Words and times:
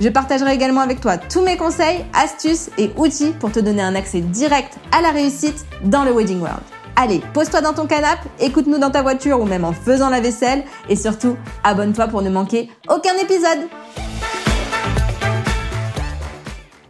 Je 0.00 0.08
partagerai 0.08 0.54
également 0.54 0.80
avec 0.80 1.02
toi 1.02 1.18
tous 1.18 1.42
mes 1.42 1.58
conseils, 1.58 2.06
astuces 2.14 2.70
et 2.78 2.90
outils 2.96 3.32
pour 3.38 3.52
te 3.52 3.60
donner 3.60 3.82
un 3.82 3.94
accès 3.94 4.22
direct 4.22 4.78
à 4.92 5.02
la 5.02 5.10
réussite 5.10 5.66
dans 5.84 6.04
le 6.04 6.12
Wedding 6.12 6.40
World. 6.40 6.62
Allez, 6.96 7.20
pose-toi 7.34 7.60
dans 7.60 7.74
ton 7.74 7.86
canapé, 7.86 8.26
écoute-nous 8.40 8.78
dans 8.78 8.90
ta 8.90 9.02
voiture 9.02 9.38
ou 9.40 9.44
même 9.44 9.62
en 9.62 9.74
faisant 9.74 10.08
la 10.08 10.20
vaisselle 10.20 10.64
et 10.88 10.96
surtout, 10.96 11.36
abonne-toi 11.64 12.08
pour 12.08 12.22
ne 12.22 12.30
manquer 12.30 12.70
aucun 12.88 13.14
épisode. 13.22 13.68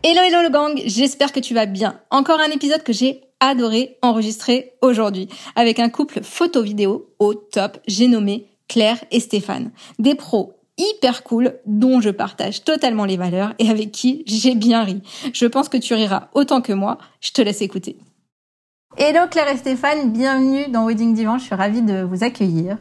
Hello 0.04 0.22
hello 0.22 0.42
le 0.42 0.50
gang, 0.50 0.80
j'espère 0.86 1.32
que 1.32 1.40
tu 1.40 1.52
vas 1.52 1.66
bien. 1.66 1.98
Encore 2.10 2.38
un 2.38 2.52
épisode 2.52 2.84
que 2.84 2.92
j'ai 2.92 3.22
adoré 3.40 3.98
enregistrer 4.02 4.74
aujourd'hui 4.82 5.28
avec 5.56 5.80
un 5.80 5.88
couple 5.88 6.22
photo-vidéo 6.22 7.12
au 7.18 7.34
top, 7.34 7.78
j'ai 7.88 8.06
nommé 8.06 8.46
Claire 8.68 9.02
et 9.10 9.18
Stéphane. 9.18 9.72
Des 9.98 10.14
pros 10.14 10.59
hyper 10.80 11.22
cool 11.22 11.54
dont 11.66 12.00
je 12.00 12.10
partage 12.10 12.64
totalement 12.64 13.04
les 13.04 13.16
valeurs 13.16 13.54
et 13.58 13.68
avec 13.70 13.92
qui 13.92 14.22
j'ai 14.26 14.54
bien 14.54 14.82
ri. 14.82 15.02
Je 15.32 15.46
pense 15.46 15.68
que 15.68 15.76
tu 15.76 15.94
riras 15.94 16.28
autant 16.34 16.60
que 16.60 16.72
moi. 16.72 16.98
Je 17.20 17.32
te 17.32 17.42
laisse 17.42 17.62
écouter. 17.62 17.98
Hello 18.96 19.20
Claire 19.30 19.48
et 19.48 19.56
Stéphane, 19.56 20.10
bienvenue 20.10 20.68
dans 20.68 20.86
Wedding 20.86 21.14
Divan. 21.14 21.38
Je 21.38 21.44
suis 21.44 21.54
ravie 21.54 21.82
de 21.82 22.02
vous 22.02 22.24
accueillir. 22.24 22.76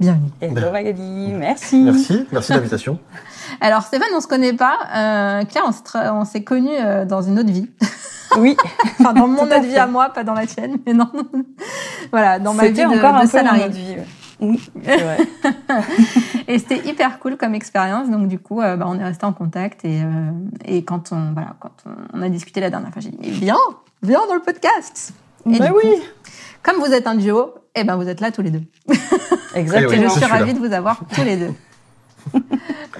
Bienvenue. 0.00 0.30
Hello 0.40 0.72
Magali, 0.72 1.32
merci. 1.32 1.82
Merci, 1.82 2.26
merci 2.32 2.52
l'invitation. 2.52 2.98
Alors 3.60 3.82
Stéphane, 3.82 4.08
on 4.14 4.20
se 4.20 4.26
connaît 4.26 4.54
pas. 4.54 4.78
Euh, 4.94 5.44
Claire, 5.44 5.64
on 5.94 6.24
s'est 6.24 6.42
connus 6.42 6.70
euh, 6.72 7.04
dans 7.04 7.22
une 7.22 7.38
autre 7.38 7.50
vie. 7.50 7.68
Oui. 8.38 8.56
enfin, 8.98 9.12
dans 9.12 9.28
mon 9.28 9.42
autre 9.42 9.60
vie 9.60 9.76
à 9.76 9.86
moi, 9.86 10.08
pas 10.08 10.24
dans 10.24 10.32
la 10.32 10.46
tienne, 10.46 10.78
mais 10.86 10.94
non. 10.94 11.10
voilà, 12.10 12.38
dans 12.38 12.54
ma 12.54 12.68
vie 12.68 12.82
encore 12.82 13.12
de, 13.12 13.24
un 13.24 13.26
salarié. 13.26 13.64
Peu 13.64 13.72
vie, 13.72 13.96
oui, 14.42 14.70
c'est 14.82 14.96
vrai. 14.96 15.18
et 16.48 16.58
c'était 16.58 16.88
hyper 16.88 17.20
cool 17.20 17.36
comme 17.36 17.54
expérience. 17.54 18.10
Donc 18.10 18.26
du 18.26 18.40
coup, 18.40 18.60
euh, 18.60 18.76
bah, 18.76 18.86
on 18.88 18.98
est 18.98 19.04
resté 19.04 19.24
en 19.24 19.32
contact 19.32 19.84
et, 19.84 20.02
euh, 20.02 20.32
et 20.64 20.84
quand 20.84 21.12
on 21.12 21.32
voilà, 21.32 21.54
quand 21.60 21.84
on 22.12 22.20
a 22.20 22.28
discuté 22.28 22.60
la 22.60 22.68
dernière 22.68 22.92
fois, 22.92 23.00
j'ai 23.00 23.10
dit 23.10 23.18
mais 23.20 23.30
viens, 23.30 23.56
viens 24.02 24.26
dans 24.26 24.34
le 24.34 24.42
podcast. 24.42 25.14
Et 25.48 25.58
bah 25.58 25.70
oui. 25.74 25.94
comme 26.62 26.76
vous 26.76 26.92
êtes 26.92 27.06
un 27.06 27.14
duo, 27.14 27.54
eh 27.76 27.84
ben 27.84 27.96
vous 27.96 28.08
êtes 28.08 28.20
là 28.20 28.32
tous 28.32 28.42
les 28.42 28.50
deux. 28.50 28.62
Exactement. 29.54 29.92
et 29.92 30.08
je 30.08 30.08
suis 30.08 30.24
ravie 30.24 30.54
de 30.54 30.58
vous 30.58 30.72
avoir 30.72 31.00
tous 31.14 31.22
les 31.22 31.36
deux. 31.36 31.52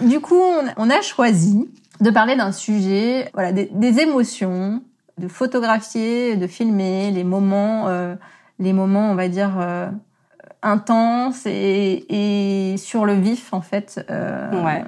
du 0.02 0.20
coup, 0.20 0.40
on, 0.77 0.90
a 0.90 1.00
choisi 1.02 1.68
de 2.00 2.10
parler 2.10 2.36
d'un 2.36 2.52
sujet, 2.52 3.30
voilà, 3.34 3.52
des, 3.52 3.68
des, 3.72 4.00
émotions, 4.00 4.82
de 5.18 5.28
photographier, 5.28 6.36
de 6.36 6.46
filmer 6.46 7.10
les 7.10 7.22
moments, 7.24 7.88
euh, 7.88 8.14
les 8.58 8.72
moments, 8.72 9.10
on 9.10 9.14
va 9.14 9.28
dire 9.28 9.52
intenses 10.62 11.46
et, 11.46 12.05
et, 12.08 12.77
sur 12.77 13.05
le 13.05 13.14
vif 13.14 13.52
en 13.52 13.60
fait. 13.60 14.05
Euh, 14.10 14.64
ouais. 14.64 14.84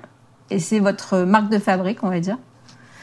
Et 0.50 0.58
c'est 0.58 0.78
votre 0.78 1.18
marque 1.20 1.50
de 1.50 1.58
fabrique, 1.58 2.02
on 2.02 2.10
va 2.10 2.20
dire. 2.20 2.38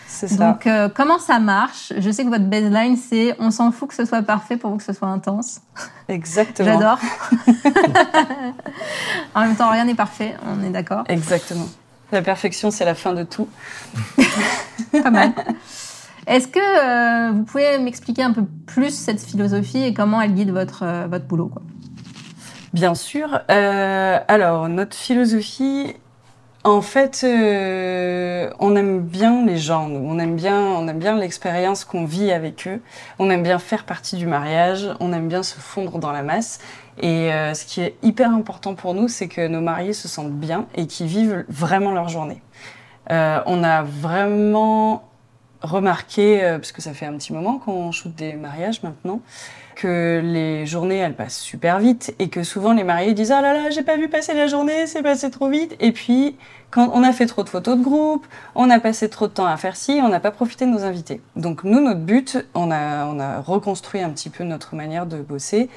C'est 0.08 0.28
ça. 0.28 0.52
Donc, 0.52 0.68
euh, 0.68 0.90
comment 0.94 1.20
ça 1.20 1.40
marche? 1.40 1.94
Je 1.98 2.12
sais 2.12 2.26
que 2.26 2.30
votre 2.30 2.46
baseline, 2.46 2.98
c'est 2.98 3.36
on 3.40 3.50
s'en 3.50 3.72
fout 3.72 3.90
que 3.90 3.96
ce 3.96 4.06
soit 4.06 4.22
parfait 4.22 4.58
pour 4.58 4.76
que 4.76 4.84
ce 4.84 4.94
soit 4.94 5.08
intense. 5.08 5.62
Exactement. 6.10 6.80
J'adore. 6.80 7.00
en 9.36 9.42
même 9.42 9.56
temps, 9.56 9.72
rien 9.72 9.86
n'est 9.86 9.96
parfait, 9.96 10.36
on 10.46 10.64
est 10.64 10.70
d'accord. 10.70 11.04
Exactement. 11.08 11.68
La 12.12 12.22
perfection, 12.22 12.72
c'est 12.72 12.84
la 12.84 12.96
fin 12.96 13.14
de 13.14 13.24
tout. 13.24 13.48
Pas 14.92 15.12
mal. 15.12 15.34
Est-ce 16.28 16.48
que 16.48 16.60
euh, 16.60 17.32
vous 17.32 17.44
pouvez 17.44 17.80
m'expliquer 17.80 18.24
un 18.24 18.32
peu 18.32 18.44
plus 18.66 18.92
cette 18.92 19.22
philosophie 19.22 19.84
et 19.84 19.94
comment 19.94 20.22
elle 20.22 20.34
guide 20.34 20.52
votre, 20.52 20.84
euh, 20.84 21.08
votre 21.10 21.26
boulot 21.26 21.48
quoi? 21.48 21.62
Bien 22.74 22.96
sûr. 22.96 23.42
Euh, 23.50 24.20
alors, 24.28 24.70
notre 24.70 24.96
philosophie, 24.96 25.94
en 26.64 26.82
fait, 26.82 27.22
euh, 27.24 28.50
on 28.60 28.76
aime 28.76 29.02
bien 29.02 29.46
les 29.46 29.58
gens. 29.58 29.90
On 29.90 30.20
aime 30.20 30.36
bien, 30.36 30.58
on 30.58 30.88
aime 30.88 31.00
bien 31.00 31.18
l'expérience 31.18 31.84
qu'on 31.84 32.06
vit 32.06 32.32
avec 32.32 32.68
eux. 32.68 32.82
On 33.20 33.30
aime 33.30 33.44
bien 33.44 33.60
faire 33.60 33.84
partie 33.84 34.16
du 34.16 34.28
mariage. 34.28 34.88
On 35.00 35.12
aime 35.12 35.28
bien 35.28 35.44
se 35.44 35.56
fondre 35.56 35.98
dans 35.98 36.12
la 36.12 36.22
masse. 36.22 36.60
Et 37.02 37.34
euh, 37.34 37.54
ce 37.56 37.66
qui 37.66 37.82
est 37.82 37.96
hyper 38.04 38.32
important 38.32 38.76
pour 38.76 38.94
nous, 38.94 39.08
c'est 39.08 39.28
que 39.28 39.48
nos 39.48 39.62
mariés 39.62 39.94
se 39.94 40.08
sentent 40.08 40.32
bien 40.32 40.68
et 40.76 40.88
qu'ils 40.88 41.08
vivent 41.08 41.46
vraiment 41.50 41.92
leur 41.92 42.10
journée. 42.10 42.42
Euh, 43.10 43.42
on 43.48 43.64
a 43.64 43.82
vraiment 43.82 45.11
remarqué, 45.62 46.44
euh, 46.44 46.58
parce 46.58 46.72
que 46.72 46.82
ça 46.82 46.94
fait 46.94 47.06
un 47.06 47.14
petit 47.14 47.34
moment 47.34 47.58
qu'on 47.60 47.92
shoot 47.92 48.14
des 48.16 48.34
mariages 48.34 48.84
maintenant, 48.84 49.22
que 49.76 50.22
les 50.24 50.66
journées 50.66 50.98
elles 50.98 51.16
passent 51.16 51.40
super 51.40 51.80
vite 51.80 52.14
et 52.20 52.30
que 52.30 52.44
souvent 52.44 52.74
les 52.74 52.84
mariés 52.84 53.14
disent 53.14 53.32
ah 53.32 53.42
là 53.42 53.54
là 53.54 53.70
j'ai 53.70 53.84
pas 53.84 53.96
vu 53.96 54.10
passer 54.10 54.34
la 54.34 54.48
journée 54.48 54.86
c'est 54.86 55.02
passé 55.02 55.32
trop 55.32 55.50
vite. 55.50 55.76
Et 55.80 55.92
puis 55.92 56.36
quand 56.70 56.92
on 56.94 57.04
a 57.04 57.12
fait 57.14 57.26
trop 57.26 57.44
de 57.44 57.50
photos 57.50 57.78
de 57.78 57.84
groupe 57.84 58.26
on 58.56 58.70
a 58.70 58.80
passé 58.80 59.10
trop 59.10 59.28
de 59.28 59.34
temps 59.34 59.46
à 59.46 59.58
faire 59.58 59.76
ci 59.76 60.00
on 60.04 60.10
n'a 60.10 60.20
pas 60.20 60.32
profité 60.32 60.66
de 60.66 60.72
nos 60.72 60.84
invités. 60.84 61.22
Donc 61.36 61.64
nous 61.64 61.80
notre 61.80 62.02
but 62.02 62.46
on 62.54 62.70
a 62.72 63.06
on 63.06 63.20
a 63.20 63.42
reconstruit 63.42 64.02
un 64.02 64.10
petit 64.10 64.30
peu 64.30 64.44
notre 64.44 64.76
manière 64.76 65.06
de 65.06 65.18
bosser 65.18 65.70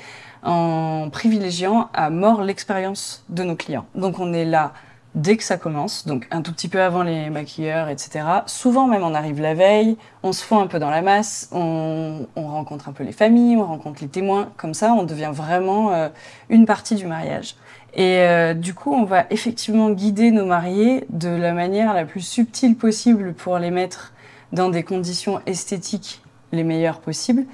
en 0.43 1.09
privilégiant 1.11 1.89
à 1.95 2.11
mort 2.11 2.43
l'expérience 2.43 3.25
de 3.29 3.43
nos 3.43 3.57
clients. 3.57 3.87
Donc 3.95 4.19
on 4.19 4.33
est 4.33 4.45
là 4.45 4.73
dès 5.15 5.37
que 5.37 5.45
ça 5.45 5.57
commence, 5.57 6.07
donc 6.07 6.27
un 6.31 6.43
tout 6.43 6.53
petit 6.53 6.69
peu 6.69 6.81
avant 6.81 7.03
les 7.03 7.31
maquilleurs, 7.31 7.89
etc. 7.89 8.25
Souvent 8.47 8.87
même 8.87 9.03
on 9.03 9.15
arrive 9.15 9.41
la 9.41 9.55
veille, 9.55 9.97
on 10.23 10.33
se 10.33 10.45
fond 10.45 10.59
un 10.59 10.67
peu 10.67 10.79
dans 10.79 10.91
la 10.91 11.03
masse, 11.03 11.49
on, 11.53 12.27
on 12.35 12.49
rencontre 12.49 12.89
un 12.89 12.93
peu 12.93 13.05
les 13.05 13.13
familles, 13.13 13.57
on 13.57 13.65
rencontre 13.65 14.03
les 14.03 14.09
témoins, 14.09 14.51
comme 14.57 14.75
ça 14.75 14.93
on 14.93 15.05
devient 15.05 15.31
vraiment 15.33 15.93
euh, 15.93 16.09
une 16.49 16.67
partie 16.67 16.97
du 16.97 17.07
mariage. 17.07 17.55
Et 17.95 18.19
euh, 18.19 18.55
du 18.55 18.75
coup 18.75 18.93
on 18.93 19.05
va 19.05 19.27
effectivement 19.31 19.91
guider 19.91 20.33
nos 20.33 20.47
mariés 20.47 21.05
de 21.11 21.29
la 21.29 21.53
manière 21.53 21.95
la 21.95 22.05
plus 22.05 22.23
subtile 22.23 22.77
possible 22.77 23.35
pour 23.35 23.59
les 23.59 23.71
mettre 23.71 24.13
dans 24.53 24.69
des 24.69 24.83
conditions 24.83 25.41
esthétiques 25.47 26.23
les 26.51 26.65
meilleures 26.65 27.01
possibles, 27.01 27.45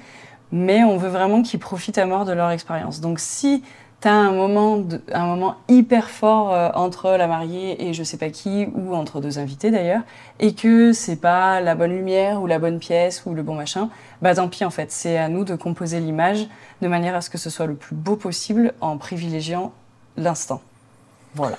mais 0.51 0.83
on 0.83 0.97
veut 0.97 1.09
vraiment 1.09 1.43
qu'ils 1.43 1.59
profitent 1.59 1.97
à 1.99 2.05
mort 2.05 2.25
de 2.25 2.33
leur 2.33 2.49
expérience. 2.49 3.01
Donc 3.01 3.19
si 3.19 3.63
t'as 4.01 4.13
un 4.13 4.31
moment, 4.31 5.55
hyper 5.69 6.09
fort 6.09 6.51
euh, 6.51 6.69
entre 6.73 7.11
la 7.11 7.27
mariée 7.27 7.87
et 7.87 7.93
je 7.93 8.03
sais 8.03 8.17
pas 8.17 8.31
qui, 8.31 8.67
ou 8.73 8.95
entre 8.95 9.21
deux 9.21 9.37
invités 9.37 9.69
d'ailleurs, 9.69 10.01
et 10.39 10.55
que 10.55 10.91
c'est 10.91 11.15
pas 11.15 11.61
la 11.61 11.75
bonne 11.75 11.91
lumière 11.91 12.41
ou 12.41 12.47
la 12.47 12.57
bonne 12.57 12.79
pièce 12.79 13.23
ou 13.27 13.35
le 13.35 13.43
bon 13.43 13.53
machin, 13.53 13.89
bah 14.23 14.33
tant 14.33 14.49
pis 14.49 14.65
en 14.65 14.71
fait, 14.71 14.91
c'est 14.91 15.17
à 15.17 15.29
nous 15.29 15.43
de 15.43 15.55
composer 15.55 15.99
l'image 15.99 16.47
de 16.81 16.87
manière 16.87 17.15
à 17.15 17.21
ce 17.21 17.29
que 17.29 17.37
ce 17.37 17.51
soit 17.51 17.67
le 17.67 17.75
plus 17.75 17.95
beau 17.95 18.15
possible 18.15 18.73
en 18.81 18.97
privilégiant 18.97 19.71
l'instant. 20.17 20.61
Voilà. 21.35 21.57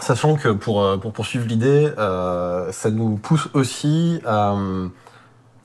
Sachant 0.00 0.34
que 0.34 0.48
pour, 0.48 0.84
pour 1.00 1.12
poursuivre 1.12 1.46
l'idée, 1.46 1.88
euh, 1.98 2.72
ça 2.72 2.90
nous 2.90 3.16
pousse 3.16 3.48
aussi 3.54 4.20
à, 4.26 4.56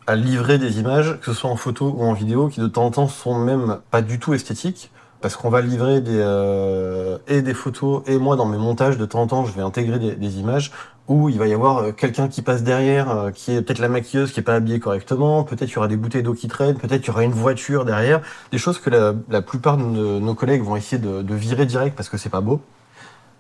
à 0.05 0.16
livrer 0.16 0.59
des 0.59 0.79
images, 0.79 1.19
que 1.19 1.25
ce 1.25 1.33
soit 1.33 1.49
en 1.49 1.55
photo 1.55 1.95
ou 1.97 2.03
en 2.03 2.13
vidéo, 2.13 2.47
qui 2.47 2.59
de 2.59 2.67
temps 2.67 2.85
en 2.85 2.91
temps 2.91 3.07
sont 3.07 3.39
même 3.39 3.79
pas 3.89 4.03
du 4.03 4.19
tout 4.19 4.35
esthétiques, 4.35 4.91
parce 5.22 5.35
qu'on 5.35 5.50
va 5.50 5.62
livrer 5.62 6.02
des, 6.02 6.18
euh, 6.18 7.18
et 7.28 7.41
des 7.41 7.53
photos, 7.53 8.03
et 8.07 8.18
moi 8.18 8.35
dans 8.35 8.46
mes 8.46 8.57
montages, 8.57 8.97
de 8.97 9.06
temps 9.06 9.22
en 9.22 9.28
temps, 9.28 9.46
je 9.46 9.53
vais 9.53 9.61
intégrer 9.61 9.99
des, 9.99 10.16
des 10.16 10.40
images 10.40 10.72
où 11.08 11.28
il 11.28 11.40
va 11.40 11.47
y 11.47 11.53
avoir 11.53 11.78
euh, 11.79 11.91
quelqu'un 11.91 12.28
qui 12.28 12.41
passe 12.41 12.64
derrière, 12.64 13.09
euh, 13.09 13.32
qui 13.32 13.52
est 13.53 13.61
peut-être 13.61 13.79
la 13.79 13.90
maquilleuse 13.90 14.32
qui 14.32 14.40
est 14.40 14.43
pas 14.43 14.55
habillée 14.55 14.79
correctement, 14.79 15.43
peut-être 15.43 15.70
il 15.70 15.76
y 15.76 15.78
aura 15.78 15.88
des 15.88 15.97
bouteilles 15.97 16.23
d'eau 16.23 16.34
qui 16.34 16.47
traînent, 16.47 16.78
peut-être 16.78 17.03
il 17.03 17.08
y 17.08 17.09
aura 17.09 17.23
une 17.23 17.32
voiture 17.32 17.85
derrière, 17.85 18.22
des 18.52 18.58
choses 18.58 18.79
que 18.79 18.90
la, 18.90 19.14
la 19.29 19.41
plupart 19.41 19.78
de 19.78 19.84
nos 19.84 20.35
collègues 20.35 20.64
vont 20.64 20.76
essayer 20.76 21.02
de, 21.02 21.22
de 21.22 21.35
virer 21.35 21.66
direct 21.66 21.96
parce 21.96 22.09
que 22.09 22.17
c'est 22.17 22.29
pas 22.29 22.41
beau. 22.41 22.61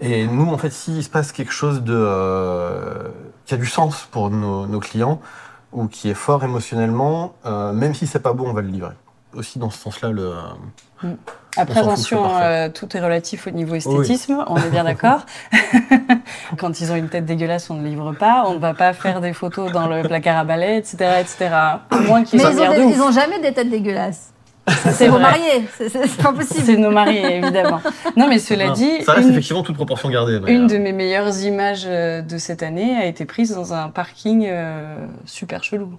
Et 0.01 0.27
nous, 0.27 0.47
en 0.47 0.57
fait, 0.57 0.71
s'il 0.71 1.03
se 1.03 1.09
passe 1.09 1.31
quelque 1.31 1.51
chose 1.51 1.83
de 1.83 1.93
euh, 1.93 3.09
qui 3.45 3.53
a 3.53 3.57
du 3.57 3.65
sens 3.65 4.07
pour 4.11 4.29
nos, 4.29 4.65
nos, 4.65 4.79
clients 4.79 5.19
ou 5.73 5.87
qui 5.87 6.09
est 6.09 6.13
fort 6.13 6.43
émotionnellement, 6.43 7.35
euh, 7.45 7.73
même 7.73 7.93
si 7.93 8.07
c'est 8.07 8.19
pas 8.19 8.33
beau, 8.33 8.45
on 8.47 8.53
va 8.53 8.61
le 8.61 8.69
livrer. 8.69 8.93
Aussi 9.33 9.59
dans 9.59 9.69
ce 9.69 9.77
sens-là, 9.77 10.09
le 10.09 10.33
Mm. 11.01 11.13
Après, 11.57 11.79
attention, 11.79 12.23
euh, 12.41 12.69
tout 12.69 12.95
est 12.95 12.99
relatif 12.99 13.47
au 13.47 13.51
niveau 13.51 13.75
esthétisme, 13.75 14.35
oui. 14.37 14.43
on 14.47 14.57
est 14.57 14.69
bien 14.69 14.83
d'accord. 14.83 15.25
Quand 16.57 16.79
ils 16.79 16.91
ont 16.91 16.95
une 16.95 17.09
tête 17.09 17.25
dégueulasse, 17.25 17.69
on 17.69 17.75
ne 17.75 17.87
livre 17.87 18.11
pas. 18.13 18.43
On 18.47 18.53
ne 18.53 18.59
va 18.59 18.73
pas 18.73 18.93
faire 18.93 19.19
des 19.21 19.33
photos 19.33 19.71
dans 19.71 19.87
le 19.87 20.03
placard 20.03 20.37
à 20.37 20.43
balai, 20.43 20.77
etc. 20.77 20.97
etc. 21.21 21.49
Moins 22.05 22.23
qu'ils 22.23 22.39
Mais 22.41 22.51
ils 22.51 22.59
ont, 22.59 22.87
des, 22.89 22.95
ils 22.95 23.01
ont 23.01 23.11
jamais 23.11 23.39
des 23.39 23.53
têtes 23.53 23.69
dégueulasses. 23.69 24.31
C'est 24.67 25.07
vos 25.07 25.13
vrai. 25.13 25.21
mariés, 25.21 25.67
c'est- 25.77 26.21
pas 26.21 26.31
possible. 26.31 26.63
C'est 26.65 26.77
nos 26.77 26.91
mariés, 26.91 27.37
évidemment. 27.37 27.81
Non, 28.15 28.27
mais 28.27 28.37
cela 28.37 28.67
Non, 28.67 28.73
dit, 28.73 29.01
ça 29.03 29.13
reste 29.13 29.25
une, 29.27 29.31
effectivement 29.33 29.63
toute 29.63 29.75
proportion 29.75 30.09
gardée. 30.09 30.39
mais, 30.39 30.53
une 30.53 30.65
euh, 30.65 30.67
de 30.67 30.77
mes 30.77 30.91
meilleures 30.93 31.39
images 31.41 31.85
euh, 31.87 32.21
de 32.21 32.37
cette 32.37 32.61
année 32.61 32.95
a 32.95 33.05
été 33.05 33.25
prise 33.25 33.55
dans 33.55 33.73
un 33.73 33.89
parking 33.89 34.45
euh, 34.47 34.95
super 35.25 35.63
chelou. 35.63 35.93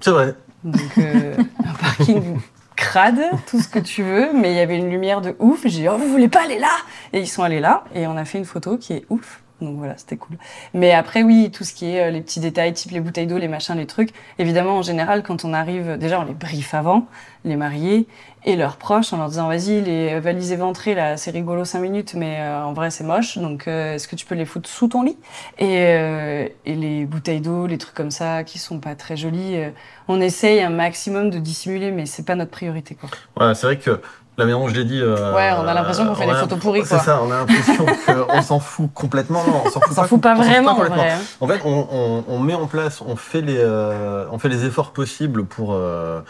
C'est 0.00 0.10
vrai. 0.10 0.34
Donc, 0.64 0.80
euh, 0.98 1.34
un 1.66 1.72
parking 1.74 2.38
crade, 2.76 3.22
tout 3.46 3.60
ce 3.60 3.68
que 3.68 3.78
tu 3.78 4.02
veux, 4.02 4.32
mais 4.32 4.52
il 4.52 4.56
y 4.56 4.60
avait 4.60 4.76
une 4.76 4.90
lumière 4.90 5.20
de 5.20 5.36
ouf. 5.38 5.62
J'ai 5.64 5.82
dit, 5.82 5.88
oh, 5.88 5.96
vous 5.96 6.08
voulez 6.08 6.28
pas 6.28 6.42
aller 6.42 6.58
là? 6.58 6.76
Et 7.12 7.20
ils 7.20 7.28
sont 7.28 7.42
allés 7.42 7.60
là, 7.60 7.84
et 7.94 8.06
on 8.06 8.16
a 8.16 8.24
fait 8.24 8.38
une 8.38 8.44
photo 8.44 8.76
qui 8.78 8.94
est 8.94 9.06
ouf. 9.10 9.43
Donc 9.64 9.78
voilà, 9.78 9.96
c'était 9.96 10.16
cool. 10.16 10.36
Mais 10.72 10.92
après, 10.92 11.22
oui, 11.22 11.50
tout 11.50 11.64
ce 11.64 11.74
qui 11.74 11.86
est 11.86 12.04
euh, 12.04 12.10
les 12.10 12.20
petits 12.20 12.40
détails, 12.40 12.72
type 12.72 12.92
les 12.92 13.00
bouteilles 13.00 13.26
d'eau, 13.26 13.38
les 13.38 13.48
machins, 13.48 13.76
les 13.76 13.86
trucs. 13.86 14.10
Évidemment, 14.38 14.78
en 14.78 14.82
général, 14.82 15.22
quand 15.22 15.44
on 15.44 15.52
arrive, 15.52 15.96
déjà, 15.98 16.20
on 16.20 16.24
les 16.24 16.34
briefe 16.34 16.74
avant, 16.74 17.06
les 17.44 17.56
mariés 17.56 18.06
et 18.46 18.56
leurs 18.56 18.76
proches, 18.76 19.12
en 19.12 19.18
leur 19.18 19.28
disant, 19.28 19.48
vas-y, 19.48 19.80
les 19.80 20.20
valises 20.20 20.52
éventrées, 20.52 20.94
là, 20.94 21.16
c'est 21.16 21.30
rigolo 21.30 21.64
5 21.64 21.80
minutes, 21.80 22.14
mais 22.14 22.36
euh, 22.40 22.64
en 22.64 22.74
vrai, 22.74 22.90
c'est 22.90 23.04
moche. 23.04 23.38
Donc, 23.38 23.66
euh, 23.66 23.94
est-ce 23.94 24.06
que 24.06 24.16
tu 24.16 24.26
peux 24.26 24.34
les 24.34 24.44
foutre 24.44 24.68
sous 24.68 24.88
ton 24.88 25.02
lit? 25.02 25.16
Et, 25.58 25.78
euh, 25.78 26.46
les 26.66 27.06
bouteilles 27.06 27.40
d'eau, 27.40 27.66
les 27.66 27.78
trucs 27.78 27.94
comme 27.94 28.10
ça, 28.10 28.44
qui 28.44 28.58
sont 28.58 28.80
pas 28.80 28.94
très 28.94 29.16
jolis, 29.16 29.56
euh, 29.56 29.70
on 30.08 30.20
essaye 30.20 30.60
un 30.60 30.70
maximum 30.70 31.30
de 31.30 31.38
dissimuler, 31.38 31.90
mais 31.90 32.04
c'est 32.04 32.24
pas 32.24 32.34
notre 32.34 32.50
priorité, 32.50 32.94
quoi. 32.94 33.08
Ouais, 33.40 33.54
c'est 33.54 33.66
vrai 33.66 33.78
que 33.78 34.00
la 34.36 34.46
dont 34.46 34.68
je 34.68 34.74
l'ai 34.74 34.84
dit. 34.84 35.00
euh, 35.00 35.34
Ouais, 35.34 35.50
on 35.56 35.66
a 35.66 35.74
l'impression 35.74 36.06
qu'on 36.06 36.14
fait 36.14 36.26
des 36.26 36.32
photos 36.40 36.58
pourries, 36.58 36.82
C'est 36.84 36.98
ça, 36.98 37.20
on 37.22 37.30
a 37.30 37.38
l'impression 37.40 37.86
qu'on 38.28 38.42
s'en 38.42 38.58
fout 38.60 38.90
complètement. 38.92 39.42
Non, 39.44 39.62
on 39.66 39.70
s'en 39.70 39.80
fout 39.80 40.20
pas 40.20 40.34
vraiment, 40.34 40.72
en 40.72 40.74
vrai. 40.74 41.12
hein. 41.12 41.18
En 41.40 41.46
fait, 41.46 41.60
on, 41.64 41.86
on- 41.90 42.24
on 42.28 42.38
met 42.40 42.54
en 42.54 42.66
place, 42.66 43.00
on 43.00 43.16
fait 43.16 43.40
les, 43.42 43.58
euh, 43.58 44.26
on 44.32 44.38
fait 44.38 44.48
les 44.48 44.64
efforts 44.64 44.92
possibles 44.92 45.44
pour, 45.44 45.72
euh, 45.74 46.20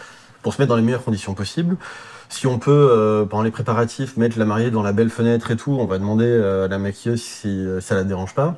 pour 0.43 0.53
se 0.55 0.61
mettre 0.61 0.69
dans 0.71 0.77
les 0.77 0.83
meilleures 0.83 1.05
conditions 1.05 1.35
possibles. 1.35 1.77
Si 2.29 2.47
on 2.47 2.59
peut, 2.59 3.27
pendant 3.31 3.43
les 3.45 3.51
préparatifs, 3.51 4.17
mettre 4.17 4.39
la 4.39 4.45
mariée 4.45 4.71
dans 4.71 4.83
la 4.83 4.93
belle 4.93 5.11
fenêtre 5.11 5.51
et 5.51 5.57
tout, 5.57 5.77
on 5.79 5.85
va 5.87 5.99
demander 5.99 6.35
à 6.65 6.69
la 6.69 6.79
maquilleuse 6.79 7.23
si 7.23 7.65
ça 7.81 7.95
la 7.95 8.03
dérange 8.03 8.35
pas. 8.35 8.57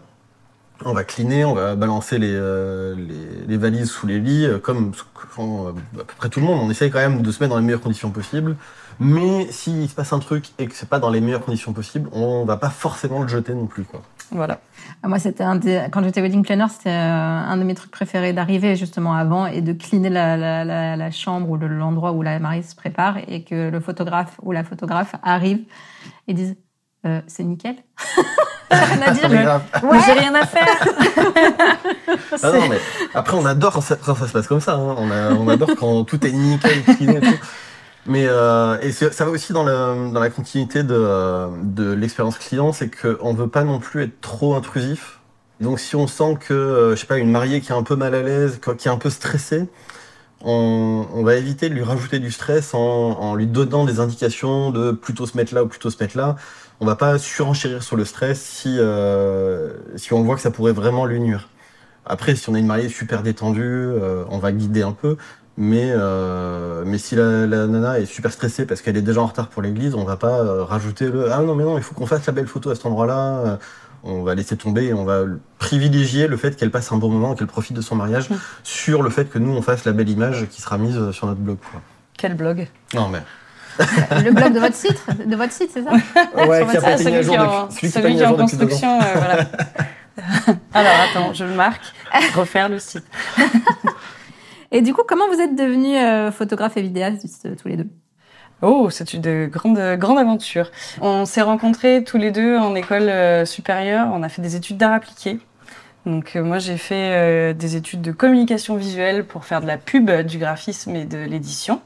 On 0.84 0.92
va 0.92 1.04
cleaner, 1.04 1.44
on 1.44 1.54
va 1.54 1.74
balancer 1.74 2.18
les, 2.18 2.32
euh, 2.32 2.94
les, 2.94 3.46
les 3.46 3.56
valises 3.56 3.90
sous 3.90 4.06
les 4.06 4.20
lits, 4.20 4.44
euh, 4.44 4.58
comme 4.58 4.92
ce 4.94 5.02
que 5.02 5.26
font 5.28 5.68
euh, 5.68 5.70
à 5.70 6.04
peu 6.04 6.14
près 6.18 6.28
tout 6.28 6.40
le 6.40 6.46
monde. 6.46 6.60
On 6.62 6.70
essaye 6.70 6.90
quand 6.90 6.98
même 6.98 7.22
de 7.22 7.30
se 7.32 7.42
mettre 7.42 7.54
dans 7.54 7.58
les 7.58 7.64
meilleures 7.64 7.80
conditions 7.80 8.10
possibles. 8.10 8.56
Mais 8.98 9.46
s'il 9.50 9.88
se 9.88 9.94
passe 9.94 10.12
un 10.12 10.18
truc 10.20 10.50
et 10.58 10.66
que 10.66 10.74
c'est 10.74 10.88
pas 10.88 10.98
dans 10.98 11.10
les 11.10 11.20
meilleures 11.20 11.44
conditions 11.44 11.72
possibles, 11.74 12.08
on 12.12 12.44
va 12.44 12.56
pas 12.56 12.70
forcément 12.70 13.22
le 13.22 13.28
jeter 13.28 13.54
non 13.54 13.66
plus. 13.66 13.84
Quoi. 13.84 14.00
Voilà. 14.30 14.60
Ah, 15.02 15.08
Moi, 15.08 15.18
c'était 15.18 15.44
un 15.44 15.56
des... 15.56 15.86
quand 15.92 16.02
j'étais 16.02 16.22
wedding 16.22 16.42
planner, 16.42 16.66
c'était 16.70 16.88
euh, 16.90 16.92
un 16.92 17.56
de 17.58 17.62
mes 17.64 17.74
trucs 17.74 17.90
préférés 17.90 18.32
d'arriver 18.32 18.74
justement 18.76 19.14
avant 19.14 19.46
et 19.46 19.60
de 19.60 19.72
cleaner 19.74 20.08
la, 20.10 20.36
la, 20.38 20.64
la, 20.64 20.96
la 20.96 21.10
chambre 21.10 21.48
ou 21.50 21.56
le- 21.58 21.68
l'endroit 21.68 22.12
où 22.12 22.22
la 22.22 22.38
mariée 22.38 22.62
se 22.62 22.74
prépare 22.74 23.18
et 23.28 23.44
que 23.44 23.68
le 23.70 23.80
photographe 23.80 24.38
ou 24.42 24.52
la 24.52 24.64
photographe 24.64 25.14
arrive 25.22 25.60
et 26.28 26.34
dise 26.34 26.56
euh, 27.04 27.20
c'est 27.26 27.44
nickel. 27.44 27.76
Rien 28.70 29.02
à 29.02 29.10
dire. 29.12 29.28
J'ai 30.06 30.12
rien 30.12 30.34
à 30.34 30.44
faire. 30.46 30.66
Ah 32.42 32.52
non, 32.52 32.68
mais 32.68 32.78
après, 33.14 33.36
on 33.36 33.46
adore 33.46 33.72
quand 33.74 33.80
ça, 33.80 33.96
quand 33.96 34.14
ça 34.16 34.26
se 34.26 34.32
passe 34.32 34.46
comme 34.46 34.60
ça. 34.60 34.74
hein. 34.74 34.94
On, 34.98 35.10
a- 35.10 35.30
on 35.34 35.48
adore 35.48 35.70
quand 35.78 36.04
tout 36.04 36.24
est 36.26 36.32
nickel, 36.32 36.78
et 36.88 37.20
tout. 37.20 37.26
Mais 38.06 38.26
euh, 38.28 38.78
et 38.82 38.92
ça 38.92 39.24
va 39.24 39.30
aussi 39.30 39.52
dans 39.52 39.64
la, 39.64 39.94
dans 40.12 40.20
la 40.20 40.30
continuité 40.30 40.82
de, 40.82 41.48
de 41.62 41.92
l'expérience 41.92 42.38
client, 42.38 42.72
c'est 42.72 42.88
qu'on 42.90 43.34
veut 43.34 43.48
pas 43.48 43.64
non 43.64 43.78
plus 43.78 44.02
être 44.04 44.20
trop 44.20 44.54
intrusif. 44.54 45.18
Donc 45.60 45.80
si 45.80 45.96
on 45.96 46.06
sent 46.06 46.36
que, 46.40 46.52
euh, 46.54 46.90
je 46.96 47.00
sais 47.00 47.06
pas, 47.06 47.18
une 47.18 47.30
mariée 47.30 47.60
qui 47.60 47.72
est 47.72 47.74
un 47.76 47.82
peu 47.82 47.96
mal 47.96 48.14
à 48.14 48.22
l'aise, 48.22 48.60
qui 48.78 48.88
est 48.88 48.90
un 48.90 48.98
peu 48.98 49.10
stressée, 49.10 49.68
on, 50.44 51.06
on 51.14 51.22
va 51.24 51.34
éviter 51.34 51.68
de 51.68 51.74
lui 51.74 51.82
rajouter 51.82 52.18
du 52.18 52.30
stress 52.30 52.74
en, 52.74 52.78
en 52.80 53.34
lui 53.34 53.46
donnant 53.46 53.84
des 53.84 53.98
indications 54.00 54.70
de 54.70 54.92
plutôt 54.92 55.26
se 55.26 55.36
mettre 55.36 55.54
là 55.54 55.64
ou 55.64 55.66
plutôt 55.66 55.90
se 55.90 55.96
mettre 56.02 56.16
là. 56.16 56.36
On 56.80 56.86
va 56.86 56.94
pas 56.96 57.18
surenchérir 57.18 57.82
sur 57.82 57.96
le 57.96 58.04
stress 58.04 58.40
si, 58.40 58.76
euh, 58.78 59.72
si 59.96 60.12
on 60.12 60.22
voit 60.22 60.34
que 60.36 60.42
ça 60.42 60.50
pourrait 60.50 60.72
vraiment 60.72 61.06
lui 61.06 61.20
nuire. 61.20 61.48
Après, 62.04 62.36
si 62.36 62.48
on 62.50 62.54
a 62.54 62.58
une 62.58 62.66
mariée 62.66 62.88
super 62.88 63.22
détendue, 63.22 63.62
euh, 63.64 64.24
on 64.28 64.38
va 64.38 64.52
guider 64.52 64.82
un 64.82 64.92
peu. 64.92 65.16
Mais, 65.58 65.90
euh, 65.90 66.82
mais 66.86 66.98
si 66.98 67.14
la, 67.16 67.46
la 67.46 67.66
nana 67.66 67.98
est 67.98 68.04
super 68.04 68.30
stressée 68.30 68.66
parce 68.66 68.82
qu'elle 68.82 68.96
est 68.98 69.02
déjà 69.02 69.22
en 69.22 69.26
retard 69.26 69.48
pour 69.48 69.62
l'église, 69.62 69.94
on 69.94 70.04
va 70.04 70.16
pas 70.18 70.64
rajouter 70.64 71.08
le 71.08 71.32
ah 71.32 71.40
non 71.40 71.54
mais 71.54 71.64
non 71.64 71.78
il 71.78 71.82
faut 71.82 71.94
qu'on 71.94 72.04
fasse 72.04 72.26
la 72.26 72.34
belle 72.34 72.46
photo 72.46 72.68
à 72.68 72.74
cet 72.74 72.84
endroit-là. 72.84 73.58
On 74.04 74.22
va 74.22 74.34
laisser 74.34 74.58
tomber 74.58 74.84
et 74.84 74.92
on 74.92 75.04
va 75.06 75.22
privilégier 75.58 76.28
le 76.28 76.36
fait 76.36 76.54
qu'elle 76.56 76.70
passe 76.70 76.92
un 76.92 76.98
bon 76.98 77.08
moment, 77.08 77.34
qu'elle 77.34 77.46
profite 77.46 77.74
de 77.74 77.80
son 77.80 77.96
mariage, 77.96 78.28
Mm. 78.28 78.34
sur 78.64 79.02
le 79.02 79.08
fait 79.08 79.24
que 79.30 79.38
nous 79.38 79.50
on 79.50 79.62
fasse 79.62 79.86
la 79.86 79.92
belle 79.92 80.10
image 80.10 80.46
qui 80.50 80.60
sera 80.60 80.76
mise 80.76 81.10
sur 81.12 81.26
notre 81.26 81.40
blog. 81.40 81.56
Quoi. 81.72 81.80
Quel 82.18 82.34
blog? 82.34 82.68
Non 82.92 83.08
mais 83.08 83.22
Le 84.24 84.30
blog 84.32 84.52
de 84.52 84.60
votre 84.60 84.74
site, 84.74 85.02
de 85.26 85.36
votre 85.36 85.52
site, 85.52 85.70
c'est 85.72 85.82
ça 85.84 85.92
ouais, 85.92 86.66
qui 86.70 86.76
a 86.76 86.80
pas 86.80 86.88
Ah, 86.88 86.92
été 87.00 87.04
mis 87.10 87.24
celui 87.24 87.28
qui 87.30 87.38
en, 87.38 87.70
celui 87.70 87.90
celui 87.90 88.14
qui 88.16 88.22
est 88.22 88.26
en 88.26 88.34
construction. 88.34 88.98
euh, 89.00 89.04
voilà. 89.14 89.44
Alors 90.74 90.92
attends, 91.10 91.34
je 91.34 91.44
le 91.44 91.54
marque. 91.54 91.82
Refaire 92.34 92.68
le 92.68 92.78
site. 92.78 93.04
Et 94.72 94.80
du 94.80 94.92
coup, 94.94 95.02
comment 95.06 95.28
vous 95.28 95.40
êtes 95.40 95.54
devenus 95.54 95.96
euh, 95.96 96.32
photographe 96.32 96.76
et 96.76 96.82
vidéaste 96.82 97.46
euh, 97.46 97.54
tous 97.60 97.68
les 97.68 97.76
deux? 97.76 97.88
Oh, 98.62 98.88
c'est 98.90 99.12
une 99.12 99.46
grande, 99.46 99.78
grande 99.98 100.18
aventure. 100.18 100.70
On 101.00 101.24
s'est 101.26 101.42
rencontrés 101.42 102.02
tous 102.04 102.16
les 102.16 102.30
deux 102.30 102.56
en 102.56 102.74
école 102.74 103.08
euh, 103.08 103.44
supérieure. 103.44 104.08
On 104.12 104.22
a 104.22 104.28
fait 104.28 104.42
des 104.42 104.56
études 104.56 104.78
d'art 104.78 104.94
appliqué. 104.94 105.38
Donc 106.06 106.36
euh, 106.36 106.42
moi, 106.42 106.58
j'ai 106.58 106.78
fait 106.78 106.94
euh, 107.12 107.52
des 107.52 107.76
études 107.76 108.00
de 108.00 108.12
communication 108.12 108.76
visuelle 108.76 109.24
pour 109.26 109.44
faire 109.44 109.60
de 109.60 109.66
la 109.66 109.76
pub, 109.76 110.10
du 110.22 110.38
graphisme 110.38 110.96
et 110.96 111.04
de 111.04 111.18
l'édition, 111.18 111.80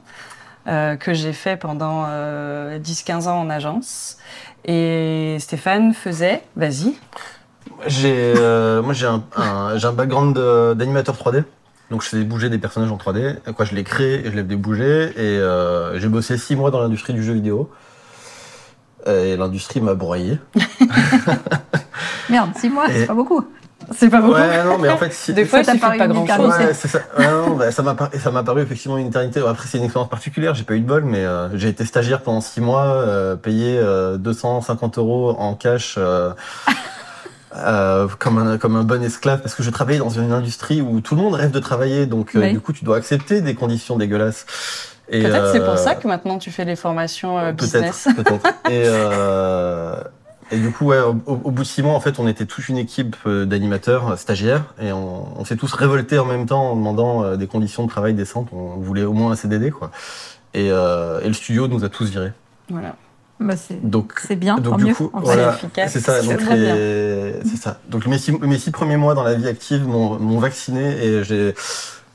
euh, 0.67 0.95
que 0.95 1.13
j'ai 1.13 1.33
fait 1.33 1.57
pendant 1.57 2.05
euh, 2.07 2.79
10-15 2.79 3.27
ans 3.27 3.39
en 3.41 3.49
agence. 3.49 4.17
Et 4.65 5.37
Stéphane 5.39 5.93
faisait, 5.93 6.43
vas-y, 6.55 6.95
J'ai 7.87 8.33
euh, 8.37 8.81
moi 8.83 8.93
j'ai 8.93 9.07
un, 9.07 9.23
un- 9.35 9.77
j'ai 9.77 9.87
un 9.87 9.91
background 9.93 10.35
de- 10.35 10.73
d'animateur 10.75 11.15
3D. 11.15 11.43
Donc 11.89 12.03
je 12.03 12.07
faisais 12.09 12.23
bouger 12.23 12.49
des 12.49 12.57
personnages 12.59 12.91
en 12.91 12.97
3D. 12.97 13.37
Quoi, 13.53 13.65
je 13.65 13.73
les 13.75 13.83
crée 13.83 14.15
et 14.21 14.25
je 14.31 14.35
les 14.35 14.43
faisais 14.43 14.55
bouger. 14.55 15.11
Et 15.17 15.37
euh, 15.39 15.99
j'ai 15.99 16.07
bossé 16.07 16.37
six 16.37 16.55
mois 16.55 16.71
dans 16.71 16.79
l'industrie 16.79 17.13
du 17.13 17.23
jeu 17.23 17.33
vidéo. 17.33 17.69
Et 19.07 19.35
l'industrie 19.35 19.81
m'a 19.81 19.95
broyé. 19.95 20.37
Merde, 22.29 22.51
six 22.55 22.69
mois, 22.69 22.87
Et- 22.89 22.99
c'est 22.99 23.07
pas 23.07 23.13
beaucoup. 23.13 23.45
C'est 23.95 24.09
pas 24.09 24.21
beaucoup. 24.21 24.33
Ouais, 24.33 24.63
non, 24.63 24.77
mais 24.77 24.89
en 24.89 24.97
fait, 24.97 25.13
si- 25.13 25.33
Des 25.33 25.45
fois, 25.45 25.63
Ça 25.63 25.73
suffit 25.73 25.97
pas 25.97 26.07
grand 26.07 26.25
chose. 26.27 26.47
Ouais, 26.57 26.73
c'est 26.73 26.87
ça. 26.87 26.99
Ouais, 27.17 27.25
non, 27.27 27.55
bah, 27.55 27.71
ça 27.71 27.83
m'a 27.83 27.93
par- 27.95 28.09
ça 28.21 28.31
m'a 28.31 28.43
paru 28.43 28.61
effectivement 28.61 28.97
une 28.97 29.07
éternité. 29.07 29.41
Après, 29.47 29.67
c'est 29.67 29.77
une 29.77 29.83
expérience 29.85 30.09
particulière. 30.09 30.53
J'ai 30.55 30.63
pas 30.63 30.73
eu 30.75 30.79
de 30.81 30.87
bol, 30.87 31.03
mais 31.05 31.25
euh, 31.25 31.55
j'ai 31.57 31.69
été 31.69 31.85
stagiaire 31.85 32.21
pendant 32.21 32.41
six 32.41 32.61
mois, 32.61 32.85
euh, 32.85 33.35
payé 33.35 33.77
euh, 33.79 34.17
250 34.17 34.97
euros 34.97 35.35
en 35.37 35.53
cash. 35.55 35.95
euh, 35.97 36.31
euh, 37.57 38.07
comme 38.17 38.37
un 38.37 38.57
comme 38.57 38.75
un 38.77 38.83
bon 38.83 39.03
esclave 39.03 39.41
parce 39.41 39.55
que 39.55 39.63
je 39.63 39.69
travaillais 39.69 39.99
dans 39.99 40.09
une 40.09 40.31
industrie 40.31 40.81
où 40.81 41.01
tout 41.01 41.15
le 41.15 41.21
monde 41.21 41.33
rêve 41.33 41.51
de 41.51 41.59
travailler 41.59 42.05
donc 42.05 42.33
euh, 42.37 42.49
du 42.49 42.61
coup 42.61 42.71
tu 42.71 42.85
dois 42.85 42.95
accepter 42.95 43.41
des 43.41 43.55
conditions 43.55 43.97
dégueulasses 43.97 44.45
Et, 45.09 45.21
Peut-être 45.21 45.51
c'est 45.51 45.59
pour 45.59 45.71
euh, 45.73 45.75
ça 45.75 45.95
que 45.95 46.07
maintenant 46.07 46.37
tu 46.37 46.49
fais 46.49 46.63
les 46.63 46.77
formations 46.77 47.37
euh, 47.37 47.51
business. 47.51 48.07
Peut-être, 48.15 48.45
euh, 48.69 49.95
et 49.99 50.07
du 50.71 50.77
coup, 50.77 50.85
ouais, 50.85 50.99
au, 50.99 51.17
au 51.25 51.51
bout 51.51 51.63
de 51.63 51.67
six 51.67 51.83
mois, 51.83 51.93
en 51.93 51.99
fait, 51.99 52.17
on 52.17 52.27
était 52.29 52.45
toute 52.45 52.69
une 52.69 52.77
équipe 52.77 53.17
euh, 53.27 53.45
d'animateurs, 53.45 54.11
euh, 54.11 54.15
stagiaires, 54.15 54.73
et 54.81 54.93
on, 54.93 55.37
on 55.37 55.43
s'est 55.43 55.57
tous 55.57 55.73
révoltés 55.73 56.17
en 56.17 56.23
même 56.25 56.45
temps 56.45 56.71
en 56.71 56.75
demandant 56.77 57.23
euh, 57.23 57.35
des 57.35 57.47
conditions 57.47 57.83
de 57.83 57.89
travail 57.89 58.13
décentes. 58.13 58.47
On 58.53 58.77
voulait 58.79 59.03
au 59.03 59.11
moins 59.11 59.31
un 59.33 59.35
CDD, 59.35 59.69
quoi. 59.69 59.91
Et, 60.53 60.69
euh, 60.71 61.19
et 61.21 61.27
le 61.27 61.33
studio 61.33 61.67
nous 61.67 61.83
a 61.83 61.89
tous 61.89 62.09
virés. 62.09 62.31
Voilà. 62.69 62.95
Bah, 63.41 63.57
c'est 63.57 63.81
Donc, 63.85 64.13
c'est 64.25 64.35
bien, 64.37 64.55
donc 64.57 64.73
tant 64.73 64.77
du 64.77 64.85
mieux. 64.85 64.93
coup, 64.93 65.09
voilà, 65.13 65.55
efficace, 65.55 65.91
c'est 65.91 65.99
ça. 65.99 66.21
Donc 66.21 66.39
les- 66.51 67.33
ça. 67.57 67.79
Mes 68.07 68.17
six, 68.17 68.31
mes 68.31 68.57
six 68.59 68.71
premiers 68.71 68.97
mois 68.97 69.13
dans 69.13 69.23
la 69.23 69.33
vie 69.33 69.47
active 69.47 69.85
m'ont 69.87 70.39
vacciné 70.39 71.03
et 71.05 71.23
j'ai 71.23 71.53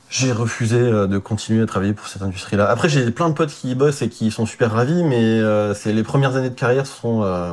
j'ai 0.09 0.31
refusé 0.31 0.79
de 0.79 1.17
continuer 1.17 1.61
à 1.63 1.65
travailler 1.65 1.91
pour 1.91 2.07
cette 2.07 2.21
industrie-là. 2.21 2.69
Après, 2.69 2.87
j'ai 2.87 3.11
plein 3.11 3.27
de 3.27 3.33
potes 3.33 3.49
qui 3.49 3.71
y 3.71 3.75
bossent 3.75 4.01
et 4.01 4.07
qui 4.07 4.31
sont 4.31 4.45
super 4.45 4.71
ravis, 4.71 5.03
mais 5.03 5.17
euh, 5.21 5.73
c'est 5.73 5.91
les 5.91 6.03
premières 6.03 6.37
années 6.37 6.49
de 6.49 6.55
carrière 6.55 6.87
sont 6.87 7.23
euh, 7.23 7.51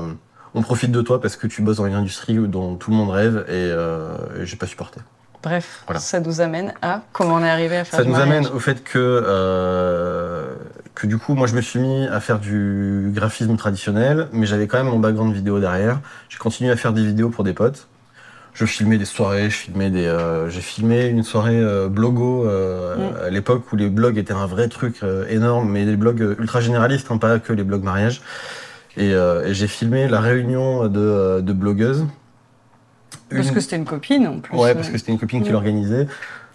on 0.54 0.62
profite 0.62 0.90
de 0.92 1.02
toi 1.02 1.20
parce 1.20 1.36
que 1.36 1.46
tu 1.46 1.62
bosses 1.62 1.76
dans 1.78 1.86
une 1.86 1.94
industrie 1.94 2.36
dont 2.36 2.76
tout 2.76 2.90
le 2.90 2.96
monde 2.96 3.10
rêve 3.10 3.44
et, 3.48 3.52
euh, 3.52 4.16
et 4.40 4.46
j'ai 4.46 4.56
pas 4.56 4.66
supporté. 4.66 5.00
Bref, 5.42 5.82
Voilà. 5.86 6.00
ça 6.00 6.20
nous 6.20 6.40
amène 6.40 6.72
à 6.80 7.02
comment 7.12 7.34
on 7.34 7.44
est 7.44 7.50
arrivé 7.50 7.76
à 7.76 7.84
faire 7.84 7.98
Ça 7.98 8.04
du 8.04 8.10
nous 8.10 8.16
amène 8.18 8.46
au 8.46 8.58
fait 8.60 8.82
que, 8.82 8.98
euh, 8.98 10.54
que 10.94 11.06
du 11.06 11.18
coup, 11.18 11.34
moi, 11.34 11.46
je 11.46 11.54
me 11.54 11.60
suis 11.60 11.78
mis 11.80 12.06
à 12.06 12.20
faire 12.20 12.38
du 12.38 13.10
graphisme 13.14 13.54
traditionnel, 13.56 14.28
mais 14.32 14.46
j'avais 14.46 14.66
quand 14.66 14.78
même 14.78 14.86
mon 14.92 14.98
background 14.98 15.34
vidéo 15.34 15.60
derrière. 15.60 16.00
J'ai 16.30 16.38
continué 16.38 16.70
à 16.70 16.76
faire 16.76 16.92
des 16.94 17.04
vidéos 17.04 17.28
pour 17.28 17.44
des 17.44 17.52
potes. 17.52 17.88
Je 18.54 18.64
filmais 18.66 18.98
des 18.98 19.04
soirées, 19.04 19.50
je 19.50 19.56
filmais 19.56 19.90
des, 19.90 20.06
euh, 20.06 20.48
j'ai 20.48 20.60
filmé 20.60 21.06
une 21.06 21.24
soirée 21.24 21.58
euh, 21.60 21.88
blogo 21.88 22.46
euh, 22.46 22.94
Mm. 22.94 23.16
à 23.26 23.30
l'époque 23.30 23.64
où 23.72 23.76
les 23.76 23.88
blogs 23.90 24.16
étaient 24.16 24.32
un 24.32 24.46
vrai 24.46 24.68
truc 24.68 25.00
euh, 25.02 25.26
énorme, 25.28 25.68
mais 25.68 25.84
des 25.84 25.96
blogs 25.96 26.36
ultra 26.38 26.60
généralistes, 26.60 27.08
hein, 27.10 27.18
pas 27.18 27.40
que 27.40 27.52
les 27.52 27.64
blogs 27.64 27.82
mariage. 27.82 28.22
Et, 28.96 29.12
euh, 29.12 29.46
et 29.46 29.54
j'ai 29.54 29.66
filmé 29.66 30.08
la 30.08 30.20
réunion 30.20 30.86
de, 30.88 31.40
de 31.40 31.52
blogueuses. 31.52 32.06
Parce 33.30 33.50
que 33.50 33.60
c'était 33.60 33.76
une 33.76 33.84
copine 33.84 34.26
en 34.28 34.38
plus. 34.38 34.56
Ouais, 34.56 34.74
parce 34.74 34.88
que 34.90 34.98
c'était 34.98 35.12
une 35.12 35.18
copine 35.18 35.42
qui 35.42 35.50
l'organisait. 35.50 36.06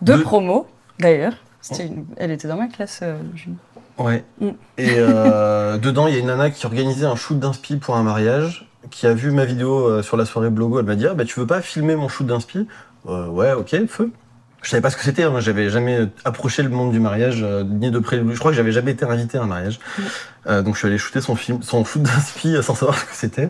De 0.01 0.13
deux- 0.13 0.22
promo, 0.22 0.67
d'ailleurs. 1.00 1.34
C'était 1.62 1.88
une- 1.88 2.05
Elle 2.15 2.31
était 2.31 2.48
dans 2.48 2.55
ma 2.55 2.67
classe, 2.67 3.01
euh, 3.03 3.17
Julie. 3.36 3.55
Ouais. 3.98 4.24
Mm. 4.39 4.48
Et 4.77 4.93
euh, 4.98 5.77
dedans, 5.79 6.08
il 6.08 6.13
y 6.13 6.17
a 6.17 6.19
une 6.19 6.27
nana 6.27 6.50
qui 6.51 6.65
organisait 6.65 7.05
un 7.05 7.17
shoot 7.17 7.38
d'inspi 7.38 7.75
pour 7.75 7.98
un 7.98 8.03
mariage, 8.03 8.69
qui 8.91 9.05
a 9.08 9.13
vu 9.13 9.31
ma 9.31 9.43
vidéo 9.43 10.01
sur 10.01 10.15
la 10.15 10.24
soirée 10.25 10.50
Blogo. 10.50 10.79
Elle 10.79 10.86
m'a 10.86 10.96
dit 10.96 11.05
ah, 11.05 11.13
bah, 11.15 11.25
Tu 11.25 11.38
veux 11.39 11.48
pas 11.48 11.62
filmer 11.62 11.98
mon 11.98 12.08
shoot 12.08 12.25
d'inspi? 12.25 12.65
Euh, 13.08 13.27
Ouais, 13.27 13.51
ok, 13.51 13.75
feu. 13.88 14.12
Je 14.62 14.70
savais 14.70 14.82
pas 14.82 14.89
ce 14.89 14.98
que 14.98 15.04
c'était, 15.04 15.24
hein. 15.24 15.30
moi 15.30 15.39
j'avais 15.39 15.70
jamais 15.70 16.08
approché 16.25 16.63
le 16.63 16.70
monde 16.70 16.92
du 16.92 17.00
mariage, 17.00 17.42
euh, 17.44 17.63
ni 17.63 17.92
de 17.92 18.00
près. 18.00 18.18
Je 18.18 18.39
crois 18.39 18.51
que 18.51 18.58
j'avais 18.58 18.72
jamais 18.72 18.92
été 18.92 19.06
invité 19.06 19.38
à 19.38 19.44
un 19.44 19.46
mariage. 19.46 19.80
Euh, 20.48 20.62
donc 20.62 20.75
je 20.75 20.80
suis 20.80 20.88
allé 20.88 20.98
shooter 20.98 21.22
son 21.22 21.36
film, 21.36 21.62
son 21.62 21.86
shoot 21.86 22.01
d'inspi 22.01 22.56
euh, 22.56 22.62
sans 22.62 22.75
savoir 22.75 22.98
ce 22.98 23.06
que 23.06 23.13
c'était. 23.13 23.50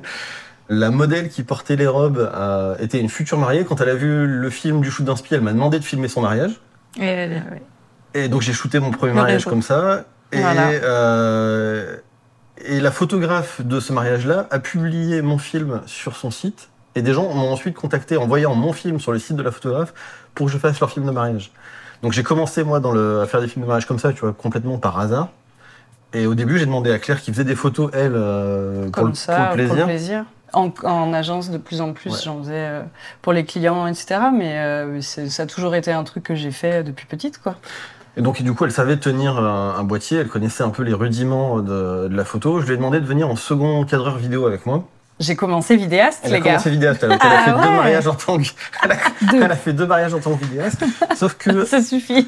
La 0.70 0.92
modèle 0.92 1.30
qui 1.30 1.42
portait 1.42 1.76
les 1.76 1.88
robes 1.88 2.30
euh, 2.34 2.76
était 2.80 3.00
une 3.00 3.10
future 3.10 3.40
mariée. 3.40 3.66
Quand 3.66 3.82
elle 3.82 3.90
a 3.90 3.96
vu 3.96 4.28
le 4.28 4.50
film 4.52 4.82
du 4.82 4.92
shoot 4.92 5.04
d'inspi, 5.04 5.34
elle 5.34 5.42
m'a 5.42 5.54
demandé 5.54 5.80
de 5.80 5.84
filmer 5.84 6.08
son 6.08 6.22
mariage. 6.22 6.62
Et, 8.14 8.28
donc 8.28 8.42
j'ai 8.42 8.54
shooté 8.54 8.80
mon 8.80 8.92
premier 8.92 9.14
mariage 9.14 9.46
comme 9.46 9.64
ça. 9.64 10.06
Et, 10.32 10.40
Voilà. 10.40 10.72
et 12.66 12.80
la 12.80 12.92
photographe 12.92 13.62
de 13.62 13.80
ce 13.80 13.94
mariage-là 13.94 14.48
a 14.52 14.60
publié 14.60 15.24
mon 15.24 15.40
film 15.40 15.82
sur 15.88 16.16
son 16.16 16.30
site. 16.30 16.70
Et 17.00 17.02
des 17.02 17.14
gens 17.14 17.34
m'ont 17.34 17.50
ensuite 17.54 17.76
contacté 17.76 18.18
en 18.18 18.28
voyant 18.28 18.54
mon 18.56 18.74
film 18.74 19.00
sur 19.00 19.14
le 19.14 19.20
site 19.20 19.38
de 19.38 19.42
la 19.42 19.52
photographe 19.52 19.94
pour 20.36 20.48
que 20.48 20.52
je 20.52 20.58
fasse 20.58 20.78
leur 20.82 20.92
film 20.92 21.06
de 21.06 21.12
mariage. 21.12 21.52
Donc 22.04 22.12
j'ai 22.12 22.24
commencé 22.24 22.62
moi 22.66 22.82
dans 22.82 22.92
le, 22.92 23.22
à 23.22 23.26
faire 23.26 23.40
des 23.40 23.48
films 23.48 23.64
de 23.64 23.68
mariage 23.68 23.86
comme 23.86 24.00
ça, 24.00 24.12
tu 24.12 24.20
vois, 24.20 24.34
complètement 24.34 24.78
par 24.78 25.00
hasard. 25.00 25.30
Et 26.14 26.26
au 26.26 26.36
début, 26.36 26.58
j'ai 26.60 26.66
demandé 26.66 26.92
à 26.92 27.00
Claire 27.00 27.22
qui 27.22 27.32
faisait 27.32 27.46
des 27.46 27.56
photos, 27.56 27.90
elle, 27.94 28.16
euh, 28.16 28.84
pour, 28.84 28.92
Comme 28.92 29.08
le, 29.10 29.14
ça, 29.16 29.46
pour 29.48 29.56
le 29.58 29.66
plaisir. 29.68 29.86
plaisir. 29.86 30.26
En, 30.52 30.74
en 30.84 31.14
agence, 31.14 31.52
de 31.52 31.58
plus 31.58 31.80
en 31.80 31.94
plus, 31.94 32.10
Ouais. 32.12 32.20
j'en 32.26 32.40
faisais 32.40 32.54
euh, 32.56 32.82
pour 33.22 33.32
les 33.32 33.46
clients, 33.46 33.88
etc. 33.88 34.20
Mais 34.34 34.58
euh, 34.60 35.00
ça 35.02 35.44
a 35.44 35.46
toujours 35.46 35.74
été 35.76 35.94
un 35.94 36.04
truc 36.04 36.24
que 36.24 36.36
j'ai 36.36 36.52
fait 36.52 36.84
depuis 36.84 37.06
petite, 37.06 37.38
quoi. 37.38 37.56
Et 38.18 38.22
donc, 38.22 38.42
du 38.42 38.54
coup, 38.54 38.66
elle 38.66 38.72
savait 38.74 38.98
tenir 38.98 39.38
un, 39.38 39.76
un 39.78 39.84
boîtier, 39.84 40.18
elle 40.18 40.28
connaissait 40.28 40.64
un 40.64 40.72
peu 40.72 40.84
les 40.84 40.94
rudiments 40.94 41.60
de, 41.60 42.08
de 42.10 42.16
la 42.18 42.26
photo. 42.26 42.60
Je 42.60 42.66
lui 42.66 42.74
ai 42.74 42.78
demandé 42.78 43.00
de 43.00 43.06
venir 43.06 43.30
en 43.30 43.36
second 43.38 43.86
cadreur 43.86 44.18
vidéo 44.18 44.46
avec 44.48 44.66
moi. 44.66 44.84
J'ai 45.20 45.36
commencé 45.36 45.76
vidéaste, 45.76 46.20
Elle 46.24 46.32
a 46.34 46.36
les 46.38 46.42
gars. 46.42 46.52
commencé 46.52 46.70
vidéaste, 46.70 47.04
elle, 47.04 47.12
elle 47.12 47.18
a 47.18 47.20
Ah 47.22 47.44
fait 47.46 47.52
deux 47.52 47.76
mariages 47.76 48.08
en 48.08 48.14
tant 48.16 48.38
que, 48.38 48.44
elle 48.84 48.92
a, 48.92 48.96
Deux. 49.32 49.44
elle 49.44 49.52
a 49.52 49.56
fait 49.56 49.74
deux 49.74 49.86
mariages 49.86 50.14
en 50.14 50.20
tant 50.20 50.36
que 50.36 50.46
vidéaste. 50.46 50.84
Sauf 51.16 51.34
que, 51.36 51.66
Ça 51.66 51.82
suffit. 51.82 52.28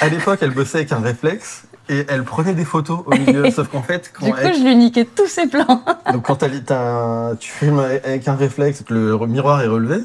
à 0.00 0.08
l'époque, 0.08 0.38
elle 0.42 0.50
bossait 0.52 0.78
avec 0.78 0.92
un 0.92 1.00
réflexe 1.00 1.64
et 1.90 2.06
elle 2.08 2.24
prenait 2.24 2.54
des 2.54 2.64
photos 2.64 3.00
au 3.04 3.10
milieu. 3.10 3.50
Sauf 3.54 3.68
qu'en 3.68 3.82
fait, 3.82 4.10
quand, 4.14 4.24
Du 4.26 4.32
coup, 4.32 4.38
elle- 4.42 4.54
je 4.54 4.62
lui 4.62 4.74
niquais 4.76 5.04
tous 5.04 5.26
ses 5.26 5.46
plans. 5.46 5.84
donc 6.12 6.22
quand 6.26 6.42
elle- 6.42 6.62
un- 6.70 7.36
tu 7.38 7.50
filmes 7.50 7.80
avec 7.80 8.26
un 8.28 8.34
réflexe, 8.36 8.82
que 8.82 8.94
le 8.94 9.18
miroir 9.26 9.60
est 9.62 9.66
relevé 9.66 9.98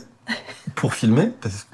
pour 0.75 0.93
filmer. 0.93 1.31
parce- 1.41 1.67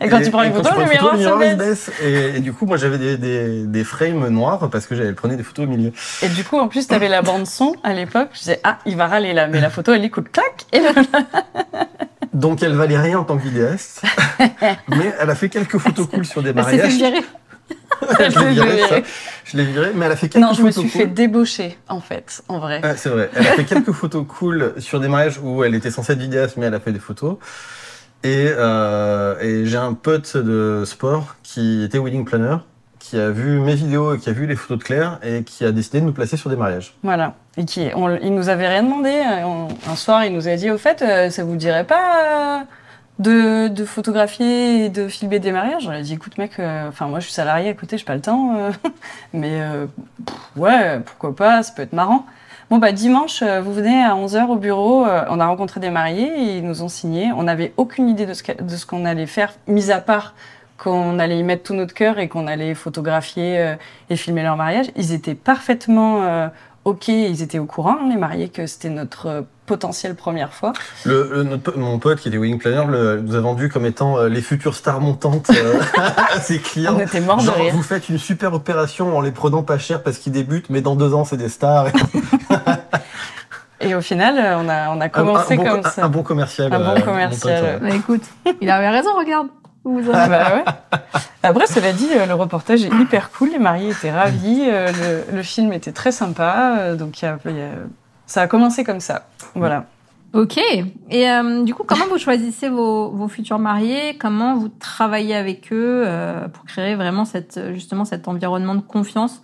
Et 0.00 0.08
quand 0.08 0.20
tu 0.20 0.30
prends 0.30 0.42
une 0.42 0.52
photo, 0.52 0.70
tu 0.70 0.76
le 0.76 0.82
une 0.82 0.88
miroir 0.90 1.16
se 1.16 1.54
baisse. 1.56 1.90
Et, 2.02 2.36
et 2.36 2.40
du 2.40 2.52
coup, 2.52 2.66
moi, 2.66 2.76
j'avais 2.76 2.98
des, 2.98 3.16
des, 3.16 3.64
des 3.64 3.84
frames 3.84 4.26
noirs 4.28 4.68
parce 4.70 4.86
que 4.86 4.94
elle 4.94 5.14
prenait 5.14 5.36
des 5.36 5.42
photos 5.44 5.66
au 5.66 5.68
milieu. 5.68 5.92
Et 6.22 6.28
du 6.28 6.42
coup, 6.44 6.58
en 6.58 6.68
plus, 6.68 6.86
t'avais 6.88 7.08
la 7.08 7.22
bande 7.22 7.46
son 7.46 7.76
à 7.84 7.94
l'époque. 7.94 8.30
Je 8.34 8.38
disais, 8.40 8.60
ah, 8.64 8.78
il 8.86 8.96
va 8.96 9.06
râler 9.06 9.32
là. 9.32 9.46
Mais 9.46 9.60
la 9.60 9.70
photo, 9.70 9.92
elle 9.92 10.04
écoute, 10.04 10.30
clac. 10.32 10.66
Et 10.72 10.80
là, 10.80 10.90
Donc, 12.32 12.62
elle 12.64 12.74
valait 12.74 12.98
rien 12.98 13.18
en 13.20 13.24
tant 13.24 13.36
que 13.38 13.42
vidéaste. 13.44 14.02
mais 14.88 15.14
elle 15.20 15.30
a 15.30 15.34
fait 15.36 15.48
quelques 15.48 15.78
photos 15.78 16.08
cool 16.08 16.24
sur 16.26 16.42
des 16.42 16.48
fait 16.48 16.54
mariages. 16.54 16.92
je 18.18 18.38
l'ai 18.40 18.48
viré, 18.50 18.82
Je- 19.44 19.56
l'ai 19.56 19.64
viré, 19.64 19.90
mais 19.94 20.06
elle 20.06 20.12
a 20.12 20.16
fait 20.16 20.28
quelques 20.28 20.44
non, 20.44 20.52
je 20.52 20.62
me 20.62 20.70
photos 20.72 20.90
suis 20.90 20.98
cool. 20.98 21.00
fait 21.02 21.06
débaucher, 21.14 21.78
en 21.88 22.00
fait, 22.00 22.42
en 22.48 22.58
vrai. 22.58 22.80
Ouais, 22.82 22.94
c'est 22.96 23.08
vrai. 23.08 23.30
Elle 23.34 23.46
a 23.46 23.52
fait 23.52 23.64
quelques 23.64 23.92
photos 23.92 24.24
cool 24.26 24.74
sur 24.78 24.98
des 25.00 25.06
mariages 25.08 25.38
où 25.42 25.62
elle 25.62 25.74
était 25.76 25.92
censée 25.92 26.12
être 26.14 26.18
vidéaste, 26.18 26.56
mais 26.56 26.66
elle 26.66 26.74
a 26.74 26.80
fait 26.80 26.92
des 26.92 26.98
photos. 26.98 27.36
Et, 28.24 28.48
euh, 28.48 29.38
et 29.40 29.66
j'ai 29.66 29.76
un 29.76 29.92
pote 29.92 30.36
de 30.36 30.82
sport 30.86 31.36
qui 31.42 31.84
était 31.84 31.98
wedding 31.98 32.24
planner, 32.24 32.56
qui 33.04 33.18
a 33.18 33.30
vu 33.30 33.60
mes 33.60 33.74
vidéos 33.74 34.14
et 34.14 34.18
qui 34.18 34.30
a 34.30 34.32
vu 34.32 34.46
les 34.46 34.56
photos 34.56 34.78
de 34.78 34.82
Claire 34.82 35.18
et 35.22 35.44
qui 35.44 35.62
a 35.64 35.72
décidé 35.72 36.00
de 36.00 36.06
nous 36.06 36.14
placer 36.14 36.38
sur 36.38 36.48
des 36.48 36.56
mariages. 36.56 36.94
Voilà. 37.02 37.34
Et 37.58 37.66
qui, 37.66 37.86
il 38.22 38.34
nous 38.34 38.48
avait 38.48 38.66
rien 38.66 38.82
demandé. 38.82 39.10
Un 39.86 39.94
soir, 39.94 40.24
il 40.24 40.32
nous 40.32 40.48
a 40.48 40.56
dit, 40.56 40.70
au 40.70 40.78
fait, 40.78 41.02
euh, 41.02 41.28
ça 41.28 41.44
vous 41.44 41.56
dirait 41.56 41.84
pas 41.84 42.64
euh, 43.20 43.68
de, 43.68 43.84
photographier 43.84 44.86
et 44.86 44.88
de 44.88 45.06
filmer 45.08 45.38
des 45.38 45.52
mariages? 45.52 45.86
On 45.86 46.00
dit, 46.00 46.14
écoute, 46.14 46.38
mec, 46.38 46.58
euh, 46.58 46.88
enfin, 46.88 47.06
moi, 47.06 47.20
je 47.20 47.26
suis 47.26 47.34
salarié 47.34 47.68
à 47.68 47.74
côté, 47.74 47.98
j'ai 47.98 48.06
pas 48.06 48.14
le 48.14 48.22
temps. 48.22 48.70
mais 49.34 49.60
ouais, 50.56 50.98
pourquoi 51.00 51.36
pas, 51.36 51.62
ça 51.62 51.74
peut 51.74 51.82
être 51.82 51.92
marrant. 51.92 52.24
Bon, 52.74 52.80
bah, 52.80 52.90
dimanche, 52.90 53.40
euh, 53.42 53.60
vous 53.60 53.72
venez 53.72 54.02
à 54.02 54.16
11h 54.16 54.48
au 54.48 54.56
bureau. 54.56 55.06
euh, 55.06 55.24
on 55.30 55.38
a 55.38 55.46
rencontré 55.46 55.78
des 55.78 55.90
mariés 55.90 56.26
et 56.26 56.56
ils 56.56 56.66
nous 56.66 56.82
ont 56.82 56.88
signé. 56.88 57.30
On 57.30 57.44
n'avait 57.44 57.72
aucune 57.76 58.08
idée 58.08 58.26
de 58.26 58.34
ce 58.34 58.84
qu'on 58.84 59.04
allait 59.04 59.26
faire, 59.26 59.54
mis 59.68 59.92
à 59.92 60.00
part 60.00 60.34
qu'on 60.76 61.20
allait 61.20 61.38
y 61.38 61.44
mettre 61.44 61.62
tout 61.62 61.74
notre 61.74 61.94
cœur 61.94 62.18
et 62.18 62.26
qu'on 62.26 62.48
allait 62.48 62.74
photographier 62.74 63.60
euh, 63.60 63.76
et 64.10 64.16
filmer 64.16 64.42
leur 64.42 64.56
mariage. 64.56 64.86
Ils 64.96 65.12
étaient 65.12 65.36
parfaitement 65.36 66.48
OK, 66.84 67.06
ils 67.06 67.42
étaient 67.42 67.60
au 67.60 67.64
courant, 67.64 68.08
les 68.08 68.16
mariés, 68.16 68.48
que 68.48 68.66
c'était 68.66 68.90
notre 68.90 69.46
potentielle 69.66 70.14
première 70.14 70.52
fois. 70.52 70.72
Le, 71.04 71.30
le- 71.32 71.42
notre 71.44 71.62
po- 71.72 71.78
mon 71.78 71.98
pote 71.98 72.20
qui 72.20 72.28
était 72.28 72.36
wedding 72.38 72.58
planner 72.58 72.84
le, 72.88 73.20
nous 73.20 73.34
a 73.34 73.40
vendu 73.40 73.68
comme 73.68 73.86
étant 73.86 74.18
euh, 74.18 74.28
les 74.28 74.42
futures 74.42 74.74
stars 74.74 75.00
montantes 75.00 75.50
euh, 75.50 75.80
à 76.34 76.40
ses 76.40 76.58
clients. 76.60 76.94
On 76.96 77.00
était 77.00 77.20
morts 77.20 77.38
de 77.38 77.42
Genre, 77.44 77.56
rire. 77.56 77.72
vous 77.74 77.82
faites 77.82 78.08
une 78.08 78.18
super 78.18 78.52
opération 78.54 79.16
en 79.16 79.20
les 79.20 79.30
prenant 79.32 79.62
pas 79.62 79.78
cher 79.78 80.02
parce 80.02 80.18
qu'ils 80.18 80.32
débutent, 80.32 80.68
mais 80.70 80.80
dans 80.82 80.96
deux 80.96 81.14
ans, 81.14 81.24
c'est 81.24 81.36
des 81.38 81.48
stars. 81.48 81.86
Et 83.80 83.94
au 83.94 84.00
final, 84.00 84.38
euh, 84.38 84.56
on 84.58 84.68
a, 84.68 84.90
on 84.90 85.00
a 85.00 85.08
commencé 85.08 85.54
un, 85.54 85.56
bon, 85.56 85.64
comme 85.64 85.80
un- 85.84 85.90
ça. 85.90 86.04
un 86.04 86.08
bon 86.08 86.22
commercial. 86.22 86.72
Un 86.72 86.78
bon 86.78 86.96
euh, 86.96 87.00
commercial. 87.00 87.80
Bah 87.82 87.90
écoute, 87.94 88.22
il 88.60 88.70
avait 88.70 88.88
raison, 88.88 89.10
regarde. 89.16 89.48
Vous 89.84 90.08
en- 90.08 90.14
Ah 90.14 90.28
bah 90.28 90.44
ouais. 90.54 90.64
Après, 91.42 91.66
cela 91.66 91.92
dit, 91.92 92.08
le 92.26 92.32
reportage 92.32 92.82
est 92.84 92.94
hyper 93.02 93.30
cool. 93.30 93.50
Les 93.50 93.58
mariés 93.58 93.90
étaient 93.90 94.12
ravis. 94.12 94.64
le, 94.66 95.36
le 95.36 95.42
film 95.42 95.72
était 95.74 95.92
très 95.92 96.12
sympa. 96.12 96.94
donc, 96.94 97.20
il 97.20 97.26
y 97.26 97.28
a- 97.28 97.38
il 97.46 97.56
y 97.56 97.60
a- 97.60 97.66
ça 98.34 98.42
a 98.42 98.46
commencé 98.48 98.82
comme 98.82 98.98
ça. 98.98 99.28
Voilà. 99.54 99.86
Ok. 100.32 100.58
Et 100.58 101.30
euh, 101.30 101.62
du 101.62 101.72
coup, 101.72 101.84
comment 101.86 102.06
vous 102.10 102.18
choisissez 102.18 102.68
vos, 102.68 103.12
vos 103.12 103.28
futurs 103.28 103.60
mariés? 103.60 104.18
Comment 104.18 104.56
vous 104.56 104.68
travaillez 104.68 105.36
avec 105.36 105.72
eux 105.72 106.02
euh, 106.04 106.48
pour 106.48 106.64
créer 106.64 106.96
vraiment 106.96 107.24
cette, 107.24 107.60
justement 107.72 108.04
cet 108.04 108.26
environnement 108.26 108.74
de 108.74 108.80
confiance 108.80 109.40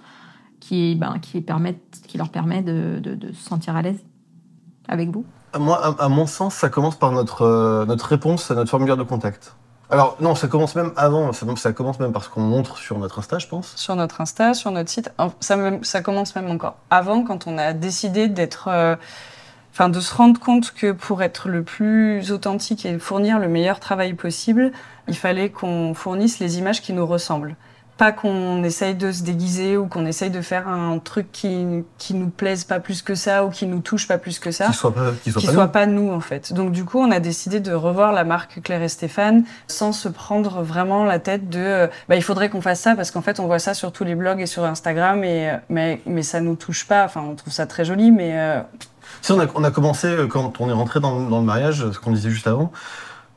qui, 0.59 0.97
ben, 0.97 1.21
qui, 1.23 1.41
permet, 1.41 1.79
qui 2.09 2.19
leur 2.19 2.31
permet 2.31 2.63
de, 2.63 2.99
de, 2.99 3.15
de 3.15 3.33
se 3.33 3.49
sentir 3.49 3.77
à 3.77 3.83
l'aise 3.83 4.03
avec 4.89 5.11
vous? 5.11 5.25
Moi, 5.57 5.79
à, 5.81 6.07
à 6.07 6.09
mon 6.09 6.27
sens, 6.27 6.57
ça 6.57 6.69
commence 6.69 6.97
par 6.97 7.13
notre, 7.13 7.43
euh, 7.43 7.87
notre 7.87 8.07
réponse 8.07 8.51
à 8.51 8.57
notre 8.57 8.71
formulaire 8.71 8.97
de 8.97 9.05
contact. 9.05 9.55
Alors, 9.91 10.17
non, 10.21 10.35
ça 10.35 10.47
commence 10.47 10.77
même 10.77 10.93
avant, 10.97 11.33
ça, 11.33 11.73
commence 11.73 11.99
même 11.99 12.13
par 12.13 12.23
ce 12.23 12.29
qu'on 12.29 12.41
montre 12.43 12.79
sur 12.79 12.99
notre 12.99 13.19
Insta, 13.19 13.39
je 13.39 13.49
pense. 13.49 13.73
Sur 13.77 13.97
notre 13.97 14.21
Insta, 14.21 14.55
sur 14.55 14.71
notre 14.71 14.89
site. 14.89 15.11
Ça 15.41 16.01
commence 16.03 16.37
même 16.37 16.49
encore 16.51 16.77
avant, 16.91 17.25
quand 17.25 17.47
on 17.47 17.59
a 17.59 17.73
décidé 17.73 18.29
d'être. 18.29 18.69
euh, 18.69 18.97
Enfin, 19.73 19.89
de 19.89 20.01
se 20.01 20.13
rendre 20.13 20.41
compte 20.41 20.73
que 20.73 20.91
pour 20.91 21.23
être 21.23 21.49
le 21.49 21.63
plus 21.63 22.33
authentique 22.33 22.85
et 22.85 22.99
fournir 22.99 23.39
le 23.39 23.47
meilleur 23.47 23.79
travail 23.79 24.15
possible, 24.15 24.73
il 25.07 25.17
fallait 25.17 25.49
qu'on 25.51 25.95
fournisse 25.95 26.41
les 26.41 26.59
images 26.59 26.83
qui 26.83 26.93
nous 26.93 27.07
ressemblent. 27.07 27.55
Pas 28.01 28.13
qu'on 28.13 28.65
essaye 28.65 28.95
de 28.95 29.13
se 29.13 29.23
déguiser 29.23 29.77
ou 29.77 29.87
qu'on 29.87 30.07
essaye 30.07 30.31
de 30.31 30.41
faire 30.41 30.69
un 30.69 30.99
truc 31.01 31.31
qui, 31.33 31.67
qui 31.99 32.15
nous 32.15 32.31
plaise 32.31 32.65
pas 32.65 32.81
plus 32.81 33.03
que 33.03 33.15
ça 33.15 33.45
ou 33.45 33.51
qui 33.51 33.67
nous 33.67 33.81
touche 33.81 34.09
pas 34.09 34.17
plus 34.17 34.39
que 34.39 34.51
ça 34.51 34.69
Qui 34.69 34.73
soit 34.73 34.95
pas, 34.95 35.11
qui 35.23 35.31
soit 35.31 35.41
qui 35.43 35.47
pas 35.49 35.53
soit 35.53 35.67
nous. 35.67 35.71
pas 35.71 35.85
nous 35.85 36.11
en 36.11 36.21
fait. 36.21 36.55
Donc 36.55 36.73
du 36.73 36.87
coup, 36.87 36.99
on 36.99 37.11
a 37.11 37.21
décidé 37.21 37.61
de 37.61 37.75
revoir 37.75 38.13
la 38.13 38.25
marque 38.25 38.63
Claire 38.63 38.81
et 38.81 38.89
Stéphane 38.89 39.45
sans 39.69 39.93
se 39.93 40.09
prendre 40.09 40.63
vraiment 40.63 41.05
la 41.05 41.19
tête 41.19 41.51
de 41.51 41.59
euh, 41.59 41.87
bah, 42.09 42.17
il 42.17 42.23
faudrait 42.23 42.49
qu'on 42.49 42.63
fasse 42.63 42.81
ça 42.81 42.97
parce 42.97 43.11
qu'en 43.11 43.21
fait, 43.21 43.39
on 43.39 43.45
voit 43.47 43.59
ça 43.59 43.75
sur 43.75 43.93
tous 43.93 44.05
les 44.05 44.15
blogs 44.15 44.41
et 44.41 44.47
sur 44.47 44.65
Instagram 44.65 45.23
et 45.23 45.51
euh, 45.51 45.57
mais 45.69 46.01
mais 46.07 46.23
ça 46.23 46.41
nous 46.41 46.55
touche 46.55 46.87
pas. 46.87 47.05
Enfin, 47.05 47.21
on 47.31 47.35
trouve 47.35 47.53
ça 47.53 47.67
très 47.67 47.85
joli 47.85 48.11
mais 48.13 48.31
euh, 48.33 48.63
Si, 49.21 49.33
on 49.33 49.41
a, 49.41 49.47
on 49.55 49.63
a 49.63 49.71
commencé, 49.71 50.17
quand 50.31 50.59
on 50.63 50.71
est 50.71 50.73
rentré 50.73 51.01
dans, 51.01 51.21
dans 51.29 51.41
le 51.41 51.45
mariage, 51.45 51.85
ce 51.93 51.99
qu'on 51.99 52.13
disait 52.13 52.31
juste 52.31 52.47
avant, 52.47 52.73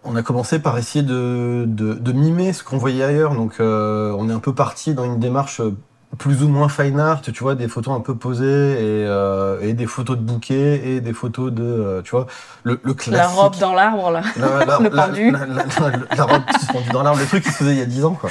on 0.04 0.16
a 0.16 0.24
commencé 0.24 0.60
par 0.60 0.78
essayer 0.78 1.04
de, 1.04 1.66
de, 1.68 2.12
mimer 2.12 2.54
ce 2.54 2.64
qu'on 2.64 2.78
voyait 2.78 3.04
ailleurs. 3.04 3.36
Donc, 3.36 3.56
euh, 3.60 4.14
on 4.18 4.30
est 4.30 4.34
un 4.34 4.40
peu 4.40 4.54
parti 4.54 4.94
dans 4.94 5.06
une 5.06 5.20
démarche 5.20 5.62
euh, 5.62 5.76
plus 6.18 6.44
ou 6.44 6.48
moins 6.48 6.70
fine 6.70 7.00
art, 7.00 7.22
tu 7.22 7.32
vois, 7.44 7.56
des 7.56 7.68
photos 7.68 7.96
un 7.98 8.00
peu 8.00 8.14
posées 8.16 8.46
et, 8.46 9.06
euh, 9.08 9.58
et 9.62 9.74
des 9.74 9.88
photos 9.88 10.16
de 10.18 10.22
bouquets 10.22 10.82
et 10.88 11.02
des 11.02 11.14
photos 11.14 11.52
de, 11.52 11.64
euh, 11.64 12.02
tu 12.04 12.12
vois, 12.12 12.28
le, 12.64 12.80
le 12.84 12.94
classique. 12.94 13.14
la 13.18 13.28
robe 13.28 13.58
dans 13.60 13.74
l'arbre 13.74 14.12
là. 14.12 14.22
La, 14.38 14.66
la- 14.66 14.80
le 14.90 14.90
la- 14.96 15.06
pendu. 15.08 15.32
La, 15.32 16.24
robe 16.26 16.42
suspendue 16.60 16.90
dans 16.92 17.02
l'arbre, 17.04 17.20
le 17.20 17.26
truc 17.26 17.44
qui 17.44 17.50
se 17.50 17.56
faisait 17.58 17.72
il 17.72 17.80
y 17.80 17.82
a 17.82 17.86
10 17.86 18.06
ans, 18.06 18.14
quoi. 18.20 18.30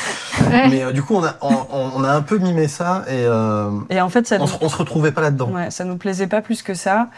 Mais 0.50 0.82
euh, 0.84 0.92
du 0.92 1.02
coup, 1.02 1.16
on 1.16 1.24
a, 1.24 1.34
on, 1.40 1.56
on 1.96 2.04
a 2.04 2.10
un 2.12 2.22
peu 2.22 2.38
mimé 2.38 2.68
ça 2.68 3.02
et 3.08 3.24
euh, 3.26 3.70
Et 3.90 4.00
en 4.00 4.08
fait, 4.08 4.26
ça 4.26 4.36
on, 4.40 4.44
nous 4.44 4.50
on 4.60 4.68
se 4.68 4.76
retrouvait 4.76 5.12
pas 5.12 5.20
là-dedans. 5.22 5.50
Ouais, 5.50 5.70
ça 5.70 5.84
nous 5.84 5.96
plaisait 5.96 6.28
pas 6.28 6.40
plus 6.40 6.62
que 6.62 6.74
ça. 6.74 7.08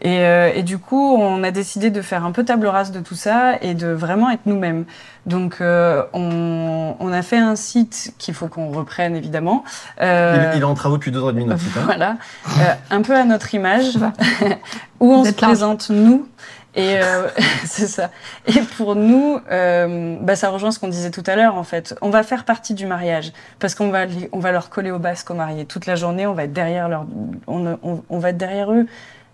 Et, 0.00 0.20
euh, 0.20 0.50
et 0.54 0.62
du 0.62 0.78
coup, 0.78 1.16
on 1.16 1.42
a 1.44 1.50
décidé 1.50 1.90
de 1.90 2.00
faire 2.00 2.24
un 2.24 2.32
peu 2.32 2.44
table 2.44 2.66
rase 2.66 2.92
de 2.92 3.00
tout 3.00 3.14
ça 3.14 3.56
et 3.60 3.74
de 3.74 3.88
vraiment 3.88 4.30
être 4.30 4.46
nous-mêmes. 4.46 4.84
Donc, 5.24 5.58
euh, 5.60 6.02
on, 6.12 6.96
on 6.98 7.12
a 7.12 7.22
fait 7.22 7.38
un 7.38 7.54
site 7.54 8.12
qu'il 8.18 8.34
faut 8.34 8.48
qu'on 8.48 8.70
reprenne 8.70 9.14
évidemment. 9.14 9.62
Euh, 10.00 10.50
Il, 10.52 10.58
il 10.58 10.60
est 10.62 10.64
en 10.64 10.74
travaux 10.74 10.96
depuis 10.96 11.12
deux 11.12 11.22
ans 11.22 11.30
et 11.30 11.32
demi, 11.32 11.44
notre 11.44 11.62
site, 11.62 11.76
hein. 11.76 11.82
voilà, 11.84 12.16
Euh, 12.58 12.74
un 12.90 13.02
peu 13.02 13.14
à 13.16 13.24
notre 13.24 13.54
image, 13.54 13.96
va. 13.96 14.12
où 15.00 15.12
on 15.12 15.24
se 15.24 15.30
présente 15.32 15.90
nous 15.90 16.26
Et 16.74 16.96
euh, 17.00 17.28
c'est 17.64 17.86
ça. 17.86 18.10
Et 18.46 18.60
pour 18.76 18.96
nous, 18.96 19.38
euh, 19.50 20.16
bah, 20.20 20.34
ça 20.34 20.48
rejoint 20.50 20.72
ce 20.72 20.80
qu'on 20.80 20.88
disait 20.88 21.10
tout 21.12 21.22
à 21.26 21.36
l'heure, 21.36 21.54
en 21.54 21.64
fait. 21.64 21.94
On 22.02 22.10
va 22.10 22.24
faire 22.24 22.44
partie 22.44 22.74
du 22.74 22.86
mariage 22.86 23.32
parce 23.60 23.76
qu'on 23.76 23.90
va, 23.90 24.06
on 24.32 24.40
va 24.40 24.50
leur 24.50 24.70
coller 24.70 24.90
au 24.90 24.98
basque 24.98 25.30
aux 25.30 25.34
mariés. 25.34 25.66
Toute 25.66 25.86
la 25.86 25.94
journée, 25.94 26.26
on 26.26 26.34
va 26.34 26.44
être 26.44 26.52
derrière 26.52 26.88
leur, 26.88 27.06
on, 27.46 27.78
on, 27.84 28.02
on 28.08 28.18
va 28.18 28.30
être 28.30 28.38
derrière 28.38 28.72
eux. 28.72 28.86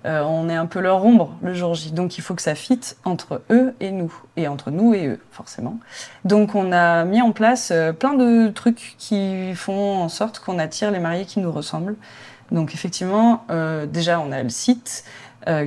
Euh, 0.05 0.23
on 0.23 0.49
est 0.49 0.55
un 0.55 0.67
peu 0.67 0.81
leur 0.81 1.05
ombre 1.05 1.35
le 1.43 1.55
jour 1.55 1.75
J. 1.75 1.91
Donc 1.91 2.19
il 2.19 2.21
faut 2.21 2.35
que 2.35 2.43
ça 2.43 2.55
fitte 2.55 2.97
entre 3.05 3.43
eux 3.51 3.75
et 3.81 3.91
nous, 3.91 4.13
et 4.37 4.47
entre 4.47 4.71
nous 4.71 4.95
et 4.95 5.07
eux, 5.07 5.21
forcément. 5.33 5.79
Donc 6.25 6.55
on 6.55 6.71
a 6.73 7.05
mis 7.05 7.21
en 7.21 7.33
place 7.33 7.71
euh, 7.73 7.93
plein 7.93 8.15
de 8.15 8.49
trucs 8.49 8.95
qui 8.99 9.55
font 9.55 9.99
en 9.99 10.09
sorte 10.09 10.39
qu'on 10.39 10.59
attire 10.59 10.91
les 10.91 11.01
mariés 11.01 11.25
qui 11.25 11.41
nous 11.41 11.51
ressemblent. 11.51 11.97
Donc 12.53 12.75
effectivement, 12.75 13.45
euh, 13.51 13.87
déjà 13.87 14.21
on 14.21 14.33
a 14.33 14.43
le 14.43 14.49
site 14.49 15.05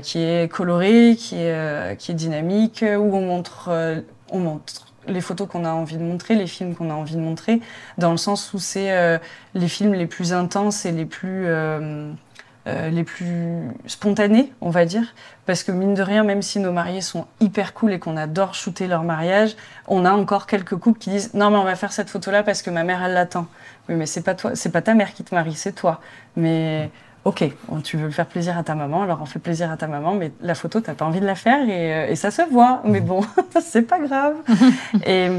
qui 0.04 0.20
est 0.20 0.52
coloré, 0.52 1.16
qui 1.18 1.38
est, 1.38 1.98
qui 1.98 2.12
est 2.12 2.14
dynamique, 2.14 2.86
où 2.86 3.16
on 3.16 3.26
montre, 3.26 4.04
on 4.30 4.38
montre 4.38 4.86
les 5.08 5.22
photos 5.22 5.48
qu'on 5.48 5.66
a 5.66 5.72
envie 5.72 5.98
de 5.98 6.04
montrer, 6.04 6.36
les 6.36 6.46
films 6.46 6.76
qu'on 6.76 6.92
a 6.92 6.94
envie 6.94 7.16
de 7.16 7.22
montrer, 7.22 7.62
dans 7.98 8.12
le 8.12 8.18
sens 8.18 8.54
où 8.54 8.60
c'est 8.60 9.20
les 9.56 9.68
films 9.68 9.96
les 9.96 10.06
plus 10.06 10.34
intenses 10.34 10.86
et 10.86 10.92
les 10.92 11.06
plus 11.06 11.48
euh, 12.68 12.90
les 12.90 13.04
plus 13.04 13.72
spontanés, 13.88 14.54
on 14.62 14.70
va 14.70 14.86
dire, 14.86 15.16
parce 15.48 15.64
que 15.64 15.72
mine 15.72 15.96
de 15.96 16.04
rien, 16.04 16.24
même 16.24 16.44
si 16.44 16.60
nos 16.60 16.72
mariés 16.72 17.02
sont 17.02 17.26
hyper 17.40 17.74
cool 17.74 17.92
et 17.92 17.98
qu'on 17.98 18.18
adore 18.18 18.54
shooter 18.54 18.86
leur 18.86 19.04
mariage, 19.04 19.56
on 19.88 20.06
a 20.06 20.12
encore 20.12 20.46
quelques 20.46 20.76
couples 20.76 21.00
qui 21.00 21.10
disent 21.10 21.34
non 21.34 21.50
mais 21.50 21.58
on 21.58 21.64
va 21.64 21.76
faire 21.76 21.92
cette 21.92 22.12
photo-là 22.12 22.44
parce 22.44 22.62
que 22.62 22.70
ma 22.70 22.84
mère 22.84 23.02
elle 23.04 23.14
l'attend. 23.14 23.48
Oui 23.90 23.96
mais 23.96 24.06
c'est 24.06 24.22
pas 24.22 24.36
toi, 24.36 24.52
c'est 24.54 24.72
pas 24.72 24.84
ta 24.84 24.94
mère 24.94 25.16
qui 25.16 25.24
te 25.24 25.34
marie, 25.34 25.56
c'est 25.56 25.72
toi. 25.72 26.02
Mais 26.36 26.92
ok, 27.26 27.46
tu 27.84 27.98
veux 27.98 28.12
faire 28.12 28.28
plaisir 28.28 28.56
à 28.56 28.64
ta 28.64 28.76
maman, 28.76 29.02
alors 29.02 29.20
on 29.24 29.26
fait 29.26 29.40
plaisir 29.40 29.72
à 29.72 29.78
ta 29.78 29.88
maman, 29.88 30.14
mais 30.14 30.32
la 30.42 30.54
photo 30.54 30.82
t'as 30.82 30.94
pas 30.94 31.06
envie 31.06 31.20
de 31.20 31.26
la 31.26 31.36
faire 31.36 31.68
et, 31.68 31.94
euh, 31.94 32.12
et 32.12 32.16
ça 32.16 32.30
se 32.30 32.44
voit. 32.44 32.84
Mais 32.86 33.02
bon, 33.02 33.22
c'est 33.60 33.82
pas 33.82 33.98
grave. 33.98 34.36
et 35.08 35.30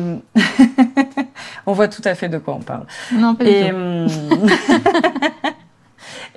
on 1.66 1.72
voit 1.72 1.86
tout 1.86 2.02
à 2.04 2.16
fait 2.16 2.28
de 2.28 2.38
quoi 2.38 2.54
on 2.54 2.62
parle. 2.62 2.86
Non, 3.12 3.36
pas 3.36 3.44
du 3.44 3.60
tout. 3.60 4.48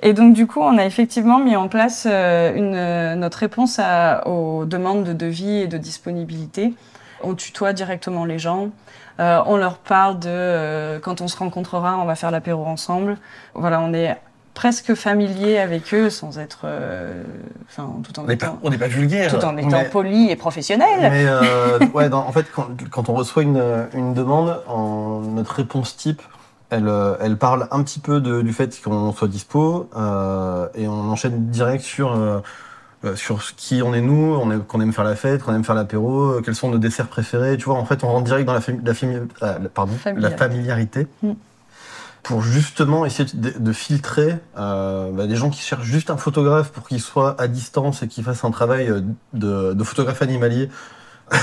Et 0.02 0.12
donc 0.12 0.34
du 0.34 0.46
coup, 0.46 0.60
on 0.60 0.76
a 0.78 0.84
effectivement 0.84 1.38
mis 1.38 1.56
en 1.56 1.68
place 1.68 2.06
euh, 2.10 2.54
une, 2.54 2.74
euh, 2.74 3.14
notre 3.14 3.38
réponse 3.38 3.78
à- 3.78 4.26
aux 4.28 4.64
demandes 4.64 5.04
de 5.04 5.12
devis 5.12 5.58
et 5.62 5.66
de 5.68 5.78
disponibilité. 5.78 6.74
On 7.22 7.34
tutoie 7.34 7.72
directement 7.72 8.24
les 8.24 8.38
gens. 8.38 8.68
Euh, 9.18 9.40
on 9.46 9.56
leur 9.56 9.78
parle 9.78 10.18
de 10.18 10.28
euh, 10.28 10.98
quand 11.00 11.20
on 11.22 11.28
se 11.28 11.36
rencontrera, 11.38 11.96
on 11.98 12.04
va 12.04 12.14
faire 12.14 12.30
l'apéro 12.30 12.66
ensemble. 12.66 13.16
Voilà, 13.54 13.80
on 13.80 13.94
est 13.94 14.14
presque 14.52 14.94
familier 14.94 15.58
avec 15.58 15.92
eux 15.94 16.08
sans 16.10 16.38
être, 16.38 16.60
euh, 16.64 17.22
enfin, 17.68 17.90
tout 18.02 18.18
en 18.20 18.24
On 18.24 18.26
n'est 18.26 18.36
pas, 18.36 18.46
étant, 18.46 18.58
on 18.62 18.70
n'est 18.70 18.78
pas 18.78 18.86
vulgaire. 18.88 19.30
tout 19.38 19.44
en 19.44 19.56
étant 19.56 19.68
mais- 19.78 19.84
poli 19.88 20.30
et 20.30 20.36
professionnel. 20.36 21.10
Mais 21.10 21.86
ouais, 21.94 22.08
dans- 22.10 22.26
en 22.26 22.32
fait, 22.32 22.46
quand, 22.54 22.68
quand 22.90 23.08
on 23.08 23.14
reçoit 23.14 23.42
une, 23.42 23.62
une 23.94 24.12
demande, 24.14 24.62
en, 24.66 25.20
notre 25.20 25.52
réponse 25.54 25.96
type, 25.96 26.22
elle, 26.70 26.88
euh, 26.88 27.14
elle 27.20 27.36
parle 27.36 27.68
un 27.70 27.82
petit 27.82 27.98
peu 28.00 28.20
de- 28.20 28.42
du 28.42 28.52
fait 28.52 28.80
qu'on 28.82 29.12
soit 29.12 29.28
dispo 29.28 29.88
euh, 29.96 30.66
et 30.74 30.88
on 30.88 31.10
enchaîne 31.10 31.46
direct 31.50 31.82
sur 31.84 32.12
euh, 32.14 32.40
euh, 33.04 33.14
sur 33.14 33.42
ce 33.42 33.52
qui 33.52 33.82
on 33.82 33.92
est 33.94 34.00
nous, 34.00 34.34
on 34.40 34.50
est- 34.50 34.66
qu'on 34.66 34.80
aime 34.80 34.92
faire 34.92 35.04
la 35.04 35.16
fête, 35.16 35.42
qu'on 35.42 35.54
aime 35.54 35.64
faire 35.64 35.74
l'apéro, 35.74 36.22
euh, 36.38 36.42
quels 36.44 36.54
sont 36.54 36.70
nos 36.70 36.78
desserts 36.78 37.08
préférés. 37.08 37.56
Tu 37.56 37.66
vois, 37.66 37.74
en 37.76 37.84
fait, 37.84 38.02
on 38.04 38.08
rentre 38.08 38.24
direct 38.24 38.46
dans 38.46 38.54
la, 38.54 38.60
fami- 38.60 38.80
la, 38.84 38.92
fami- 38.94 39.28
la- 39.40 39.58
pardon, 39.68 39.92
la 40.16 40.30
Familiarité. 40.30 41.06
Mm. 41.22 41.32
Pour 42.22 42.42
justement 42.42 43.04
essayer 43.06 43.28
de, 43.34 43.52
de 43.56 43.72
filtrer 43.72 44.36
euh, 44.58 45.12
bah, 45.12 45.26
des 45.28 45.36
gens 45.36 45.48
qui 45.50 45.60
cherchent 45.60 45.84
juste 45.86 46.10
un 46.10 46.16
photographe 46.16 46.70
pour 46.72 46.88
qu'il 46.88 47.00
soit 47.00 47.40
à 47.40 47.46
distance 47.46 48.02
et 48.02 48.08
qu'il 48.08 48.24
fasse 48.24 48.42
un 48.44 48.50
travail 48.50 48.92
de, 49.32 49.74
de 49.74 49.84
photographe 49.84 50.22
animalier. 50.22 50.68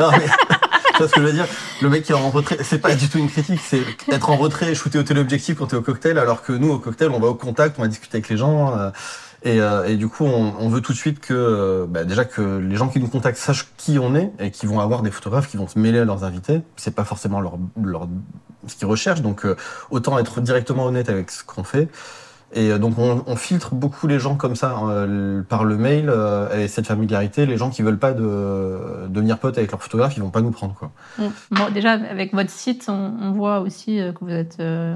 non, 0.00 0.10
mais, 0.10 0.26
vois 0.98 1.08
ce 1.08 1.12
que 1.14 1.20
je 1.20 1.26
veux 1.26 1.32
dire? 1.32 1.46
Le 1.80 1.88
mec 1.88 2.04
qui 2.04 2.12
est 2.12 2.14
en 2.14 2.30
retrait, 2.30 2.58
c'est 2.62 2.78
pas 2.78 2.94
du 2.94 3.08
tout 3.08 3.18
une 3.18 3.28
critique, 3.28 3.60
c'est 3.64 3.82
être 4.10 4.30
en 4.30 4.36
retrait 4.36 4.72
et 4.72 4.74
shooter 4.74 4.98
au 4.98 5.02
téléobjectif 5.02 5.58
quand 5.58 5.66
t'es 5.66 5.76
au 5.76 5.82
cocktail, 5.82 6.18
alors 6.18 6.42
que 6.42 6.52
nous, 6.52 6.70
au 6.70 6.78
cocktail, 6.78 7.10
on 7.10 7.20
va 7.20 7.28
au 7.28 7.34
contact, 7.34 7.76
on 7.78 7.82
va 7.82 7.88
discuter 7.88 8.16
avec 8.18 8.28
les 8.28 8.36
gens. 8.36 8.78
euh, 8.78 8.90
et, 9.44 9.60
euh, 9.60 9.88
et 9.88 9.96
du 9.96 10.06
coup, 10.06 10.24
on, 10.24 10.54
on 10.58 10.68
veut 10.68 10.80
tout 10.80 10.92
de 10.92 10.96
suite 10.96 11.18
que, 11.18 11.34
euh, 11.34 11.86
bah, 11.88 12.04
déjà 12.04 12.24
que 12.24 12.58
les 12.58 12.76
gens 12.76 12.88
qui 12.88 13.00
nous 13.00 13.08
contactent 13.08 13.38
sachent 13.38 13.66
qui 13.76 13.98
on 13.98 14.14
est 14.14 14.30
et 14.38 14.52
qui 14.52 14.66
vont 14.66 14.78
avoir 14.78 15.02
des 15.02 15.10
photographes 15.10 15.48
qui 15.48 15.56
vont 15.56 15.66
se 15.66 15.78
mêler 15.80 15.98
à 15.98 16.04
leurs 16.04 16.22
invités. 16.22 16.60
C'est 16.76 16.94
pas 16.94 17.04
forcément 17.04 17.40
leur, 17.40 17.58
leur 17.82 18.06
ce 18.68 18.76
qu'ils 18.76 18.86
recherchent, 18.86 19.22
donc 19.22 19.44
euh, 19.44 19.56
autant 19.90 20.16
être 20.20 20.40
directement 20.40 20.86
honnête 20.86 21.08
avec 21.08 21.32
ce 21.32 21.42
qu'on 21.42 21.64
fait. 21.64 21.88
Et 22.54 22.70
euh, 22.70 22.78
donc 22.78 22.98
on, 22.98 23.22
on 23.26 23.36
filtre 23.36 23.74
beaucoup 23.74 24.06
les 24.06 24.18
gens 24.18 24.36
comme 24.36 24.56
ça 24.56 24.76
euh, 24.82 25.42
par 25.42 25.64
le 25.64 25.76
mail 25.76 26.06
euh, 26.08 26.64
et 26.64 26.68
cette 26.68 26.86
familiarité. 26.86 27.46
Les 27.46 27.56
gens 27.56 27.70
qui 27.70 27.82
veulent 27.82 27.98
pas 27.98 28.12
de 28.12 29.08
devenir 29.08 29.38
potes 29.38 29.58
avec 29.58 29.70
leur 29.70 29.82
photographe, 29.82 30.16
ils 30.16 30.22
vont 30.22 30.30
pas 30.30 30.42
nous 30.42 30.50
prendre 30.50 30.74
quoi. 30.74 30.90
Bon, 31.18 31.70
déjà, 31.72 31.92
avec 31.92 32.34
votre 32.34 32.50
site, 32.50 32.86
on, 32.88 33.14
on 33.20 33.32
voit 33.32 33.60
aussi 33.60 34.00
euh, 34.00 34.12
que 34.12 34.24
vous 34.24 34.30
êtes 34.30 34.58
euh, 34.60 34.94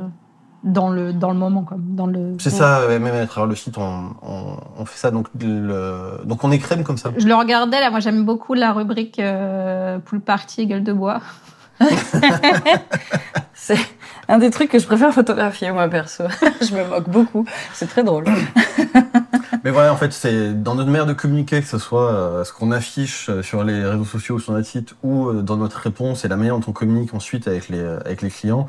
dans, 0.65 0.91
le, 0.91 1.13
dans 1.13 1.31
le 1.31 1.39
moment. 1.39 1.63
Quoi, 1.63 1.79
dans 1.81 2.07
le... 2.07 2.35
C'est 2.39 2.51
ça, 2.51 2.83
même 2.89 3.07
à 3.07 3.27
travers 3.27 3.49
le 3.49 3.57
site, 3.57 3.79
on, 3.79 4.11
on, 4.23 4.57
on 4.79 4.85
fait 4.85 4.99
ça. 4.99 5.11
Donc, 5.11 5.29
le, 5.41 6.21
donc 6.25 6.45
on 6.45 6.51
est 6.51 6.59
crème 6.59 6.85
comme 6.85 6.99
ça. 6.99 7.11
Je 7.17 7.27
le 7.27 7.35
regardais, 7.35 7.81
là, 7.81 7.91
moi 7.91 8.01
j'aime 8.01 8.25
beaucoup 8.25 8.55
la 8.55 8.73
rubrique 8.73 9.19
euh, 9.19 9.99
Pool 9.99 10.21
Party, 10.21 10.67
gueule 10.67 10.85
de 10.85 10.93
bois. 10.93 11.21
C'est 13.55 13.79
un 14.29 14.39
des 14.39 14.51
trucs 14.51 14.71
que 14.71 14.79
je 14.79 14.87
préfère 14.87 15.13
photographier, 15.13 15.71
moi, 15.73 15.89
perso. 15.89 16.25
je 16.61 16.75
me 16.75 16.85
moque 16.89 17.09
beaucoup. 17.09 17.45
C'est 17.73 17.87
très 17.89 18.03
drôle. 18.05 18.25
Mais 19.65 19.71
voilà, 19.71 19.93
en 19.93 19.97
fait, 19.97 20.13
c'est 20.13 20.61
dans 20.63 20.75
notre 20.75 20.91
manière 20.91 21.07
de 21.07 21.13
communiquer, 21.13 21.61
que 21.61 21.67
ce 21.67 21.79
soit 21.79 22.13
euh, 22.13 22.45
ce 22.45 22.53
qu'on 22.53 22.71
affiche 22.73 23.29
euh, 23.31 23.43
sur 23.43 23.65
les 23.65 23.85
réseaux 23.85 24.05
sociaux 24.05 24.37
ou 24.37 24.41
sur 24.41 24.53
notre 24.53 24.67
site 24.69 24.95
ou 25.03 25.29
euh, 25.29 25.43
dans 25.43 25.57
notre 25.57 25.79
réponse 25.79 26.25
et 26.25 26.29
la 26.29 26.37
manière 26.37 26.59
dont 26.59 26.65
on 26.69 26.73
communique 26.73 27.15
ensuite 27.15 27.49
avec 27.49 27.69
les, 27.69 27.81
avec 27.81 28.23
les 28.23 28.31
clients. 28.31 28.67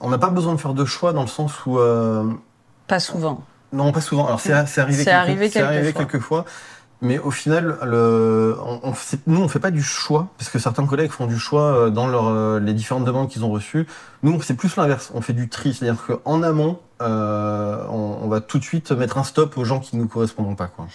On 0.00 0.10
n'a 0.10 0.18
pas 0.18 0.30
besoin 0.30 0.54
de 0.54 0.60
faire 0.60 0.74
de 0.74 0.84
choix 0.84 1.12
dans 1.12 1.22
le 1.22 1.28
sens 1.28 1.52
où 1.66 1.78
euh, 1.78 2.24
Pas 2.88 2.98
souvent. 2.98 3.44
Non, 3.72 3.92
pas 3.92 4.00
souvent. 4.00 4.26
Alors, 4.26 4.40
c'est 4.40 4.52
arrivé, 4.52 5.04
quelques- 5.04 5.08
arrivé 5.08 5.50
c'est 5.50 5.60
arrivé 5.62 5.92
quelques 5.92 6.10
quelques 6.10 6.22
fois. 6.22 6.44
Mais 7.04 7.18
au 7.18 7.32
final, 7.32 7.78
le, 7.84 8.56
on, 8.64 8.78
on 8.84 8.92
fait- 8.92 9.18
nous, 9.26 9.42
on 9.42 9.48
fait 9.48 9.58
pas 9.58 9.72
du 9.72 9.82
choix, 9.82 10.28
parce 10.38 10.48
que 10.50 10.58
certains 10.60 10.86
collègues 10.86 11.10
font 11.10 11.26
du 11.26 11.36
choix 11.38 11.62
euh, 11.62 11.90
dans 11.90 12.06
leur, 12.06 12.28
euh, 12.28 12.60
les 12.60 12.72
différentes 12.72 13.04
demandes 13.04 13.28
qu'ils 13.28 13.44
ont 13.44 13.50
reçues. 13.50 13.86
Nous, 14.22 14.40
c'est 14.40 14.54
plus 14.54 14.76
l'inverse. 14.76 15.10
On 15.14 15.20
fait 15.20 15.32
du 15.32 15.48
tri, 15.48 15.74
c'est-à-dire 15.74 16.00
qu'en 16.06 16.42
amont, 16.44 16.78
euh, 17.02 17.84
on, 17.90 18.18
on 18.22 18.28
va 18.28 18.40
tout 18.40 18.58
de 18.60 18.64
suite 18.64 18.92
mettre 18.92 19.18
un 19.18 19.24
stop 19.24 19.58
aux 19.58 19.64
gens 19.64 19.80
qui 19.80 19.96
ne 19.96 20.02
nous 20.02 20.08
correspondent 20.08 20.56
pas. 20.56 20.68
Quoi. 20.68 20.86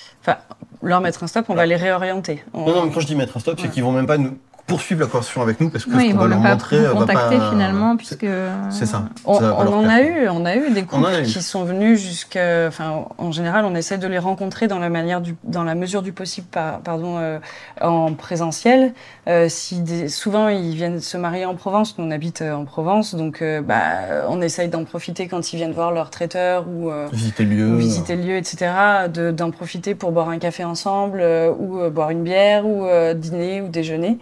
Leur 0.82 1.02
mettre 1.02 1.24
un 1.24 1.28
stop, 1.28 1.46
on 1.50 1.56
va 1.56 1.66
les 1.66 1.76
réorienter. 1.76 2.42
On- 2.54 2.66
Non, 2.66 2.76
non, 2.76 2.86
mais 2.86 2.92
quand 2.94 3.02
je 3.02 3.08
dis 3.08 3.16
mettre 3.16 3.36
un 3.36 3.42
stop, 3.42 3.60
c'est 3.60 3.70
qu'ils 3.70 3.84
vont 3.84 3.92
même 3.92 4.08
pas 4.08 4.18
nous 4.18 4.38
poursuivre 4.68 5.02
la 5.02 5.08
conversation 5.08 5.42
avec 5.42 5.60
nous, 5.62 5.70
parce 5.70 5.86
que 5.86 5.92
Oui, 5.92 6.10
ce 6.10 6.14
qu'on 6.14 6.20
va 6.20 6.28
leur 6.28 6.42
pas 6.42 6.50
montrer 6.52 6.76
euh, 6.78 6.90
va 6.94 7.00
contacter 7.00 7.38
pas- 7.38 7.50
finalement, 7.50 7.96
puisque. 7.98 8.28
C'est 8.70 8.86
ça. 8.86 9.06
On, 9.26 9.40
Ça 9.40 9.56
en 9.56 9.88
a 9.90 10.02
eu, 10.02 10.28
on 10.30 10.46
a 10.46 10.56
eu 10.58 10.70
des 10.72 10.84
couples 10.84 11.08
eu. 11.22 11.24
qui 11.24 11.42
sont 11.42 11.64
venus 11.64 12.00
jusqu'à, 12.02 12.68
enfin, 12.68 13.06
en 13.18 13.32
général, 13.32 13.64
on 13.66 13.74
essaie 13.76 13.98
de 13.98 14.08
les 14.08 14.20
rencontrer 14.20 14.68
dans 14.68 14.80
la 14.80 14.90
manière 14.90 15.22
du, 15.22 15.36
dans 15.46 15.64
la 15.64 15.74
mesure 15.74 16.02
du 16.02 16.12
possible, 16.12 16.48
par- 16.52 16.80
pardon, 16.82 17.16
euh, 17.18 17.40
en 17.82 18.14
présentiel. 18.14 18.94
Euh, 19.28 19.48
si 19.50 19.80
des- 19.80 20.10
souvent 20.10 20.50
ils 20.50 20.76
viennent 20.76 21.00
se 21.00 21.16
marier 21.18 21.46
en 21.46 21.56
Provence, 21.56 21.98
nous 21.98 22.06
on 22.06 22.12
habite 22.12 22.42
euh, 22.42 22.54
en 22.54 22.66
Provence, 22.66 23.16
donc 23.16 23.42
euh, 23.42 23.62
bah, 23.62 24.26
on 24.28 24.42
essaye 24.42 24.68
d'en 24.68 24.84
profiter 24.84 25.28
quand 25.30 25.54
ils 25.54 25.56
viennent 25.58 25.72
voir 25.72 25.92
leur 25.92 26.10
traiteur 26.10 26.66
ou 26.68 26.90
euh, 26.92 27.08
Visiter 27.14 27.46
le 27.46 27.56
lieu. 27.56 27.74
ou 27.74 27.78
visiter 27.78 28.16
le 28.18 28.24
lieu, 28.24 28.36
etc., 28.38 28.70
de- 29.14 29.32
d'en 29.32 29.52
profiter 29.52 29.96
pour 29.96 30.12
boire 30.12 30.28
un 30.30 30.40
café 30.40 30.64
ensemble, 30.66 31.20
euh, 31.22 31.52
ou 31.58 31.80
euh, 31.80 31.90
boire 31.90 32.10
une 32.10 32.24
bière, 32.24 32.66
ou 32.66 32.86
euh, 32.86 33.14
dîner, 33.14 33.62
ou 33.62 33.70
déjeuner. 33.70 34.18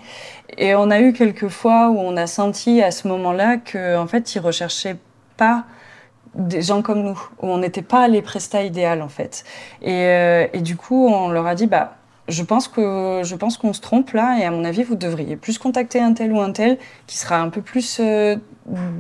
Et 0.58 0.76
on 0.76 0.90
a 0.92 1.00
eu 1.02 1.14
quelques 1.14 1.48
fois 1.48 1.90
où 1.90 2.00
on 2.00 2.18
a 2.18 2.28
senti 2.28 2.82
à 2.82 2.92
ce 2.92 3.08
moment-là 3.08 3.58
que, 3.58 3.98
en 3.98 4.08
fait, 4.08 4.36
ils 4.36 4.40
recherchaient 4.40 4.98
pas 5.38 5.66
des 6.36 6.62
gens 6.62 6.82
comme 6.82 7.02
nous, 7.02 7.20
où 7.42 7.48
on 7.48 7.58
n'était 7.58 7.82
pas 7.82 8.08
les 8.08 8.22
prestats 8.22 8.64
idéales, 8.64 9.02
en 9.02 9.10
fait. 9.10 9.44
Et, 9.82 10.06
euh, 10.06 10.48
et 10.54 10.62
du 10.62 10.76
coup, 10.76 11.08
on 11.08 11.30
leur 11.30 11.48
a 11.48 11.56
dit, 11.56 11.68
bah, 11.68 11.96
je 12.28 12.44
pense 12.44 12.68
que 12.68 13.22
je 13.24 13.36
pense 13.36 13.58
qu'on 13.58 13.74
se 13.74 13.82
trompe 13.82 14.12
là, 14.12 14.38
et 14.40 14.46
à 14.46 14.52
mon 14.52 14.66
avis, 14.66 14.84
vous 14.84 14.96
devriez 14.96 15.36
plus 15.36 15.58
contacter 15.58 16.00
un 16.00 16.14
tel 16.14 16.32
ou 16.32 16.42
un 16.42 16.52
tel 16.52 16.78
qui 17.08 17.18
sera 17.18 17.40
un 17.40 17.50
peu 17.50 17.62
plus 17.62 18.00
euh, 18.00 18.36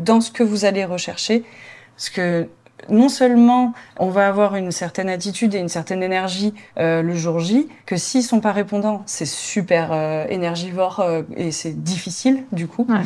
dans 0.04 0.22
ce 0.22 0.32
que 0.32 0.44
vous 0.44 0.66
allez 0.66 0.86
rechercher, 0.86 1.44
parce 1.96 2.10
que 2.10 2.48
non 2.90 3.10
seulement 3.10 3.74
on 3.98 4.10
va 4.10 4.28
avoir 4.28 4.56
une 4.56 4.72
certaine 4.72 5.10
attitude 5.10 5.56
et 5.56 5.60
une 5.60 5.70
certaine 5.70 6.04
énergie 6.04 6.54
euh, 6.78 7.02
le 7.02 7.16
jour 7.16 7.40
J, 7.40 7.68
que 7.86 7.96
s'ils 7.96 8.24
sont 8.24 8.42
pas 8.42 8.52
répondants, 8.52 9.04
c'est 9.06 9.26
super 9.26 9.92
euh, 9.92 10.26
énergivore 10.30 11.00
euh, 11.00 11.24
et 11.36 11.52
c'est 11.52 11.84
difficile 11.84 12.44
du 12.52 12.68
coup. 12.68 12.86
Ouais. 12.90 13.02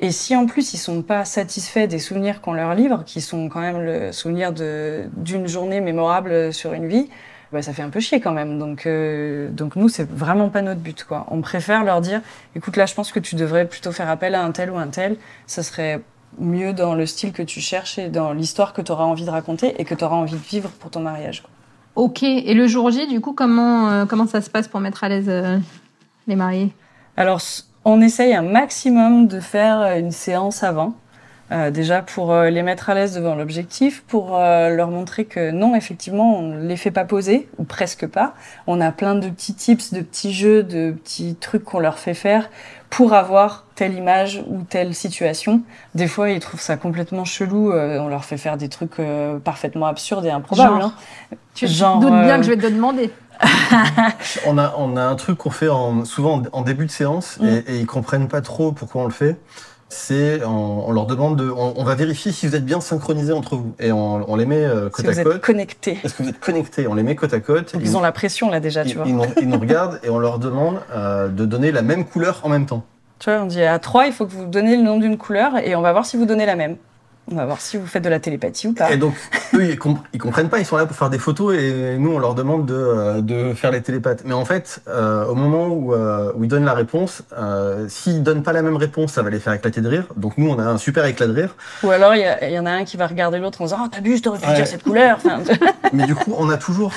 Et 0.00 0.12
si 0.12 0.36
en 0.36 0.46
plus 0.46 0.74
ils 0.74 0.78
sont 0.78 1.02
pas 1.02 1.24
satisfaits 1.24 1.86
des 1.88 1.98
souvenirs 1.98 2.40
qu'on 2.40 2.52
leur 2.52 2.74
livre, 2.74 3.02
qui 3.04 3.20
sont 3.20 3.48
quand 3.48 3.60
même 3.60 3.80
le 3.80 4.12
souvenir 4.12 4.52
de 4.52 5.04
d'une 5.16 5.48
journée 5.48 5.80
mémorable 5.80 6.52
sur 6.52 6.72
une 6.72 6.86
vie, 6.86 7.08
bah, 7.52 7.62
ça 7.62 7.72
fait 7.72 7.82
un 7.82 7.88
peu 7.88 8.00
chier 8.00 8.20
quand 8.20 8.32
même. 8.32 8.58
Donc 8.58 8.86
euh, 8.86 9.48
donc 9.50 9.76
nous 9.76 9.88
c'est 9.88 10.08
vraiment 10.08 10.50
pas 10.50 10.62
notre 10.62 10.80
but 10.80 11.04
quoi. 11.04 11.26
On 11.30 11.40
préfère 11.40 11.82
leur 11.84 12.00
dire, 12.00 12.20
écoute 12.54 12.76
là 12.76 12.86
je 12.86 12.94
pense 12.94 13.10
que 13.10 13.20
tu 13.20 13.36
devrais 13.36 13.66
plutôt 13.66 13.92
faire 13.92 14.08
appel 14.08 14.34
à 14.34 14.42
un 14.44 14.52
tel 14.52 14.70
ou 14.70 14.76
un 14.76 14.88
tel, 14.88 15.16
ça 15.46 15.62
serait 15.62 16.00
mieux 16.38 16.72
dans 16.72 16.94
le 16.94 17.06
style 17.06 17.32
que 17.32 17.42
tu 17.42 17.60
cherches 17.60 17.98
et 17.98 18.08
dans 18.08 18.32
l'histoire 18.32 18.72
que 18.72 18.82
tu 18.82 18.92
auras 18.92 19.04
envie 19.04 19.24
de 19.24 19.30
raconter 19.30 19.74
et 19.80 19.84
que 19.84 19.94
tu 19.94 20.04
auras 20.04 20.16
envie 20.16 20.34
de 20.34 20.38
vivre 20.38 20.70
pour 20.70 20.90
ton 20.90 21.00
mariage. 21.00 21.42
quoi. 21.42 21.50
Ok. 21.98 22.22
Et 22.22 22.54
le 22.54 22.68
jour 22.68 22.90
J, 22.90 23.08
du 23.08 23.20
coup, 23.20 23.32
comment 23.32 23.90
euh, 23.90 24.06
comment 24.06 24.28
ça 24.28 24.40
se 24.40 24.48
passe 24.48 24.68
pour 24.68 24.78
mettre 24.78 25.02
à 25.02 25.08
l'aise 25.08 25.28
euh, 25.28 25.58
les 26.28 26.36
mariés? 26.36 26.72
Alors, 27.16 27.40
on 27.84 28.00
essaye 28.00 28.34
un 28.34 28.42
maximum 28.42 29.26
de 29.26 29.40
faire 29.40 29.80
euh, 29.80 29.98
une 29.98 30.12
séance 30.12 30.62
avant. 30.62 30.94
Euh, 31.50 31.70
déjà 31.70 32.02
pour 32.02 32.36
les 32.42 32.62
mettre 32.62 32.90
à 32.90 32.94
l'aise 32.94 33.14
devant 33.14 33.34
l'objectif, 33.34 34.04
pour 34.06 34.36
leur 34.36 34.90
montrer 34.90 35.24
que 35.24 35.50
non, 35.50 35.74
effectivement, 35.74 36.38
on 36.38 36.42
ne 36.42 36.60
les 36.60 36.76
fait 36.76 36.90
pas 36.90 37.06
poser, 37.06 37.48
ou 37.56 37.64
presque 37.64 38.06
pas. 38.06 38.34
On 38.66 38.82
a 38.82 38.92
plein 38.92 39.14
de 39.14 39.30
petits 39.30 39.54
tips, 39.54 39.94
de 39.94 40.02
petits 40.02 40.34
jeux, 40.34 40.62
de 40.62 40.92
petits 40.92 41.36
trucs 41.36 41.64
qu'on 41.64 41.80
leur 41.80 41.98
fait 41.98 42.12
faire 42.12 42.50
pour 42.90 43.12
avoir 43.12 43.64
telle 43.74 43.94
image 43.94 44.42
ou 44.48 44.62
telle 44.68 44.94
situation. 44.94 45.62
Des 45.94 46.08
fois, 46.08 46.30
ils 46.30 46.40
trouvent 46.40 46.60
ça 46.60 46.76
complètement 46.76 47.24
chelou. 47.24 47.70
euh, 47.72 47.98
on 47.98 48.08
leur 48.08 48.24
fait 48.24 48.38
faire 48.38 48.56
des 48.56 48.68
trucs 48.68 48.98
euh, 48.98 49.38
parfaitement 49.38 49.86
absurdes 49.86 50.24
et 50.24 50.30
improbables. 50.30 50.80
Genre 50.80 50.92
hein. 51.32 51.36
Tu 51.54 51.66
Genre, 51.66 51.98
doutes 52.00 52.10
bien 52.10 52.34
euh, 52.34 52.36
que 52.38 52.42
je 52.44 52.50
vais 52.50 52.56
te 52.56 52.66
demander. 52.66 53.10
On 54.46 54.58
a, 54.58 54.74
on 54.76 54.96
a 54.96 55.02
un 55.02 55.14
truc 55.14 55.38
qu'on 55.38 55.50
fait 55.50 55.68
en, 55.68 56.04
souvent 56.04 56.38
en, 56.38 56.42
en 56.52 56.62
début 56.62 56.86
de 56.86 56.90
séance 56.90 57.38
Mm. 57.40 57.46
et, 57.46 57.56
et 57.68 57.78
ils 57.78 57.86
comprennent 57.86 58.26
pas 58.28 58.40
trop 58.40 58.72
pourquoi 58.72 59.02
on 59.02 59.04
le 59.04 59.12
fait. 59.12 59.36
C'est 59.90 60.44
on, 60.44 60.88
on 60.88 60.92
leur 60.92 61.06
demande 61.06 61.36
de, 61.36 61.50
on, 61.50 61.72
on 61.76 61.84
va 61.84 61.94
vérifier 61.94 62.30
si 62.32 62.46
vous 62.46 62.54
êtes 62.54 62.64
bien 62.64 62.80
synchronisés 62.80 63.32
entre 63.32 63.56
vous 63.56 63.74
et 63.80 63.90
on, 63.90 64.30
on 64.30 64.36
les 64.36 64.44
met 64.46 64.62
euh, 64.64 64.86
Si 64.86 65.02
côte 65.02 65.06
vous 65.06 65.18
à 65.18 65.34
êtes 65.34 65.40
connectés. 65.40 65.98
Est-ce 66.04 66.14
que 66.14 66.22
vous 66.22 66.28
êtes 66.28 66.40
connectés? 66.40 66.86
On 66.86 66.94
les 66.94 67.02
met 67.02 67.14
côte 67.16 67.32
à 67.32 67.40
côte. 67.40 67.72
Ils- 67.74 67.82
ils 67.82 67.96
ont 67.96 68.00
la 68.02 68.12
pression 68.12 68.50
là 68.50 68.60
déjà, 68.60 68.82
ils, 68.84 68.90
tu 68.90 68.96
vois. 68.98 69.06
ils 69.06 69.16
nous, 69.16 69.22
ils 69.40 69.48
nous 69.48 69.58
regardent 69.58 69.98
et 70.02 70.10
on 70.10 70.18
leur 70.18 70.38
demande 70.38 70.80
euh, 70.94 71.28
de 71.28 71.44
donner 71.46 71.72
la 71.72 71.82
même 71.82 72.04
couleur 72.04 72.40
en 72.42 72.48
même 72.50 72.66
temps. 72.66 72.84
Tu 73.18 73.30
vois, 73.30 73.40
on 73.40 73.46
dit 73.46 73.62
à 73.62 73.78
trois, 73.78 74.06
il 74.06 74.12
faut 74.12 74.26
que 74.26 74.32
vous 74.32 74.44
donniez 74.44 74.76
le 74.76 74.82
nom 74.82 74.98
d'une 74.98 75.16
couleur 75.16 75.56
et 75.58 75.74
on 75.74 75.80
va 75.80 75.90
voir 75.92 76.04
si 76.06 76.16
vous 76.16 76.26
donnez 76.26 76.46
la 76.46 76.54
même. 76.54 76.76
On 77.30 77.34
va 77.36 77.44
voir 77.44 77.60
si 77.60 77.76
vous 77.76 77.86
faites 77.86 78.02
de 78.02 78.08
la 78.08 78.20
télépathie 78.20 78.68
ou 78.68 78.72
pas. 78.72 78.90
Et 78.90 78.96
donc, 78.96 79.14
eux, 79.54 79.64
ils, 79.64 79.78
comp- 79.78 79.98
ils 80.14 80.18
comprennent 80.18 80.48
pas, 80.48 80.58
ils 80.60 80.64
sont 80.64 80.76
là 80.78 80.86
pour 80.86 80.96
faire 80.96 81.10
des 81.10 81.18
photos 81.18 81.54
et 81.56 81.96
nous, 81.98 82.12
on 82.12 82.18
leur 82.18 82.34
demande 82.34 82.64
de, 82.64 82.74
euh, 82.74 83.20
de 83.20 83.52
faire 83.52 83.70
les 83.70 83.82
télépathes. 83.82 84.22
Mais 84.24 84.32
en 84.32 84.44
fait, 84.46 84.80
euh, 84.88 85.26
au 85.26 85.34
moment 85.34 85.66
où, 85.68 85.92
euh, 85.92 86.32
où 86.34 86.44
ils 86.44 86.48
donnent 86.48 86.64
la 86.64 86.72
réponse, 86.74 87.22
euh, 87.36 87.86
s'ils 87.88 88.22
donnent 88.22 88.42
pas 88.42 88.52
la 88.54 88.62
même 88.62 88.76
réponse, 88.76 89.12
ça 89.12 89.22
va 89.22 89.28
les 89.30 89.40
faire 89.40 89.52
éclater 89.52 89.80
de 89.82 89.88
rire. 89.88 90.04
Donc 90.16 90.38
nous, 90.38 90.48
on 90.50 90.58
a 90.58 90.62
un 90.64 90.78
super 90.78 91.04
éclat 91.04 91.26
de 91.26 91.34
rire. 91.34 91.54
Ou 91.82 91.90
alors, 91.90 92.14
il 92.14 92.50
y, 92.50 92.58
en 92.58 92.64
a 92.66 92.70
un 92.70 92.84
qui 92.84 92.96
va 92.96 93.06
regarder 93.06 93.38
l'autre 93.38 93.60
en 93.60 93.64
disant 93.64 93.78
Oh, 93.84 93.88
t'abuses, 93.88 94.22
t'aurais 94.22 94.38
pu 94.38 94.46
Ouais. 94.48 94.54
dire 94.54 94.66
cette 94.66 94.82
couleur. 94.82 95.18
Enfin, 95.22 95.40
Mais 95.92 96.06
du 96.06 96.14
coup, 96.14 96.34
on 96.38 96.48
a 96.48 96.56
toujours, 96.56 96.92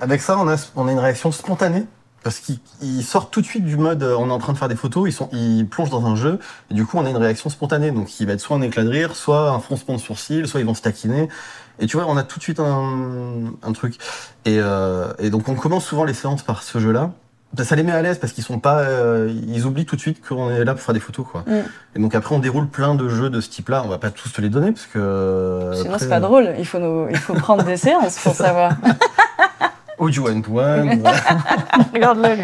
avec 0.00 0.20
ça, 0.20 0.36
on 0.38 0.48
a, 0.48 0.56
on 0.76 0.86
a 0.88 0.92
une 0.92 0.98
réaction 0.98 1.32
spontanée. 1.32 1.84
Parce 2.26 2.40
qu'ils 2.40 2.58
ils 2.82 3.04
sortent 3.04 3.30
tout 3.32 3.40
de 3.40 3.46
suite 3.46 3.64
du 3.64 3.76
mode 3.76 4.02
euh, 4.02 4.16
on 4.18 4.28
est 4.30 4.32
en 4.32 4.38
train 4.40 4.52
de 4.52 4.58
faire 4.58 4.66
des 4.66 4.74
photos, 4.74 5.08
ils, 5.08 5.12
sont, 5.12 5.28
ils 5.30 5.64
plongent 5.64 5.90
dans 5.90 6.04
un 6.06 6.16
jeu, 6.16 6.40
et 6.72 6.74
du 6.74 6.84
coup 6.84 6.98
on 6.98 7.06
a 7.06 7.08
une 7.08 7.16
réaction 7.16 7.50
spontanée. 7.50 7.92
Donc 7.92 8.18
il 8.18 8.26
va 8.26 8.32
être 8.32 8.40
soit 8.40 8.56
un 8.56 8.62
éclat 8.62 8.82
de 8.82 8.88
rire, 8.88 9.14
soit 9.14 9.50
un 9.50 9.60
froncement 9.60 9.94
de 9.94 10.00
sourcils, 10.00 10.44
soit 10.48 10.58
ils 10.58 10.66
vont 10.66 10.74
se 10.74 10.82
taquiner. 10.82 11.28
Et 11.78 11.86
tu 11.86 11.96
vois, 11.96 12.06
on 12.08 12.16
a 12.16 12.24
tout 12.24 12.38
de 12.38 12.42
suite 12.42 12.58
un, 12.58 13.52
un 13.62 13.72
truc. 13.72 13.98
Et, 14.44 14.58
euh, 14.58 15.12
et 15.20 15.30
donc 15.30 15.48
on 15.48 15.54
commence 15.54 15.84
souvent 15.84 16.02
les 16.02 16.14
séances 16.14 16.42
par 16.42 16.64
ce 16.64 16.80
jeu-là. 16.80 17.12
Ça 17.62 17.76
les 17.76 17.84
met 17.84 17.92
à 17.92 18.02
l'aise 18.02 18.18
parce 18.18 18.32
qu'ils 18.32 18.42
sont 18.42 18.58
pas, 18.58 18.80
euh, 18.80 19.32
ils 19.46 19.64
oublient 19.64 19.86
tout 19.86 19.94
de 19.94 20.00
suite 20.00 20.20
qu'on 20.26 20.50
est 20.50 20.64
là 20.64 20.74
pour 20.74 20.82
faire 20.82 20.94
des 20.94 21.00
photos, 21.00 21.24
quoi. 21.30 21.44
Mm. 21.46 21.52
Et 21.94 21.98
donc 22.00 22.16
après 22.16 22.34
on 22.34 22.40
déroule 22.40 22.66
plein 22.66 22.96
de 22.96 23.08
jeux 23.08 23.30
de 23.30 23.40
ce 23.40 23.48
type-là. 23.50 23.82
On 23.84 23.88
va 23.88 23.98
pas 23.98 24.10
tous 24.10 24.32
te 24.32 24.40
les 24.40 24.48
donner 24.48 24.72
parce 24.72 24.86
que 24.86 24.98
euh, 24.98 25.74
Sinon, 25.74 25.94
c'est 25.96 26.08
pas 26.08 26.18
drôle. 26.18 26.54
Il 26.58 26.66
faut, 26.66 26.80
nous- 26.80 27.06
il 27.08 27.16
faut 27.18 27.34
prendre 27.34 27.62
des 27.62 27.76
séances 27.86 28.18
pour 28.18 28.34
savoir. 28.34 28.72
Ou 29.98 30.10
du 30.10 30.20
one 30.20 30.42
to 30.42 30.58
one. 30.58 31.02
Regarde-le. 31.94 32.36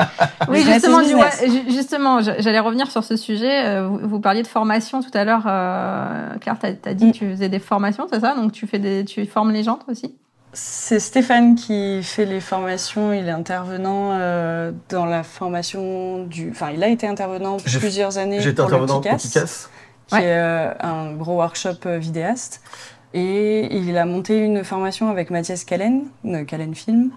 Oui, 0.48 0.62
justement, 0.62 1.00
justement, 1.68 2.20
j'allais 2.22 2.58
revenir 2.60 2.90
sur 2.90 3.04
ce 3.04 3.16
sujet. 3.16 3.66
Euh, 3.66 3.86
Vous, 3.86 4.00
vous 4.02 4.20
parliez 4.20 4.42
de 4.42 4.46
formation 4.48 5.02
tout 5.02 5.10
à 5.12 5.24
l'heure. 5.24 5.44
Euh, 5.46 6.38
Claire, 6.40 6.56
t'as 6.60 6.68
as 6.90 6.94
dit 6.94 7.06
Mm. 7.06 7.12
que 7.12 7.16
tu 7.18 7.30
faisais 7.30 7.48
des 7.48 7.58
formations, 7.58 8.06
c'est 8.10 8.20
ça? 8.20 8.34
Donc 8.34 8.52
tu 8.52 8.66
fais 8.66 8.78
des, 8.78 9.04
tu 9.04 9.26
formes 9.26 9.50
les 9.52 9.62
gens 9.62 9.74
toi 9.74 9.92
aussi? 9.92 10.14
C'est 10.54 11.00
Stéphane 11.00 11.54
qui 11.54 12.02
fait 12.02 12.26
les 12.26 12.40
formations. 12.40 13.12
Il 13.12 13.26
est 13.26 13.30
intervenant 13.30 14.10
euh, 14.12 14.70
dans 14.90 15.06
la 15.06 15.22
formation 15.22 16.24
du. 16.24 16.50
Enfin, 16.50 16.70
il 16.74 16.82
a 16.84 16.88
été 16.88 17.06
intervenant 17.06 17.56
plusieurs 17.58 18.18
années 18.18 18.40
J'étais 18.40 18.60
le 18.62 18.66
intervenant 18.68 19.00
pour. 19.00 19.16
Kick-Ass. 19.16 19.68
qui 20.08 20.14
Ouais. 20.14 20.24
est 20.24 20.36
euh, 20.38 20.72
un 20.80 21.12
gros 21.12 21.36
workshop 21.36 21.86
vidéaste. 21.98 22.60
Et 23.14 23.76
il 23.76 23.96
a 23.98 24.06
monté 24.06 24.38
une 24.38 24.64
formation 24.64 25.08
avec 25.08 25.30
Mathias 25.30 25.64
Callen, 25.64 26.04
Callen 26.46 26.74
Film, 26.74 27.10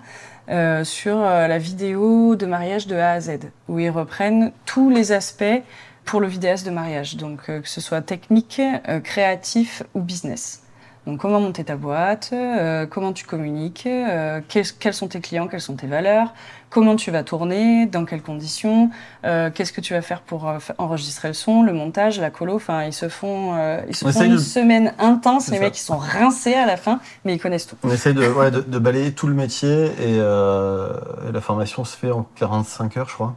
euh, 0.49 0.84
sur 0.84 1.17
euh, 1.17 1.47
la 1.47 1.58
vidéo 1.58 2.36
de 2.36 2.45
mariage 2.45 2.86
de 2.88 2.95
A 2.95 3.13
à 3.13 3.19
Z, 3.19 3.39
où 3.67 3.79
ils 3.79 3.89
reprennent 3.89 4.51
tous 4.65 4.89
les 4.89 5.12
aspects 5.12 5.62
pour 6.03 6.19
le 6.21 6.27
vidéaste 6.27 6.65
de 6.65 6.71
mariage, 6.71 7.17
donc 7.17 7.49
euh, 7.49 7.62
que 7.62 7.67
ce 7.67 7.81
soit 7.81 8.01
technique, 8.01 8.62
euh, 8.88 8.99
créatif 8.99 9.84
ou 9.95 10.01
business. 10.01 10.64
Donc 11.05 11.19
comment 11.19 11.39
monter 11.39 11.63
ta 11.63 11.75
boîte, 11.75 12.31
euh, 12.33 12.87
comment 12.87 13.13
tu 13.13 13.25
communiques, 13.25 13.85
euh, 13.85 14.41
quels, 14.47 14.65
quels 14.79 14.93
sont 14.95 15.07
tes 15.07 15.19
clients, 15.21 15.47
quelles 15.47 15.61
sont 15.61 15.75
tes 15.75 15.85
valeurs, 15.85 16.33
comment 16.71 16.95
tu 16.95 17.11
vas 17.11 17.21
tourner, 17.23 17.85
dans 17.85 18.05
quelles 18.05 18.23
conditions, 18.23 18.89
euh, 19.23 19.51
qu'est-ce 19.53 19.71
que 19.71 19.81
tu 19.81 19.93
vas 19.93 20.01
faire 20.01 20.21
pour 20.21 20.47
euh, 20.49 20.57
enregistrer 20.79 21.27
le 21.27 21.35
son, 21.35 21.61
le 21.61 21.73
montage, 21.73 22.19
la 22.19 22.31
colo. 22.31 22.55
Enfin, 22.55 22.85
ils 22.85 22.93
se 22.93 23.07
font, 23.07 23.53
euh, 23.55 23.81
ils 23.87 23.95
se 23.95 24.03
On 24.03 24.11
font 24.11 24.23
une 24.23 24.31
de- 24.33 24.37
semaine 24.39 24.93
intense. 24.97 25.49
Les 25.49 25.57
ça. 25.57 25.63
mecs, 25.63 25.77
ils 25.77 25.81
sont 25.83 25.97
rincés 25.97 26.55
à 26.55 26.65
la 26.65 26.75
fin, 26.75 26.99
mais 27.23 27.35
ils 27.35 27.39
connaissent 27.39 27.67
tout. 27.67 27.75
On 27.83 27.91
essaye 27.91 28.15
de, 28.15 28.27
ouais, 28.27 28.49
de, 28.49 28.61
de 28.61 28.79
balayer 28.79 29.11
tout 29.11 29.27
le 29.27 29.35
métier 29.35 29.85
et, 29.85 29.91
euh, 30.17 30.89
et 31.29 31.31
la 31.31 31.41
formation 31.41 31.85
se 31.85 31.95
fait 31.95 32.11
en 32.11 32.25
45 32.35 32.97
heures, 32.97 33.09
je 33.09 33.13
crois. 33.13 33.35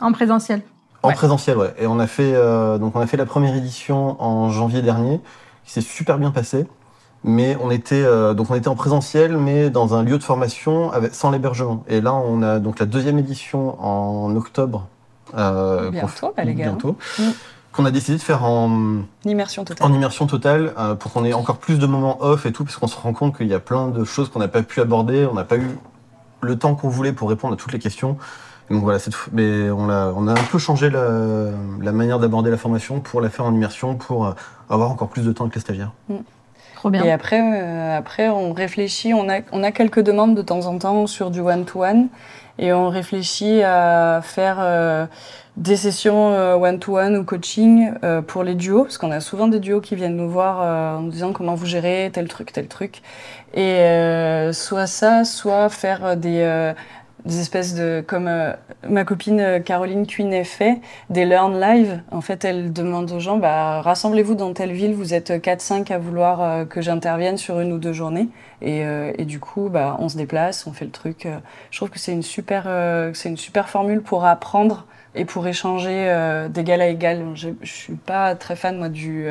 en 0.00 0.10
présentiel. 0.10 0.62
En 1.04 1.08
Ouais. 1.10 1.14
présentiel, 1.14 1.56
ouais. 1.56 1.72
Et 1.78 1.86
on 1.86 2.00
a 2.00 2.08
fait, 2.08 2.32
euh, 2.34 2.78
donc 2.78 2.96
on 2.96 3.00
a 3.00 3.06
fait 3.06 3.16
la 3.16 3.26
première 3.26 3.54
édition 3.54 4.20
en 4.20 4.50
janvier 4.50 4.82
dernier, 4.82 5.20
qui 5.64 5.70
s'est 5.72 5.80
super 5.82 6.18
bien 6.18 6.32
passé. 6.32 6.66
Mais 7.24 7.56
on 7.60 7.70
était, 7.70 8.04
euh, 8.04 8.34
donc 8.34 8.50
on 8.50 8.54
était 8.54 8.68
en 8.68 8.76
présentiel, 8.76 9.36
mais 9.36 9.68
dans 9.68 9.94
un 9.94 10.04
lieu 10.04 10.16
de 10.16 10.22
formation 10.22 10.92
avec, 10.92 11.14
sans 11.14 11.30
l'hébergement. 11.30 11.82
Et 11.88 12.00
là, 12.00 12.14
on 12.14 12.42
a 12.42 12.60
donc 12.60 12.78
la 12.78 12.86
deuxième 12.86 13.18
édition 13.18 13.82
en 13.84 14.34
octobre. 14.36 14.86
Euh, 15.36 15.90
Bientôt, 15.90 16.32
bah, 16.36 16.44
les 16.44 16.54
gars. 16.54 16.66
Bientôt. 16.66 16.96
Mm. 17.18 17.22
Qu'on 17.72 17.84
a 17.84 17.90
décidé 17.90 18.16
de 18.16 18.22
faire 18.22 18.44
en, 18.44 19.02
L'immersion 19.24 19.64
totale. 19.64 19.86
en 19.86 19.92
immersion 19.92 20.26
totale 20.26 20.72
euh, 20.78 20.94
pour 20.94 21.12
qu'on 21.12 21.24
ait 21.24 21.34
encore 21.34 21.58
plus 21.58 21.78
de 21.78 21.86
moments 21.86 22.16
off 22.20 22.46
et 22.46 22.52
tout, 22.52 22.64
parce 22.64 22.76
qu'on 22.76 22.86
se 22.86 22.98
rend 22.98 23.12
compte 23.12 23.36
qu'il 23.36 23.48
y 23.48 23.54
a 23.54 23.60
plein 23.60 23.88
de 23.88 24.04
choses 24.04 24.30
qu'on 24.30 24.38
n'a 24.38 24.48
pas 24.48 24.62
pu 24.62 24.80
aborder, 24.80 25.26
on 25.26 25.34
n'a 25.34 25.44
pas 25.44 25.56
eu 25.56 25.76
le 26.40 26.56
temps 26.56 26.74
qu'on 26.74 26.88
voulait 26.88 27.12
pour 27.12 27.28
répondre 27.28 27.54
à 27.54 27.56
toutes 27.56 27.72
les 27.72 27.78
questions. 27.78 28.16
Donc 28.70 28.82
voilà, 28.82 28.98
cette, 28.98 29.14
mais 29.32 29.68
on 29.70 29.90
a, 29.90 30.12
on 30.16 30.26
a 30.26 30.32
un 30.32 30.44
peu 30.50 30.58
changé 30.58 30.90
la, 30.90 31.08
la 31.80 31.92
manière 31.92 32.18
d'aborder 32.18 32.50
la 32.50 32.56
formation 32.56 33.00
pour 33.00 33.20
la 33.20 33.30
faire 33.30 33.44
en 33.44 33.52
immersion, 33.52 33.94
pour 33.94 34.34
avoir 34.70 34.90
encore 34.90 35.08
plus 35.08 35.24
de 35.24 35.32
temps 35.32 35.44
avec 35.44 35.54
les 35.54 35.60
stagiaires. 35.60 35.92
Et 37.04 37.10
après, 37.10 37.40
euh, 37.40 37.98
après, 37.98 38.28
on 38.28 38.52
réfléchit, 38.52 39.14
on 39.14 39.28
a, 39.28 39.40
on 39.52 39.62
a 39.62 39.72
quelques 39.72 40.00
demandes 40.00 40.34
de 40.34 40.42
temps 40.42 40.66
en 40.66 40.78
temps 40.78 41.06
sur 41.06 41.30
du 41.30 41.40
one-to-one, 41.40 42.08
et 42.58 42.72
on 42.72 42.88
réfléchit 42.88 43.62
à 43.62 44.20
faire 44.22 44.58
euh, 44.60 45.06
des 45.56 45.76
sessions 45.76 46.30
euh, 46.32 46.54
one-to-one 46.54 47.16
ou 47.16 47.24
coaching 47.24 47.92
euh, 48.04 48.22
pour 48.22 48.44
les 48.44 48.54
duos, 48.54 48.84
parce 48.84 48.98
qu'on 48.98 49.10
a 49.10 49.20
souvent 49.20 49.48
des 49.48 49.60
duos 49.60 49.80
qui 49.80 49.94
viennent 49.94 50.16
nous 50.16 50.30
voir 50.30 50.60
euh, 50.62 50.98
en 50.98 51.02
nous 51.02 51.10
disant 51.10 51.32
comment 51.32 51.54
vous 51.54 51.66
gérez 51.66 52.10
tel 52.12 52.28
truc, 52.28 52.52
tel 52.52 52.68
truc. 52.68 53.02
Et 53.54 53.60
euh, 53.60 54.52
soit 54.52 54.86
ça, 54.86 55.24
soit 55.24 55.68
faire 55.68 56.16
des, 56.16 56.40
euh, 56.40 56.72
des 57.26 57.40
espèces 57.40 57.74
de... 57.74 58.02
Comme 58.06 58.28
euh, 58.28 58.52
ma 58.88 59.04
copine 59.04 59.40
euh, 59.40 59.60
Caroline 59.60 60.06
Cuinet 60.06 60.44
fait, 60.44 60.80
des 61.10 61.24
Learn 61.24 61.60
Live. 61.60 62.00
En 62.10 62.20
fait, 62.20 62.44
elle 62.44 62.72
demande 62.72 63.10
aux 63.12 63.20
gens, 63.20 63.36
bah, 63.36 63.82
rassemblez-vous 63.82 64.34
dans 64.34 64.52
telle 64.54 64.72
ville, 64.72 64.94
vous 64.94 65.12
êtes 65.12 65.30
4-5 65.30 65.92
à 65.92 65.98
vouloir 65.98 66.40
euh, 66.40 66.64
que 66.64 66.80
j'intervienne 66.80 67.36
sur 67.36 67.60
une 67.60 67.72
ou 67.72 67.78
deux 67.78 67.92
journées. 67.92 68.28
Et, 68.62 68.86
euh, 68.86 69.12
et 69.18 69.24
du 69.24 69.40
coup, 69.40 69.68
bah, 69.68 69.96
on 69.98 70.08
se 70.08 70.16
déplace, 70.16 70.66
on 70.66 70.72
fait 70.72 70.86
le 70.86 70.90
truc. 70.90 71.26
euh. 71.26 71.38
Je 71.70 71.78
trouve 71.78 71.90
que 71.90 71.98
c'est 71.98 72.12
une 72.12 72.22
super, 72.22 72.64
euh, 72.66 73.10
c'est 73.12 73.28
une 73.28 73.36
super 73.36 73.68
formule 73.68 74.00
pour 74.00 74.24
apprendre 74.24 74.86
et 75.14 75.24
pour 75.24 75.46
échanger 75.46 76.06
euh, 76.08 76.48
d'égal 76.48 76.80
à 76.80 76.88
égal. 76.88 77.22
Je, 77.34 77.50
je 77.60 77.72
suis 77.72 77.94
pas 77.94 78.34
très 78.34 78.56
fan, 78.56 78.78
moi, 78.78 78.88
du... 78.88 79.28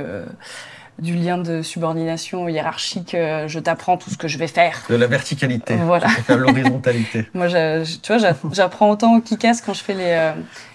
du 1.00 1.14
lien 1.16 1.38
de 1.38 1.62
subordination 1.62 2.48
hiérarchique, 2.48 3.16
euh, 3.16 3.48
je 3.48 3.60
t'apprends 3.60 3.98
tout 3.98 4.10
ce 4.10 4.18
que 4.18 4.28
je 4.28 4.38
vais 4.38 4.48
faire. 4.48 4.84
De 4.90 4.96
la 4.96 5.08
verticalité, 5.08 5.76
Voilà. 5.76 6.08
l'horizontalité. 6.30 7.26
Moi, 7.34 7.48
je- 7.48 7.84
je- 7.84 7.98
tu 8.00 8.08
vois, 8.14 8.18
j'a- 8.18 8.36
j'apprends 8.54 8.90
autant 8.90 9.16
au 9.18 9.22
Kikas 9.22 9.60
quand 9.66 9.74
je 9.74 9.84
fais 9.84 9.94
les, 9.94 10.04
euh, 10.06 10.32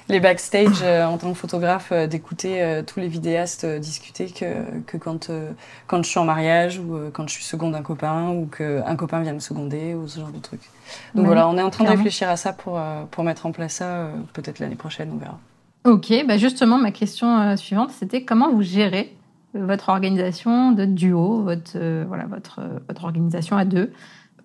les 0.08 0.20
backstage 0.20 0.82
euh, 0.82 1.06
en 1.06 1.16
tant 1.16 1.32
que 1.32 1.38
photographe, 1.38 1.88
euh, 1.92 2.06
d'écouter 2.06 2.62
euh, 2.62 2.82
tous 2.82 3.00
les 3.00 3.08
vidéastes 3.08 3.64
euh, 3.64 3.78
discuter 3.78 4.26
que, 4.26 4.44
que 4.86 4.96
quand, 4.98 5.30
euh, 5.30 5.52
quand 5.86 6.02
je 6.02 6.08
suis 6.10 6.18
en 6.18 6.24
mariage 6.24 6.78
ou 6.78 6.96
euh, 6.96 7.10
quand 7.12 7.26
je 7.28 7.32
suis 7.34 7.44
seconde 7.44 7.72
d'un 7.72 7.82
copain 7.82 8.28
ou 8.30 8.46
qu'un 8.46 8.96
copain 8.96 9.20
vient 9.22 9.32
me 9.32 9.38
seconder 9.40 9.94
ou 9.94 10.06
ce 10.06 10.20
genre 10.20 10.30
de 10.32 10.38
truc. 10.40 10.60
Donc 11.14 11.22
Ouais, 11.22 11.26
voilà, 11.28 11.48
on 11.48 11.56
est 11.56 11.62
en 11.62 11.70
train 11.70 11.84
de 11.84 11.90
réfléchir 11.90 12.28
à 12.28 12.36
ça 12.36 12.52
pour, 12.52 12.78
euh, 12.78 13.04
pour 13.10 13.24
mettre 13.24 13.46
en 13.46 13.52
place 13.52 13.74
ça 13.74 13.84
euh, 13.86 14.10
peut-être 14.34 14.58
l'année 14.58 14.74
prochaine, 14.76 15.10
on 15.14 15.18
verra. 15.18 15.38
Ok, 15.84 16.12
bah 16.28 16.36
justement, 16.36 16.76
ma 16.76 16.90
question 16.90 17.40
euh, 17.40 17.56
suivante, 17.56 17.90
c'était 17.98 18.22
comment 18.24 18.50
vous 18.52 18.60
gérez 18.62 19.14
votre 19.54 19.88
organisation 19.88 20.72
de 20.72 20.84
duo, 20.84 21.42
votre, 21.42 21.72
euh, 21.76 22.04
voilà, 22.06 22.26
votre, 22.26 22.60
euh, 22.60 22.78
votre 22.88 23.04
organisation 23.04 23.56
à 23.56 23.64
deux. 23.64 23.92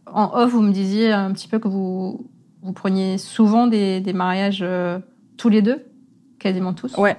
En 0.06 0.32
off, 0.34 0.52
vous 0.52 0.62
me 0.62 0.72
disiez 0.72 1.12
un 1.12 1.32
petit 1.32 1.48
peu 1.48 1.60
que 1.60 1.68
vous, 1.68 2.28
vous 2.62 2.74
preniez 2.74 3.18
souvent 3.18 3.68
des, 3.68 4.00
des 4.02 4.14
mariages 4.14 4.60
euh, 4.62 5.00
tous 5.38 5.50
les 5.50 5.62
deux, 5.62 5.86
quasiment 6.40 6.74
tous. 6.74 6.96
Ouais. 6.98 7.18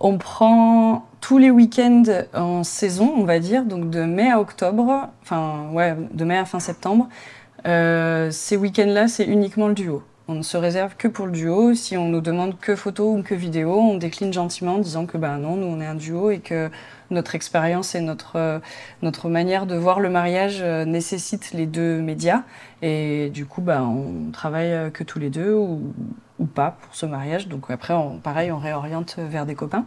On 0.00 0.18
prend 0.18 1.06
tous 1.20 1.38
les 1.38 1.50
week-ends 1.50 2.04
en 2.34 2.62
saison, 2.62 3.12
on 3.16 3.24
va 3.24 3.40
dire, 3.40 3.64
donc 3.64 3.90
de 3.90 4.02
mai 4.02 4.30
à 4.30 4.40
octobre, 4.40 5.08
enfin 5.22 5.70
ouais, 5.72 5.96
de 6.12 6.24
mai 6.24 6.38
à 6.38 6.44
fin 6.44 6.60
septembre. 6.60 7.08
Euh, 7.66 8.30
ces 8.30 8.56
week-ends-là, 8.56 9.08
c'est 9.08 9.24
uniquement 9.24 9.68
le 9.68 9.74
duo. 9.74 10.02
On 10.30 10.34
ne 10.34 10.42
se 10.42 10.58
réserve 10.58 10.94
que 10.96 11.08
pour 11.08 11.24
le 11.24 11.32
duo. 11.32 11.72
Si 11.72 11.96
on 11.96 12.08
nous 12.10 12.20
demande 12.20 12.58
que 12.58 12.76
photo 12.76 13.14
ou 13.14 13.22
que 13.22 13.34
vidéo, 13.34 13.80
on 13.80 13.96
décline 13.96 14.30
gentiment 14.30 14.74
en 14.74 14.78
disant 14.78 15.06
que 15.06 15.16
ben 15.16 15.38
non, 15.38 15.56
nous 15.56 15.66
on 15.66 15.80
est 15.80 15.86
un 15.86 15.94
duo 15.94 16.30
et 16.30 16.40
que 16.40 16.70
notre 17.10 17.34
expérience 17.34 17.94
et 17.94 18.02
notre, 18.02 18.36
euh, 18.36 18.58
notre 19.00 19.30
manière 19.30 19.64
de 19.64 19.74
voir 19.74 20.00
le 20.00 20.10
mariage 20.10 20.58
euh, 20.60 20.84
nécessitent 20.84 21.52
les 21.52 21.64
deux 21.64 22.02
médias. 22.02 22.42
Et 22.82 23.30
du 23.30 23.46
coup, 23.46 23.62
ben, 23.62 23.80
on 23.80 24.30
travaille 24.30 24.72
euh, 24.72 24.90
que 24.90 25.02
tous 25.02 25.18
les 25.18 25.30
deux 25.30 25.54
ou, 25.54 25.94
ou 26.38 26.44
pas 26.44 26.76
pour 26.82 26.94
ce 26.94 27.06
mariage. 27.06 27.48
Donc 27.48 27.70
après, 27.70 27.94
on, 27.94 28.18
pareil, 28.18 28.52
on 28.52 28.58
réoriente 28.58 29.16
vers 29.18 29.46
des 29.46 29.54
copains. 29.54 29.86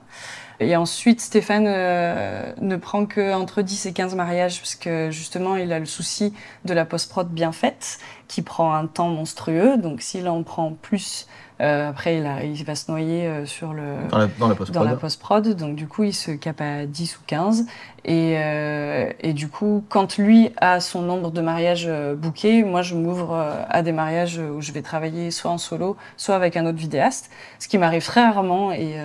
Et 0.59 0.75
ensuite, 0.75 1.21
Stéphane 1.21 1.63
ne 1.63 2.75
prend 2.75 3.07
que 3.07 3.33
entre 3.33 3.63
10 3.63 3.87
et 3.87 3.93
15 3.93 4.13
mariages 4.13 4.59
parce 4.59 4.75
que 4.75 5.09
justement, 5.09 5.55
il 5.55 5.73
a 5.73 5.79
le 5.79 5.87
souci 5.87 6.33
de 6.65 6.73
la 6.75 6.85
post-prod 6.85 7.29
bien 7.29 7.51
faite 7.51 7.99
qui 8.31 8.41
prend 8.41 8.73
un 8.73 8.87
temps 8.87 9.09
monstrueux. 9.09 9.75
Donc 9.77 10.01
s'il 10.01 10.29
en 10.29 10.41
prend 10.43 10.71
plus, 10.71 11.27
euh, 11.59 11.89
après, 11.89 12.17
il, 12.17 12.25
a- 12.25 12.43
il 12.43 12.63
va 12.63 12.75
se 12.75 12.89
noyer 12.89 13.27
euh, 13.27 13.45
sur 13.45 13.73
le, 13.73 13.83
Dans 14.09 14.17
la, 14.17 14.27
dans 14.27 14.47
la 14.47 14.55
dans 14.55 14.97
post-prod. 14.97 15.47
Donc, 15.55 15.75
du 15.75 15.85
coup, 15.87 16.03
il 16.05 16.13
se 16.13 16.31
cape 16.31 16.61
à 16.61 16.85
10 16.87 17.17
ou 17.17 17.19
15. 17.27 17.65
Et, 18.05 18.35
euh, 18.37 19.11
et 19.19 19.33
du 19.33 19.47
coup, 19.47 19.83
quand 19.89 20.17
lui 20.17 20.49
a 20.57 20.79
son 20.79 21.01
nombre 21.03 21.29
de 21.29 21.39
mariages 21.41 21.85
euh, 21.87 22.15
bookés, 22.15 22.63
moi, 22.63 22.81
je 22.81 22.95
m'ouvre 22.95 23.35
à 23.69 23.81
des 23.83 23.91
mariages 23.91 24.39
où 24.39 24.59
je 24.61 24.71
vais 24.71 24.81
travailler 24.81 25.29
soit 25.29 25.51
en 25.51 25.59
solo, 25.59 25.97
soit 26.17 26.35
avec 26.35 26.57
un 26.57 26.65
autre 26.65 26.79
vidéaste. 26.79 27.29
Ce 27.59 27.67
qui 27.67 27.77
m'arrive 27.77 28.03
très 28.05 28.21
rarement. 28.23 28.71
Et, 28.71 28.95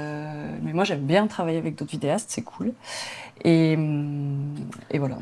mais 0.63 0.73
moi, 0.73 0.85
j'aime 0.85 1.01
bien 1.05 1.27
travailler 1.27 1.59
avec 1.59 1.75
d'autres 1.75 1.91
vidéastes, 1.91 2.31
c'est 2.31 2.43
cool. 2.43 2.73
Et, 3.45 3.75
hum, 3.77 4.55
et 4.91 4.99
voilà. 4.99 5.17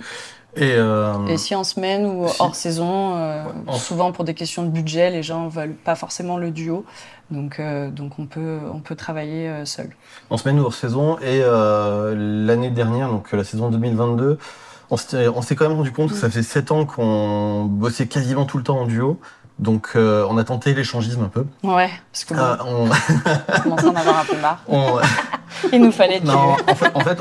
Et, 0.56 0.72
euh, 0.72 1.26
Et 1.26 1.36
si 1.36 1.54
en 1.54 1.64
semaine 1.64 2.06
ou 2.06 2.28
si- 2.28 2.36
hors 2.40 2.54
saison, 2.54 3.16
euh, 3.16 3.44
Ouais, 3.44 3.50
en- 3.66 3.72
souvent 3.74 4.12
pour 4.12 4.24
des 4.24 4.34
questions 4.34 4.62
de 4.62 4.68
budget, 4.68 5.10
les 5.10 5.22
gens 5.22 5.48
veulent 5.48 5.74
pas 5.74 5.94
forcément 5.96 6.36
le 6.36 6.50
duo. 6.50 6.84
Donc, 7.30 7.58
euh, 7.58 7.90
donc 7.90 8.18
on, 8.18 8.26
peut, 8.26 8.58
on 8.72 8.78
peut 8.80 8.94
travailler 8.94 9.48
euh, 9.48 9.64
seul. 9.64 9.90
en 10.30 10.36
semaine 10.36 10.60
ou 10.60 10.64
hors 10.64 10.74
saison. 10.74 11.18
Et 11.18 11.40
euh, 11.42 12.14
l'année 12.46 12.70
dernière, 12.70 13.08
donc 13.08 13.32
la 13.32 13.44
saison 13.44 13.70
2022, 13.70 14.38
on 14.90 14.96
s'est 14.96 15.56
quand 15.56 15.68
même 15.68 15.76
rendu 15.76 15.90
compte 15.92 16.10
que 16.10 16.16
ça 16.16 16.28
faisait 16.28 16.42
7 16.42 16.70
ans 16.70 16.84
qu'on 16.84 17.64
bossait 17.64 18.06
quasiment 18.06 18.44
tout 18.44 18.58
le 18.58 18.64
temps 18.64 18.78
en 18.78 18.86
duo. 18.86 19.18
Donc 19.60 19.90
euh, 19.94 20.26
on 20.28 20.36
a 20.36 20.44
tenté 20.44 20.74
l'échangisme 20.74 21.22
un 21.22 21.28
peu. 21.28 21.46
Ouais, 21.62 21.88
parce 22.12 22.24
que 22.24 22.34
Ah, 22.36 22.58
on, 22.66 22.88
on 23.56 23.60
commence 23.62 23.84
à 23.84 23.88
en 23.88 23.94
avoir 23.94 24.18
un 24.20 24.24
peu 24.24 24.36
marre. 24.40 24.62
on- 24.68 24.98
Il 25.72 25.80
nous 25.80 25.92
fallait 25.92 26.18
du... 26.18 26.26
non, 26.26 26.56
en 26.68 26.74
fait, 26.74 26.90
en 26.94 27.00
fait, 27.00 27.18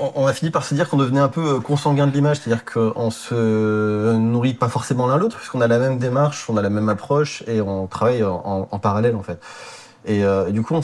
on, 0.00 0.10
on- 0.22 0.26
a 0.26 0.32
fini 0.32 0.50
par 0.50 0.64
se 0.64 0.74
dire 0.74 0.88
qu'on 0.88 0.96
devenait 0.96 1.20
un 1.20 1.28
peu 1.28 1.60
consanguin 1.60 2.08
de 2.08 2.12
l'image, 2.12 2.38
c'est-à-dire 2.38 2.64
qu'on 2.64 3.10
se 3.12 4.12
nourrit 4.16 4.54
pas 4.54 4.68
forcément 4.68 5.06
l'un 5.06 5.16
l'autre, 5.16 5.36
puisqu'on 5.36 5.60
a 5.60 5.68
la 5.68 5.78
même 5.78 5.98
démarche, 5.98 6.46
on 6.50 6.56
a 6.56 6.62
la 6.62 6.70
même 6.70 6.88
approche 6.88 7.44
et 7.46 7.60
on 7.60 7.86
travaille 7.86 8.24
en- 8.24 8.66
en 8.70 8.78
parallèle 8.80 9.14
en 9.14 9.22
fait. 9.22 9.38
Et, 10.06 10.24
euh, 10.24 10.48
et 10.48 10.52
du 10.52 10.62
coup, 10.62 10.74
on 10.74 10.80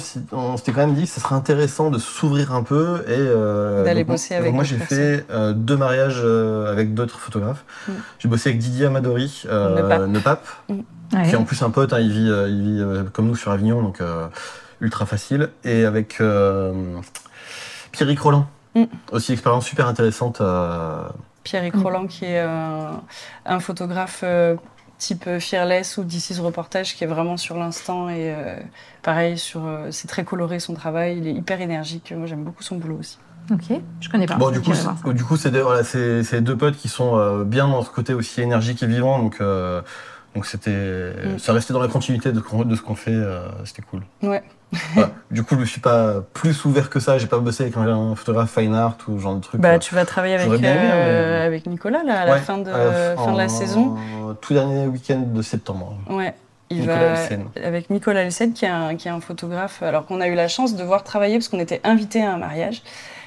s'était 0.57 0.73
quand 0.73 0.81
même 0.87 0.95
dit 0.95 1.05
que 1.05 1.09
ce 1.11 1.21
serait 1.21 1.35
intéressant 1.37 1.91
de 1.91 1.99
s'ouvrir 1.99 2.53
un 2.53 2.63
peu 2.63 3.05
et 3.07 3.13
euh, 3.13 3.85
D'aller 3.85 4.03
donc, 4.03 4.09
bosser 4.15 4.35
donc 4.35 4.41
avec 4.43 4.55
moi 4.55 4.65
d'autres 4.65 4.77
j'ai 4.77 4.85
fait 4.85 5.25
euh, 5.31 5.53
deux 5.53 5.77
mariages 5.77 6.21
euh, 6.23 6.71
avec 6.71 6.95
d'autres 6.95 7.19
photographes. 7.19 7.65
Mm. 7.89 7.93
J'ai 8.19 8.29
bossé 8.29 8.49
avec 8.51 8.61
Didier 8.61 8.87
Amadori, 8.87 9.45
euh, 9.49 10.07
Ne 10.07 10.19
Pape. 10.19 10.47
Ouais. 10.69 11.23
qui 11.29 11.31
est 11.31 11.37
en 11.37 11.45
plus 11.45 11.63
un 11.63 11.71
pote, 11.71 11.93
hein, 11.93 12.01
il 12.01 12.11
vit, 12.11 12.29
euh, 12.29 12.49
il 12.49 12.61
vit 12.63 12.81
euh, 12.81 13.05
comme 13.13 13.27
nous 13.29 13.37
sur 13.37 13.53
Avignon, 13.53 13.83
donc 13.83 14.01
euh, 14.01 14.27
ultra 14.81 15.07
facile. 15.07 15.49
Et 15.65 15.85
avec 15.85 16.21
euh, 16.21 16.73
Pierrick 17.93 18.21
Roland, 18.21 18.47
Mm. 18.75 18.85
aussi 19.13 19.33
expérience 19.33 19.65
super 19.67 19.87
intéressante. 19.87 20.41
euh, 20.41 21.05
Pierrick 21.45 21.77
Roland, 21.77 22.09
qui 22.09 22.25
est 22.25 22.41
euh, 22.41 22.91
un 23.47 23.61
photographe 23.61 24.23
euh, 24.25 24.57
type 25.05 25.39
Fearless 25.39 25.99
ou 25.99 26.05
DC's 26.05 26.41
Reportage, 26.41 26.95
qui 26.95 27.05
est 27.05 27.07
vraiment 27.07 27.37
sur 27.37 27.57
l'instant. 27.57 28.09
Et 28.09 28.33
euh, 28.35 28.57
pareil, 29.03 29.37
sur, 29.39 29.67
euh, 29.67 29.89
c'est 29.91 30.09
très 30.09 30.25
coloré 30.25 30.59
son 30.61 30.75
travail, 30.75 31.19
il 31.19 31.27
est 31.27 31.33
hyper 31.33 31.61
énergique. 31.61 32.13
Moi, 32.17 32.27
j'aime 32.27 32.45
beaucoup 32.45 32.63
son 32.63 32.77
boulot 32.77 32.99
aussi. 32.99 33.19
Ok, 33.53 33.79
je 34.01 34.09
connais 34.09 34.27
pas. 34.27 34.37
Bon, 34.37 34.51
du 34.51 34.61
coup, 34.61 34.73
du 35.13 35.23
coup, 35.23 35.37
c'est 35.37 35.51
voilà, 35.51 35.85
c'est 35.85 36.41
deux 36.41 36.57
potes 36.57 36.77
qui 36.77 36.89
sont 36.89 37.19
euh, 37.19 37.45
bien 37.45 37.69
dans 37.69 37.83
ce 37.83 37.91
côté 37.91 38.15
aussi 38.15 38.41
énergique 38.41 38.83
et 38.83 38.87
vivant, 38.87 39.19
donc 39.19 39.37
euh, 39.41 39.83
donc 40.35 40.47
c'était, 40.47 40.71
Mm. 40.71 41.39
ça 41.39 41.53
restait 41.53 41.73
dans 41.73 41.81
la 41.83 41.89
continuité 41.89 42.33
de, 42.33 42.41
ce 42.41 42.83
qu'on 42.83 42.95
fait, 42.95 43.13
euh, 43.13 43.47
c'était 43.65 43.83
cool. 43.83 44.03
Ouais. 44.23 44.43
Voilà. 44.95 45.11
Du 45.31 45.45
coup, 45.45 45.57
je 45.61 45.65
suis 45.65 45.81
pas 45.81 46.21
plus 46.33 46.65
ouvert 46.65 46.91
que 46.91 46.99
ça. 46.99 47.19
J'ai 47.19 47.29
pas 47.29 47.39
bossé 47.39 47.63
avec 47.65 47.77
un, 47.77 48.15
photographe 48.17 48.53
fine 48.53 48.75
art 48.75 48.97
ou 49.07 49.17
ce 49.19 49.23
genre 49.23 49.37
de 49.37 49.41
truc. 49.41 49.61
Bah, 49.61 49.75
euh. 49.75 49.79
tu 49.79 49.95
vas 49.95 50.05
travailler 50.05 50.35
avec, 50.35 50.49
aimé, 50.49 50.67
euh, 50.69 51.39
mais- 51.41 51.47
avec 51.47 51.67
Nicolas 51.67 52.03
là, 52.03 52.23
à 52.23 52.27
la 52.27 52.39
fin 52.39 52.59
de, 52.59 52.69
euh, 52.69 53.17
fin 53.17 53.33
de 53.33 53.39
la 53.39 53.49
saison. 53.49 53.97
Tout 54.41 54.55
dernier 54.55 54.87
week-end 54.87 55.23
de 55.33 55.43
septembre. 55.43 55.97
Ouais. 56.11 56.35
Il 56.71 56.81
Nicolas 56.81 57.15
va 57.15 57.65
avec 57.65 57.91
Nicolas 57.91 58.23
Elsen, 58.23 58.53
qui 58.53 58.65
est, 58.65 58.69
un, 58.69 58.97
qui 58.97 59.07
est 59.07 59.11
un 59.11 59.21
photographe, 59.21 59.83
alors 59.83 60.07
qu'on 60.07 60.21
a 60.21 60.27
eu 60.29 60.35
la 60.35 60.49
chance 60.49 60.75
de 60.75 60.83
voir 60.83 61.05
travailler 61.05 61.37
parce 61.37 61.49
qu'on 61.49 61.61
était 61.61 61.81
invité 61.85 62.25
à 62.25 62.33
un 62.33 62.39
mariage 62.39 62.83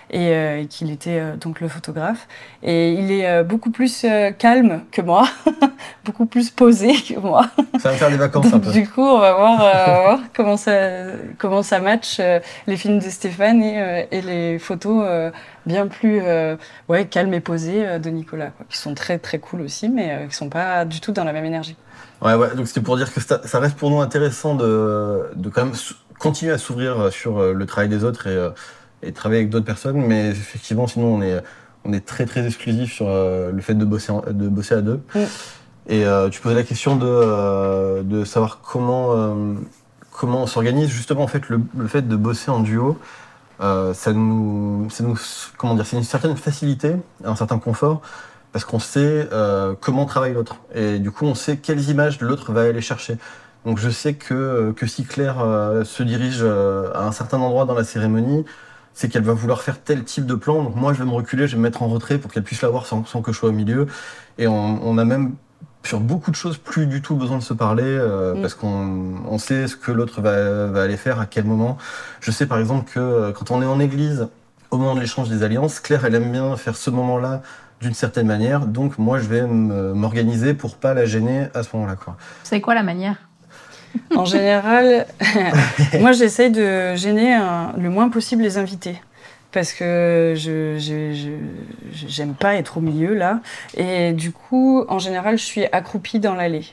et, 0.09 0.29
euh, 0.31 0.61
et 0.61 0.67
qu'il 0.67 0.91
était 0.91 1.19
euh, 1.19 1.35
donc 1.35 1.59
le 1.59 1.67
photographe. 1.67 2.27
Et 2.63 2.93
il 2.93 3.11
est 3.11 3.27
euh, 3.27 3.43
beaucoup 3.43 3.71
plus 3.71 4.05
calme 4.37 4.81
que 4.91 5.01
moi, 5.01 5.27
beaucoup 6.05 6.25
plus 6.25 6.49
posé 6.49 6.93
que 6.93 7.19
moi. 7.19 7.47
Ça 7.79 7.91
va 7.91 7.95
faire 7.95 8.09
des 8.09 8.17
vacances 8.17 8.53
un 8.53 8.59
peu. 8.59 8.71
du 8.71 8.87
coup, 8.87 9.01
on 9.01 9.19
va 9.19 9.33
voir, 9.33 10.19
comment 10.35 10.57
ça 10.57 10.71
comment 11.37 11.63
ça 11.63 11.79
match 11.79 12.21
les 12.67 12.77
films 12.77 12.99
de 12.99 13.09
Stéphane 13.09 13.61
et, 13.61 14.07
et 14.11 14.21
les 14.21 14.59
photos 14.59 15.31
bien 15.65 15.87
plus 15.87 16.21
ouais 16.87 17.05
calmes 17.05 17.33
et 17.33 17.39
posées 17.39 17.99
de 17.99 18.09
Nicolas, 18.09 18.47
quoi, 18.47 18.65
qui 18.69 18.77
sont 18.77 18.93
très 18.93 19.17
très 19.19 19.39
cool 19.39 19.61
aussi, 19.61 19.89
mais 19.89 20.27
qui 20.29 20.35
sont 20.35 20.49
pas 20.49 20.85
du 20.85 21.01
tout 21.01 21.11
dans 21.11 21.23
la 21.23 21.33
même 21.33 21.45
énergie. 21.45 21.75
Ouais, 22.21 22.33
ouais. 22.33 22.55
Donc 22.55 22.67
c'était 22.67 22.81
pour 22.81 22.97
dire 22.97 23.13
que 23.13 23.19
ça, 23.19 23.41
ça 23.45 23.59
reste 23.59 23.75
pour 23.75 23.91
nous 23.91 24.01
intéressant 24.01 24.55
de, 24.55 25.29
de 25.35 25.49
quand 25.49 25.65
même 25.65 25.75
continuer 26.17 26.51
à 26.51 26.57
s'ouvrir 26.57 27.11
sur 27.11 27.41
le 27.53 27.65
travail 27.65 27.89
des 27.89 28.03
autres 28.03 28.27
et, 28.27 28.37
et 29.03 29.12
travailler 29.12 29.41
avec 29.41 29.49
d'autres 29.49 29.65
personnes. 29.65 29.97
Mais 30.05 30.29
effectivement, 30.29 30.88
sinon, 30.88 31.15
on 31.15 31.21
est, 31.21 31.41
on 31.86 31.93
est 31.93 32.05
très 32.05 32.25
très 32.25 32.45
exclusif 32.45 32.93
sur 32.93 33.07
euh, 33.07 33.51
le 33.51 33.62
fait 33.62 33.75
de 33.75 33.86
bosser, 33.86 34.12
en- 34.12 34.23
de 34.27 34.47
bosser 34.47 34.75
à 34.75 34.81
deux. 34.81 34.99
Mm. 35.15 35.19
Et 35.89 36.05
euh, 36.05 36.29
tu 36.29 36.41
posais 36.41 36.55
la 36.55 36.63
question 36.63 36.95
de, 36.97 37.05
euh, 37.07 38.03
de 38.03 38.25
savoir 38.25 38.60
comment, 38.62 39.36
comment 40.12 40.43
on 40.43 40.47
s'organise. 40.47 40.89
Justement, 40.89 41.21
en 41.23 41.27
fait, 41.27 41.47
le, 41.49 41.62
le 41.77 41.88
fait 41.88 42.07
de 42.07 42.15
bosser 42.15 42.51
en 42.51 42.60
duo, 42.60 42.97
ça 43.60 44.13
nous, 44.13 44.88
ça 44.89 45.03
nous, 45.03 45.17
comment 45.57 45.75
dire, 45.75 45.86
c'est 45.86 45.97
une 45.97 46.03
certaine 46.03 46.36
facilité, 46.36 46.95
un 47.23 47.36
certain 47.36 47.57
confort, 47.57 48.01
parce 48.51 48.65
qu'on 48.65 48.79
sait 48.79 49.27
euh, 49.31 49.73
comment 49.79 50.05
travaille 50.05 50.33
l'autre. 50.33 50.57
Et 50.75 50.99
du 50.99 51.10
coup, 51.12 51.25
on 51.25 51.36
sait 51.36 51.57
quelles 51.57 51.89
images 51.89 52.19
l'autre 52.21 52.51
va 52.51 52.62
aller 52.63 52.81
chercher. 52.81 53.17
Donc 53.65 53.77
je 53.79 53.89
sais 53.89 54.13
que, 54.13 54.73
que 54.75 54.86
si 54.88 55.03
Claire 55.05 55.39
euh, 55.41 55.83
se 55.83 56.03
dirige 56.03 56.39
euh, 56.41 56.91
à 56.93 57.05
un 57.05 57.12
certain 57.12 57.39
endroit 57.39 57.65
dans 57.65 57.73
la 57.73 57.83
cérémonie, 57.83 58.45
c'est 58.97 59.10
qu'elle 59.10 59.21
va 59.21 59.33
vouloir 59.33 59.62
faire 59.62 59.79
tel 59.79 60.03
type 60.03 60.25
de 60.25 60.33
plan. 60.33 60.63
Donc 60.63 60.75
moi, 60.75 60.91
je 60.91 60.97
vais 60.97 61.05
me 61.05 61.12
reculer, 61.13 61.45
je 61.45 61.51
vais 61.51 61.60
me 61.60 61.67
mettre 61.67 61.83
en 61.83 61.88
retrait 61.88 62.17
pour 62.17 62.31
qu'elle 62.31 62.41
puisse 62.41 62.63
l'avoir 62.63 62.88
sans, 62.88 63.05
sans 63.05 63.21
que 63.21 63.31
je 63.31 63.38
sois 63.38 63.49
au 63.49 63.51
milieu. 63.51 63.86
Et 64.39 64.47
on, 64.47 64.79
on 64.83 64.97
a 64.97 65.05
même 65.05 65.36
sur 65.83 65.99
beaucoup 65.99 66.31
de 66.31 66.36
choses 66.36 66.57
plus 66.57 66.88
du 66.88 67.03
tout 67.03 67.15
besoin 67.15 67.38
de 67.38 67.43
se 67.43 67.53
parler 67.53 67.83
euh, 67.86 68.33
Mm. 68.33 68.41
parce 68.41 68.55
qu'on 68.55 69.13
on 69.29 69.38
sait 69.38 69.67
ce 69.67 69.75
que 69.75 69.91
l'autre 69.91 70.19
va, 70.21 70.65
va 70.65 70.81
aller 70.81 70.97
faire 70.97 71.19
à 71.19 71.27
quel 71.27 71.45
moment. 71.45 71.77
Je 72.21 72.31
sais 72.31 72.47
par 72.47 72.57
exemple 72.57 72.91
que 72.91 72.99
euh, 72.99 73.31
quand 73.31 73.51
on 73.51 73.62
est 73.62 73.67
en 73.67 73.79
église, 73.79 74.29
au 74.71 74.77
moment 74.77 74.95
de 74.95 74.99
l'échange 74.99 75.29
des 75.29 75.43
alliances, 75.43 75.79
Claire, 75.79 76.03
elle 76.03 76.15
aime 76.15 76.31
bien 76.31 76.57
faire 76.57 76.75
ce 76.75 76.89
moment-là 76.89 77.43
d'une 77.79 77.93
certaine 77.93 78.25
manière. 78.25 78.65
Donc 78.65 78.97
moi, 78.97 79.19
je 79.19 79.27
vais 79.27 79.43
m'organiser 79.43 80.55
pour 80.55 80.75
pas 80.75 80.95
la 80.95 81.05
gêner 81.05 81.49
à 81.53 81.62
ce 81.62 81.69
moment-là. 81.75 81.95
C'est 82.43 82.62
quoi 82.62 82.73
la 82.73 82.81
manière? 82.81 83.17
En 84.15 84.26
général, 84.26 85.06
moi 86.00 86.12
j'essaye 86.12 86.52
de 86.52 86.95
gêner 86.95 87.38
le 87.78 87.89
moins 87.89 88.10
possible 88.10 88.43
les 88.43 88.58
invités. 88.58 88.95
Parce 89.52 89.71
que 89.73 90.34
je- 90.36 90.78
j'aime 92.08 92.34
pas 92.36 92.56
être 92.56 92.78
au 92.78 92.82
milieu 92.82 93.13
là. 93.15 93.39
Et 93.76 94.12
du 94.12 94.32
coup, 94.32 94.84
en 94.89 95.00
général, 95.00 95.38
je 95.38 95.43
suis 95.43 95.65
accroupie 95.71 96.19
dans 96.19 96.36
l'allée. 96.36 96.65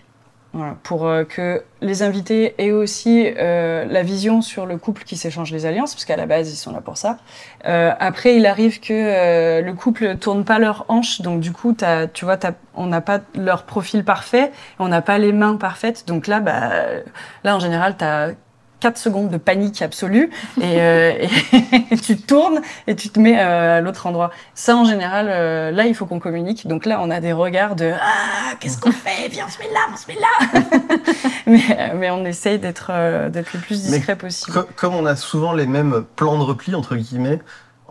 Voilà, 0.56 0.76
pour 0.84 1.04
euh, 1.08 1.24
que 1.24 1.64
les 1.80 2.04
invités 2.04 2.54
aient 2.58 2.70
aussi 2.70 3.26
euh, 3.38 3.84
la 3.86 4.04
vision 4.04 4.40
sur 4.40 4.66
le 4.66 4.78
couple 4.78 5.02
qui 5.02 5.16
s'échange 5.16 5.50
les 5.50 5.66
alliances, 5.66 5.94
parce 5.94 6.04
qu'à 6.04 6.16
la 6.16 6.26
base, 6.26 6.48
ils 6.52 6.54
sont 6.56 6.70
là 6.70 6.80
pour 6.80 6.96
ça. 6.96 7.18
Euh, 7.66 7.90
après, 7.98 8.36
il 8.36 8.46
arrive 8.46 8.78
que 8.78 8.92
euh, 8.92 9.62
le 9.62 9.72
couple 9.74 10.16
tourne 10.16 10.44
pas 10.44 10.60
leur 10.60 10.84
hanche, 10.86 11.20
donc 11.22 11.40
du 11.40 11.50
coup, 11.50 11.72
t'as- 11.72 12.06
tu 12.06 12.24
vois, 12.24 12.36
t'as- 12.36 12.52
on 12.76 12.86
n'a 12.86 13.00
pas 13.00 13.18
leur 13.34 13.64
profil 13.64 14.04
parfait, 14.04 14.52
on 14.78 14.86
n'a 14.86 15.02
pas 15.02 15.18
les 15.18 15.32
mains 15.32 15.56
parfaites, 15.56 16.06
donc 16.06 16.28
là, 16.28 16.38
bah, 16.38 16.70
là, 17.42 17.56
en 17.56 17.58
général, 17.60 17.96
tu 17.98 18.04
as 18.04 18.30
4 18.80 18.98
secondes 18.98 19.30
de 19.30 19.37
panique 19.38 19.80
absolue 19.82 20.30
et, 20.60 20.80
euh, 20.80 21.26
et 21.90 21.96
tu 21.96 22.16
tournes 22.18 22.60
et 22.87 22.94
tu 22.94 23.08
te 23.08 23.18
mets 23.18 23.38
euh, 23.40 23.78
à 23.78 23.80
l'autre 23.80 24.06
endroit. 24.06 24.30
Ça, 24.54 24.76
en 24.76 24.84
général, 24.84 25.28
euh, 25.30 25.70
là, 25.70 25.87
il 25.87 25.94
faut 25.94 26.04
qu'on 26.06 26.18
communique. 26.18 26.66
Donc 26.66 26.84
là, 26.84 26.98
on 27.02 27.10
a 27.10 27.20
des 27.20 27.32
regards 27.32 27.76
de 27.76 27.92
Ah, 27.94 28.54
qu'est-ce 28.60 28.78
qu'on 28.78 28.92
fait? 28.92 29.28
Viens, 29.30 29.46
on 29.46 29.50
se 29.50 29.58
met 29.58 29.72
là, 29.72 29.80
on 29.92 29.96
se 29.96 30.06
met 30.06 30.18
là 30.20 30.78
mais, 31.46 31.92
mais 31.96 32.10
on 32.10 32.24
essaye 32.24 32.58
d'être 32.58 32.90
le 32.92 33.42
plus 33.60 33.82
discret 33.82 34.16
possible. 34.16 34.52
Co- 34.52 34.68
comme 34.76 34.94
on 34.94 35.06
a 35.06 35.16
souvent 35.16 35.52
les 35.52 35.66
mêmes 35.66 36.04
plans 36.16 36.37
de 36.38 36.42
repli, 36.44 36.74
entre 36.74 36.96
guillemets, 36.96 37.40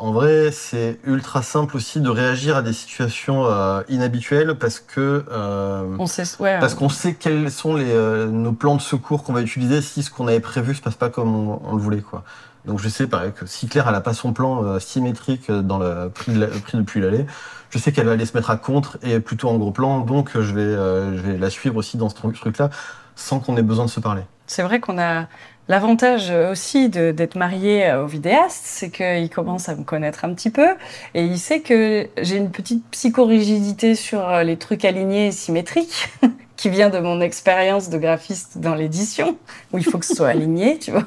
en, 0.07 0.11
vrai, 0.11 0.51
c'est 0.51 0.99
ultra 1.05 1.41
simple 1.41 1.77
aussi 1.77 1.99
de 2.01 2.09
réagir 2.09 2.57
à 2.57 2.61
des 2.61 2.73
situations 2.73 3.45
euh, 3.45 3.81
inhabituelles 3.89 4.55
parce 4.55 4.79
que 4.79 5.23
euh, 5.31 5.95
On 5.97 6.05
sait, 6.07 6.23
ouais, 6.39 6.59
parce 6.59 6.75
qu'on 6.75 6.89
sait 6.89 7.13
quels 7.15 7.49
sont 7.51 7.75
les, 7.75 7.91
euh, 7.91 8.27
nos 8.27 8.51
plans 8.53 8.75
de 8.75 8.81
secours 8.81 9.23
qu'on 9.23 9.33
va 9.33 9.41
utiliser 9.41 9.81
si 9.81 10.03
ce 10.03 10.09
qu'on 10.11 10.27
avait 10.27 10.39
prévu 10.39 10.75
se 10.75 10.81
passe 10.81 10.95
pas 10.95 11.09
comme 11.09 11.33
on, 11.35 11.61
on 11.63 11.75
le 11.75 11.81
voulait 11.81 12.01
quoi. 12.01 12.23
Donc 12.65 12.79
je 12.79 12.87
sais 12.87 13.07
pareil 13.07 13.33
que 13.37 13.45
si 13.45 13.67
Claire 13.67 13.87
elle 13.89 13.95
a 13.95 14.01
pas 14.01 14.13
son 14.13 14.31
plan 14.33 14.63
euh, 14.63 14.79
symétrique 14.79 15.51
dans 15.51 15.79
le 15.79 16.09
prix, 16.09 16.33
de 16.33 16.39
la- 16.39 16.47
prix 16.47 16.77
depuis 16.77 17.01
l'aller, 17.01 17.25
je 17.69 17.77
sais 17.77 17.91
qu'elle 17.91 18.05
va 18.05 18.13
aller 18.13 18.25
se 18.25 18.35
mettre 18.37 18.51
à 18.51 18.55
contre 18.57 18.97
et 19.03 19.19
plutôt 19.19 19.49
en 19.49 19.57
gros 19.57 19.71
plan, 19.71 19.99
donc 19.99 20.35
euh, 20.35 20.43
je 20.43 20.53
vais 20.53 20.61
euh, 20.61 21.17
je 21.17 21.21
vais 21.21 21.37
la 21.37 21.49
suivre 21.49 21.75
aussi 21.75 21.97
dans 21.97 22.07
ce 22.09 22.15
truc 22.15 22.57
là 22.57 22.69
sans 23.15 23.39
qu'on 23.39 23.57
ait 23.57 23.63
besoin 23.63 23.85
de 23.85 23.89
se 23.89 23.99
parler. 23.99 24.23
C'est 24.47 24.63
vrai 24.63 24.79
qu'on 24.79 24.99
a 24.99 25.27
l'avantage 25.67 26.31
aussi 26.31 26.89
d'être 26.89 27.35
marié 27.35 27.93
au 27.93 28.05
vidéaste, 28.05 28.63
c'est 28.65 28.89
qu'il 28.89 29.29
commence 29.29 29.69
à 29.69 29.75
me 29.75 29.83
connaître 29.83 30.25
un 30.25 30.33
petit 30.33 30.49
peu 30.49 30.67
et 31.13 31.23
il 31.23 31.39
sait 31.39 31.61
que 31.61 32.07
j'ai 32.21 32.37
une 32.37 32.51
petite 32.51 32.83
psychorigidité 32.91 33.95
sur 33.95 34.27
euh, 34.27 34.43
les 34.43 34.57
trucs 34.57 34.83
alignés 34.83 35.27
et 35.27 35.31
symétriques 35.31 36.09
qui 36.57 36.69
vient 36.69 36.89
de 36.89 36.99
mon 36.99 37.21
expérience 37.21 37.89
de 37.89 37.97
graphiste 37.97 38.57
dans 38.57 38.75
l'édition 38.75 39.37
où 39.71 39.77
il 39.77 39.83
faut 39.83 39.97
que 39.97 40.05
ce 40.05 40.15
soit 40.15 40.29
aligné, 40.29 40.79
tu 40.79 40.91
vois. 40.91 41.05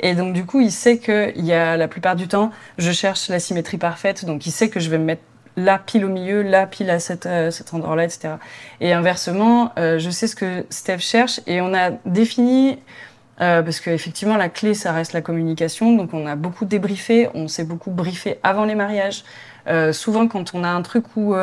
Et 0.00 0.14
donc 0.14 0.32
du 0.32 0.44
coup, 0.44 0.60
il 0.60 0.72
sait 0.72 0.98
que 0.98 1.32
il 1.36 1.44
y 1.44 1.52
a 1.52 1.76
la 1.76 1.88
plupart 1.88 2.16
du 2.16 2.28
temps, 2.28 2.50
je 2.78 2.90
cherche 2.90 3.28
la 3.28 3.40
symétrie 3.40 3.78
parfaite, 3.78 4.24
donc 4.24 4.46
il 4.46 4.50
sait 4.50 4.68
que 4.68 4.80
je 4.80 4.90
vais 4.90 4.98
me 4.98 5.04
mettre 5.04 5.22
là 5.56 5.78
pile 5.78 6.04
au 6.04 6.08
milieu, 6.08 6.42
là 6.42 6.66
pile 6.66 6.90
à 6.90 6.98
cet, 6.98 7.26
euh, 7.26 7.50
endroit-là, 7.72 8.04
etc. 8.04 8.34
Et 8.80 8.92
inversement, 8.92 9.72
euh, 9.78 9.98
je 9.98 10.10
sais 10.10 10.26
ce 10.26 10.36
que 10.36 10.64
Steph 10.70 10.98
cherche 10.98 11.40
et 11.46 11.60
on 11.60 11.74
a 11.74 11.90
défini, 12.06 12.78
euh, 13.40 13.62
parce 13.62 13.80
qu'effectivement 13.80 14.36
la 14.36 14.48
clé 14.48 14.74
ça 14.74 14.92
reste 14.92 15.12
la 15.12 15.20
communication, 15.20 15.96
donc 15.96 16.14
on 16.14 16.26
a 16.26 16.36
beaucoup 16.36 16.64
débriefé, 16.64 17.28
on 17.34 17.48
s'est 17.48 17.64
beaucoup 17.64 17.90
briefé 17.90 18.38
avant 18.42 18.64
les 18.64 18.74
mariages. 18.74 19.24
Euh, 19.68 19.92
souvent 19.92 20.26
quand 20.26 20.54
on 20.54 20.64
a 20.64 20.68
un 20.68 20.82
truc 20.82 21.04
où 21.16 21.34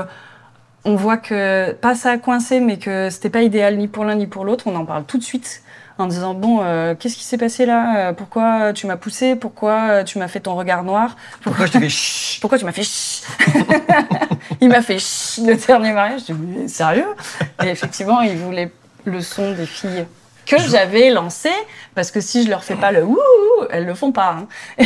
on 0.86 0.96
voit 0.96 1.18
que 1.18 1.72
pas 1.74 1.96
ça 1.96 2.12
a 2.12 2.18
coincé, 2.18 2.60
mais 2.60 2.78
que 2.78 3.10
c'était 3.10 3.30
pas 3.30 3.42
idéal 3.42 3.78
ni 3.78 3.88
pour 3.88 4.06
l'un 4.06 4.16
ni 4.16 4.28
pour 4.28 4.46
l'autre, 4.46 4.68
on 4.68 4.76
en 4.76 4.86
parle 4.86 5.04
tout 5.06 5.18
de 5.18 5.24
suite 5.24 5.62
en 6.00 6.08
disant 6.08 6.34
bon 6.34 6.60
euh, 6.64 6.96
qu'est-ce 6.98 7.16
qui 7.18 7.24
s'est 7.24 7.38
passé 7.38 7.66
là? 7.66 8.10
Euh, 8.10 8.14
Pourquoi 8.14 8.74
tu 8.74 8.88
m'as 8.88 8.98
poussé? 8.98 9.36
Pourquoi 9.36 9.74
euh, 9.90 10.04
tu 10.04 10.18
m'as 10.18 10.28
fait 10.28 10.40
ton 10.40 10.56
regard 10.56 10.84
noir? 10.84 11.16
Pourquoi 11.44 11.66
je 11.66 11.74
te 11.74 11.80
fais 11.80 11.90
chut? 11.90 12.42
Pourquoi 12.42 12.58
tu 12.58 12.66
m'as 12.66 12.72
fait 12.72 12.84
Il 14.62 14.70
m'a 14.70 14.82
fait 14.82 14.98
le 15.46 15.56
dernier 15.56 15.92
mariage. 15.92 16.22
Je 16.28 16.34
dis, 16.34 16.70
sérieux? 16.70 17.06
Et 17.64 17.68
effectivement, 17.68 18.22
il 18.22 18.38
voulait 18.38 18.72
le 19.06 19.22
son 19.22 19.54
des 19.54 19.66
filles 19.66 20.06
que 20.46 20.58
j'avais 20.58 21.12
lancé, 21.12 21.50
parce 21.94 22.10
que 22.12 22.22
si 22.22 22.44
je 22.44 22.50
leur 22.50 22.64
fais 22.64 22.76
pas 22.76 22.92
le 22.92 23.04
ouh, 23.06 23.18
elles 23.70 23.86
le 23.86 23.94
font 23.94 24.12
pas. 24.12 24.38
hein. 24.80 24.86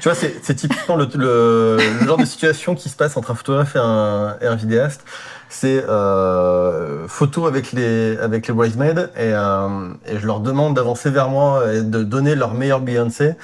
Tu 0.00 0.04
vois, 0.08 0.14
c'est 0.14 0.36
c'est 0.42 0.54
typiquement 0.54 0.96
le, 0.96 1.06
le- 1.16 1.76
le 2.00 2.06
genre 2.06 2.16
de 2.16 2.24
situation 2.24 2.74
qui 2.74 2.88
se 2.88 2.96
passe 2.96 3.16
entre 3.16 3.32
un 3.32 3.34
photographe 3.34 3.76
et 3.76 3.80
un, 3.82 4.36
et 4.40 4.46
un 4.46 4.54
vidéaste. 4.54 5.04
C'est 5.48 5.84
euh, 5.88 7.06
photo 7.08 7.46
avec 7.46 7.72
les 7.72 8.16
avec 8.18 8.48
les 8.48 8.52
bridesmaids 8.54 8.94
et, 9.16 9.32
euh, 9.32 9.88
et 10.06 10.18
je 10.18 10.26
leur 10.26 10.40
demande 10.40 10.74
d'avancer 10.74 11.08
vers 11.10 11.28
moi 11.28 11.62
et 11.72 11.82
de 11.82 12.02
donner 12.02 12.34
leur 12.34 12.52
meilleur 12.54 12.80
Beyoncé. 12.80 13.34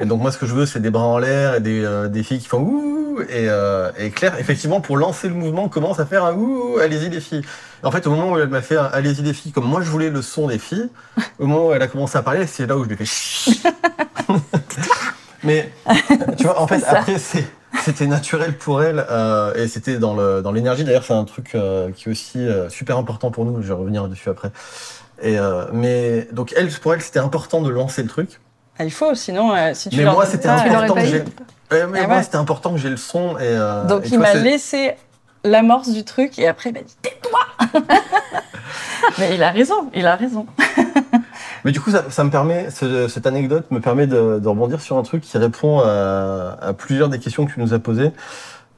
Et 0.00 0.06
donc 0.06 0.20
moi, 0.22 0.32
ce 0.32 0.38
que 0.38 0.46
je 0.46 0.54
veux, 0.54 0.66
c'est 0.66 0.80
des 0.80 0.90
bras 0.90 1.04
en 1.04 1.18
l'air 1.18 1.54
et 1.56 1.60
des, 1.60 1.84
euh, 1.84 2.08
des 2.08 2.22
filles 2.22 2.38
qui 2.40 2.48
font 2.48 2.60
ouh 2.62 3.20
et, 3.28 3.48
euh, 3.50 3.90
et 3.98 4.10
Claire, 4.10 4.38
effectivement, 4.38 4.80
pour 4.80 4.96
lancer 4.96 5.28
le 5.28 5.34
mouvement, 5.34 5.68
commence 5.68 6.00
à 6.00 6.06
faire 6.06 6.24
un 6.24 6.32
ouh, 6.32 6.78
allez-y 6.82 7.10
les 7.10 7.20
filles. 7.20 7.42
Et 7.82 7.86
en 7.86 7.90
fait, 7.90 8.06
au 8.06 8.10
moment 8.10 8.32
où 8.32 8.38
elle 8.38 8.48
m'a 8.48 8.62
fait 8.62 8.78
un 8.78 8.84
allez-y 8.92 9.20
les 9.22 9.34
filles, 9.34 9.52
comme 9.52 9.66
moi 9.66 9.82
je 9.82 9.90
voulais 9.90 10.08
le 10.10 10.22
son 10.22 10.48
des 10.48 10.58
filles, 10.58 10.88
au 11.38 11.46
moment 11.46 11.68
où 11.68 11.72
elle 11.74 11.82
a 11.82 11.88
commencé 11.88 12.16
à 12.16 12.22
parler, 12.22 12.46
c'est 12.46 12.66
là 12.66 12.76
où 12.78 12.84
je 12.84 12.88
lui 12.88 12.96
ai 12.98 13.04
fait. 13.04 13.68
Mais 15.44 15.70
tu 16.38 16.44
vois, 16.44 16.60
en 16.60 16.66
fait, 16.66 16.82
après, 16.86 17.18
c'est- 17.18 17.46
c'était 17.84 18.06
naturel 18.06 18.56
pour 18.56 18.82
elle 18.82 19.04
euh, 19.10 19.54
et 19.54 19.68
c'était 19.68 19.98
dans 19.98 20.14
le 20.14 20.42
dans 20.42 20.52
l'énergie. 20.52 20.84
D'ailleurs, 20.84 21.04
c'est 21.04 21.12
un 21.14 21.24
truc 21.24 21.52
euh, 21.54 21.90
qui 21.92 22.08
est 22.08 22.12
aussi 22.12 22.38
euh, 22.38 22.68
super 22.68 22.96
important 22.98 23.30
pour 23.30 23.44
nous. 23.44 23.62
Je 23.62 23.68
vais 23.68 23.74
revenir 23.74 24.06
dessus 24.08 24.28
après. 24.28 24.50
Et 25.22 25.36
mais 25.72 26.28
donc 26.32 26.54
elle, 26.56 26.68
pour 26.70 26.94
elle, 26.94 27.02
c'était 27.02 27.18
important 27.18 27.60
de 27.60 27.68
lancer 27.70 28.02
le 28.02 28.08
truc. 28.08 28.40
Ah, 28.78 28.84
Il 28.84 28.90
faut, 28.90 29.14
sinon, 29.14 29.54
si 29.74 29.90
tu 29.90 29.96
Mais 29.98 30.04
leur 30.04 30.14
moi, 30.14 30.24
c'était 30.24 30.48
important 30.48 30.94
que 30.94 31.04
j'ai. 31.04 31.18
Ouais, 31.70 31.86
mais 31.86 32.00
Ah 32.02 32.06
moi, 32.06 32.16
ouais. 32.16 32.22
c'était 32.22 32.36
important 32.38 32.72
que 32.72 32.78
j'ai 32.78 32.88
le 32.88 32.96
son 32.96 33.36
et. 33.38 33.54
Donc 33.86 34.06
et 34.06 34.08
il 34.12 34.18
m'a 34.18 34.32
c'est- 34.32 34.40
laissé 34.42 34.94
l'amorce 35.44 35.90
du 35.90 36.04
truc 36.04 36.38
et 36.38 36.48
après 36.48 36.70
il 36.70 36.72
m'a 36.72 36.80
dit 36.80 36.96
tais-toi. 37.02 37.40
Mais 39.18 39.34
il 39.34 39.42
a 39.42 39.50
raison, 39.50 39.90
il 39.94 40.06
a 40.06 40.16
raison. 40.16 40.46
Mais 41.64 41.72
du 41.72 41.80
coup, 41.80 41.90
ça, 41.90 42.24
me 42.24 42.30
permet, 42.30 42.70
ce- 42.70 43.08
cette 43.08 43.26
anecdote 43.26 43.70
me 43.70 43.80
permet 43.80 44.06
de, 44.06 44.46
rebondir 44.46 44.80
sur 44.80 44.96
un 44.96 45.02
truc 45.02 45.22
qui 45.22 45.36
répond 45.38 45.80
à 45.80 46.72
plusieurs 46.76 47.08
des 47.08 47.18
questions 47.18 47.46
que 47.46 47.52
tu 47.52 47.60
nous 47.60 47.74
as 47.74 47.78
posées. 47.78 48.12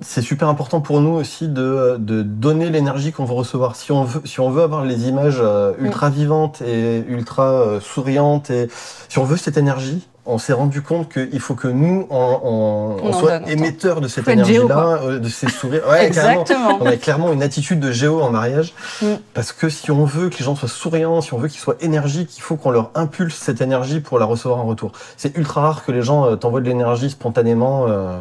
C'est 0.00 0.22
super 0.22 0.48
important 0.48 0.80
pour 0.80 1.00
nous 1.00 1.12
aussi 1.12 1.46
de, 1.46 1.96
de 1.98 2.22
donner 2.22 2.70
l'énergie 2.70 3.12
qu'on 3.12 3.24
veut 3.24 3.34
recevoir. 3.34 3.76
Si 3.76 3.92
on 3.92 4.02
veut, 4.02 4.20
si 4.24 4.40
on 4.40 4.50
veut 4.50 4.62
avoir 4.62 4.84
les 4.84 5.08
images 5.08 5.38
euh, 5.40 5.74
ultra 5.78 6.10
vivantes 6.10 6.60
et 6.62 7.04
ultra 7.08 7.44
euh, 7.52 7.80
souriantes, 7.80 8.50
et 8.50 8.68
si 9.08 9.18
on 9.20 9.24
veut 9.24 9.36
cette 9.36 9.56
énergie, 9.58 10.08
on 10.26 10.38
s'est 10.38 10.52
rendu 10.54 10.82
compte 10.82 11.08
qu'il 11.12 11.38
faut 11.38 11.54
que 11.54 11.68
nous, 11.68 12.06
on, 12.10 12.40
on- 12.42 12.96
On 13.04 13.12
soit 13.12 13.48
émetteurs 13.48 14.00
de 14.00 14.08
cette 14.08 14.24
énergie-là, 14.32 14.98
euh, 15.04 15.18
de 15.20 15.28
ces 15.28 15.48
sourires. 15.48 15.82
Ouais. 15.88 16.04
Exactement. 16.06 16.78
On 16.80 16.86
a 16.86 16.96
clairement 16.96 17.32
une 17.32 17.42
attitude 17.42 17.78
de 17.78 17.92
géo 17.92 18.22
en 18.22 18.30
mariage. 18.30 18.74
Mm. 19.02 19.06
Parce 19.34 19.52
que 19.52 19.68
si 19.68 19.92
on 19.92 20.04
veut 20.04 20.30
que 20.30 20.38
les 20.38 20.44
gens 20.44 20.56
soient 20.56 20.68
souriants, 20.68 21.20
si 21.20 21.32
on 21.32 21.38
veut 21.38 21.48
qu'ils 21.48 21.60
soient 21.60 21.76
énergiques, 21.80 22.36
il 22.36 22.40
faut 22.40 22.56
qu'on 22.56 22.72
leur 22.72 22.90
impulse 22.96 23.36
cette 23.36 23.60
énergie 23.60 24.00
pour 24.00 24.18
la 24.18 24.24
recevoir 24.24 24.58
en 24.60 24.64
retour. 24.64 24.90
C'est 25.16 25.36
ultra 25.36 25.60
rare 25.60 25.84
que 25.84 25.92
les 25.92 26.02
gens 26.02 26.36
t'envoient 26.36 26.60
de 26.60 26.68
l'énergie 26.68 27.10
spontanément. 27.10 27.86
euh. 27.88 28.18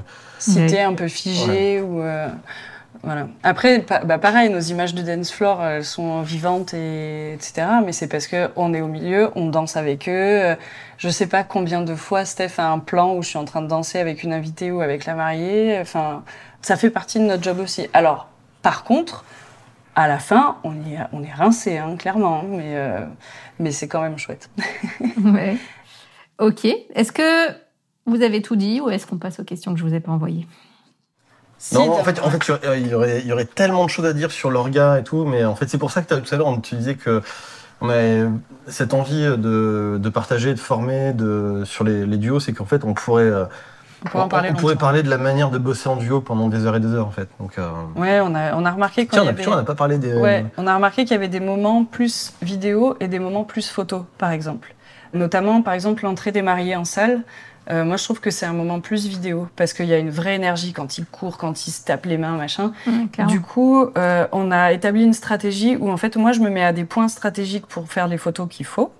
Ouais. 0.48 0.66
t'es 0.68 0.82
un 0.82 0.94
peu 0.94 1.08
figé 1.08 1.82
ou 1.82 2.02
euh, 2.02 2.28
voilà. 3.04 3.28
Après, 3.44 3.80
pa- 3.80 4.04
bah 4.04 4.18
pareil, 4.20 4.50
nos 4.50 4.60
images 4.60 4.94
de 4.94 5.02
dance 5.02 5.32
floor, 5.32 5.64
elles 5.66 5.86
sont 5.86 6.22
vivantes 6.22 6.74
et 6.74 7.34
etc. 7.34 7.68
Mais 7.86 7.92
c'est 7.94 8.08
parce 8.08 8.28
que 8.28 8.50
on 8.56 8.74
est 8.74 8.82
au 8.82 8.88
milieu, 8.88 9.32
on 9.36 9.48
danse 9.48 9.76
avec 9.78 10.08
eux. 10.08 10.56
Je 10.98 11.10
sais 11.10 11.26
pas 11.28 11.44
combien 11.44 11.82
de 11.82 11.96
fois 11.96 12.26
Steph 12.26 12.60
a 12.60 12.68
un 12.70 12.78
plan 12.80 13.16
où 13.16 13.24
je 13.24 13.30
suis 13.30 13.38
en 13.40 13.46
train 13.46 13.62
de 13.64 13.68
danser 13.68 13.98
avec 14.00 14.22
une 14.24 14.34
invitée 14.34 14.70
ou 14.72 14.82
avec 14.82 15.06
la 15.06 15.16
mariée. 15.16 15.80
Enfin, 15.82 16.24
ça 16.62 16.76
fait 16.76 16.92
partie 16.92 17.18
de 17.20 17.24
notre 17.26 17.42
job 17.44 17.60
aussi. 17.60 17.88
Alors, 17.94 18.28
par 18.62 18.84
contre, 18.84 19.26
à 19.96 20.08
la 20.08 20.20
fin, 20.20 20.58
on 20.64 20.74
est 20.74 20.98
on 21.12 21.24
est 21.24 21.34
rincé, 21.34 21.78
hein, 21.80 21.96
clairement. 21.98 22.44
Mais 22.48 22.76
euh, 22.76 23.00
mais 23.58 23.72
c'est 23.72 23.88
quand 23.88 24.02
même 24.02 24.18
chouette. 24.20 24.50
Ouais. 25.24 25.58
Ok. 26.40 26.66
Est-ce 26.96 27.12
que 27.12 27.50
vous 28.06 28.22
avez 28.22 28.42
tout 28.42 28.56
dit 28.56 28.82
ou 28.82 28.90
est-ce 28.90 29.06
qu'on 29.08 29.18
passe 29.18 29.40
aux 29.40 29.44
questions 29.44 29.74
que 29.74 29.80
je 29.80 29.86
vous 29.86 29.94
ai 29.94 30.00
pas 30.00 30.12
envoyées? 30.12 30.48
Non, 31.74 31.92
en 31.92 32.04
fait, 32.04 32.20
en 32.20 32.30
fait, 32.32 32.52
il 32.76 32.88
y 32.88 32.94
aurait, 32.96 33.20
il 33.20 33.28
y 33.28 33.32
aurait 33.34 33.46
tellement 33.46 33.86
de 33.86 33.90
choses 33.90 34.06
à 34.06 34.14
dire 34.14 34.32
sur 34.32 34.50
l'orga 34.50 34.98
et 35.00 35.04
tout, 35.04 35.26
mais 35.26 35.46
en 35.46 35.56
fait, 35.56 35.70
c'est 35.70 35.78
pour 35.78 35.92
ça 35.92 36.02
que 36.02 36.16
tout 36.16 36.34
à 36.34 36.38
l'heure, 36.38 36.48
on 36.48 36.60
te 36.60 36.76
disait 36.76 36.96
que 36.96 37.22
on 37.82 37.90
cette 38.68 38.94
envie 38.94 39.24
de, 39.24 39.98
de 40.02 40.10
partager, 40.10 40.54
de 40.54 40.60
former, 40.60 41.14
de 41.14 41.64
sur 41.66 41.84
les, 41.84 42.06
les 42.06 42.18
duos, 42.18 42.40
c'est 42.40 42.54
qu'en 42.54 42.66
fait, 42.66 42.84
on 42.84 42.94
pourrait, 42.94 43.24
euh, 43.24 43.46
on 44.06 44.10
pourrait 44.10 44.28
parler. 44.30 44.50
on 44.52 44.56
pourrait 44.56 44.74
longtemps. 44.74 44.86
parler 44.86 45.04
de 45.04 45.10
la 45.10 45.18
manière 45.18 45.50
de 45.50 45.58
bosser 45.58 45.90
en 45.90 45.96
duo 45.96 46.22
pendant 46.22 46.48
des 46.48 46.66
heures 46.66 46.76
et 46.76 46.80
des 46.80 46.94
heures, 46.94 47.08
en 47.08 47.12
fait. 47.12 47.30
Donc, 47.40 47.58
euh, 47.58 47.70
Ouais, 47.96 48.20
on 48.22 48.34
a 48.36 48.56
on 48.56 48.66
a 48.66 48.72
remarqué 48.72 49.08
tiens, 49.08 49.24
il 49.24 49.26
on 49.26 49.30
avait- 49.30 49.46
n'a 49.56 49.64
pas 49.64 49.76
parlé 49.76 49.98
des. 49.98 50.14
Ouais, 50.16 50.46
on 50.58 50.68
a 50.68 50.76
remarqué 50.76 51.04
qu'il 51.04 51.12
y 51.12 51.16
avait 51.16 51.28
des 51.28 51.40
moments 51.40 51.84
plus 51.84 52.34
vidéo 52.42 52.96
et 53.00 53.08
des 53.08 53.20
moments 53.20 53.44
plus 53.44 53.70
photo, 53.70 54.06
par 54.18 54.32
exemple. 54.32 54.74
Notamment, 55.14 55.62
par 55.62 55.74
exemple, 55.74 56.04
l'entrée 56.06 56.32
des 56.32 56.42
mariés 56.42 56.76
en 56.76 56.86
salle. 56.86 57.22
Euh, 57.70 57.86
moi, 57.86 57.98
je 57.98 58.04
trouve 58.04 58.20
que 58.20 58.32
c'est 58.32 58.46
un 58.46 58.54
moment 58.54 58.80
plus 58.80 59.08
vidéo 59.08 59.48
parce 59.56 59.74
qu'il 59.74 59.86
y 59.86 59.94
a 59.94 59.98
une 59.98 60.10
vraie 60.10 60.36
énergie 60.36 60.74
quand 60.74 60.98
ils 60.98 61.06
courent, 61.06 61.38
quand 61.38 61.68
ils 61.68 61.72
se 61.72 61.84
tapent 61.84 62.06
les 62.06 62.18
mains, 62.18 62.36
machin. 62.36 62.74
Du 63.28 63.42
coup, 63.42 63.86
euh, 63.98 64.28
on 64.32 64.52
a 64.52 64.72
établi 64.72 65.04
une 65.04 65.14
stratégie 65.14 65.76
où, 65.76 65.90
en 65.92 65.98
fait, 65.98 66.16
moi, 66.18 66.32
je 66.32 66.40
me 66.40 66.50
mets 66.50 66.64
à 66.64 66.74
des 66.74 66.86
points 66.86 67.08
stratégiques 67.08 67.68
pour 67.68 67.88
faire 67.92 68.08
les 68.08 68.18
photos 68.18 68.48
qu'il 68.50 68.66
faut. 68.66 68.92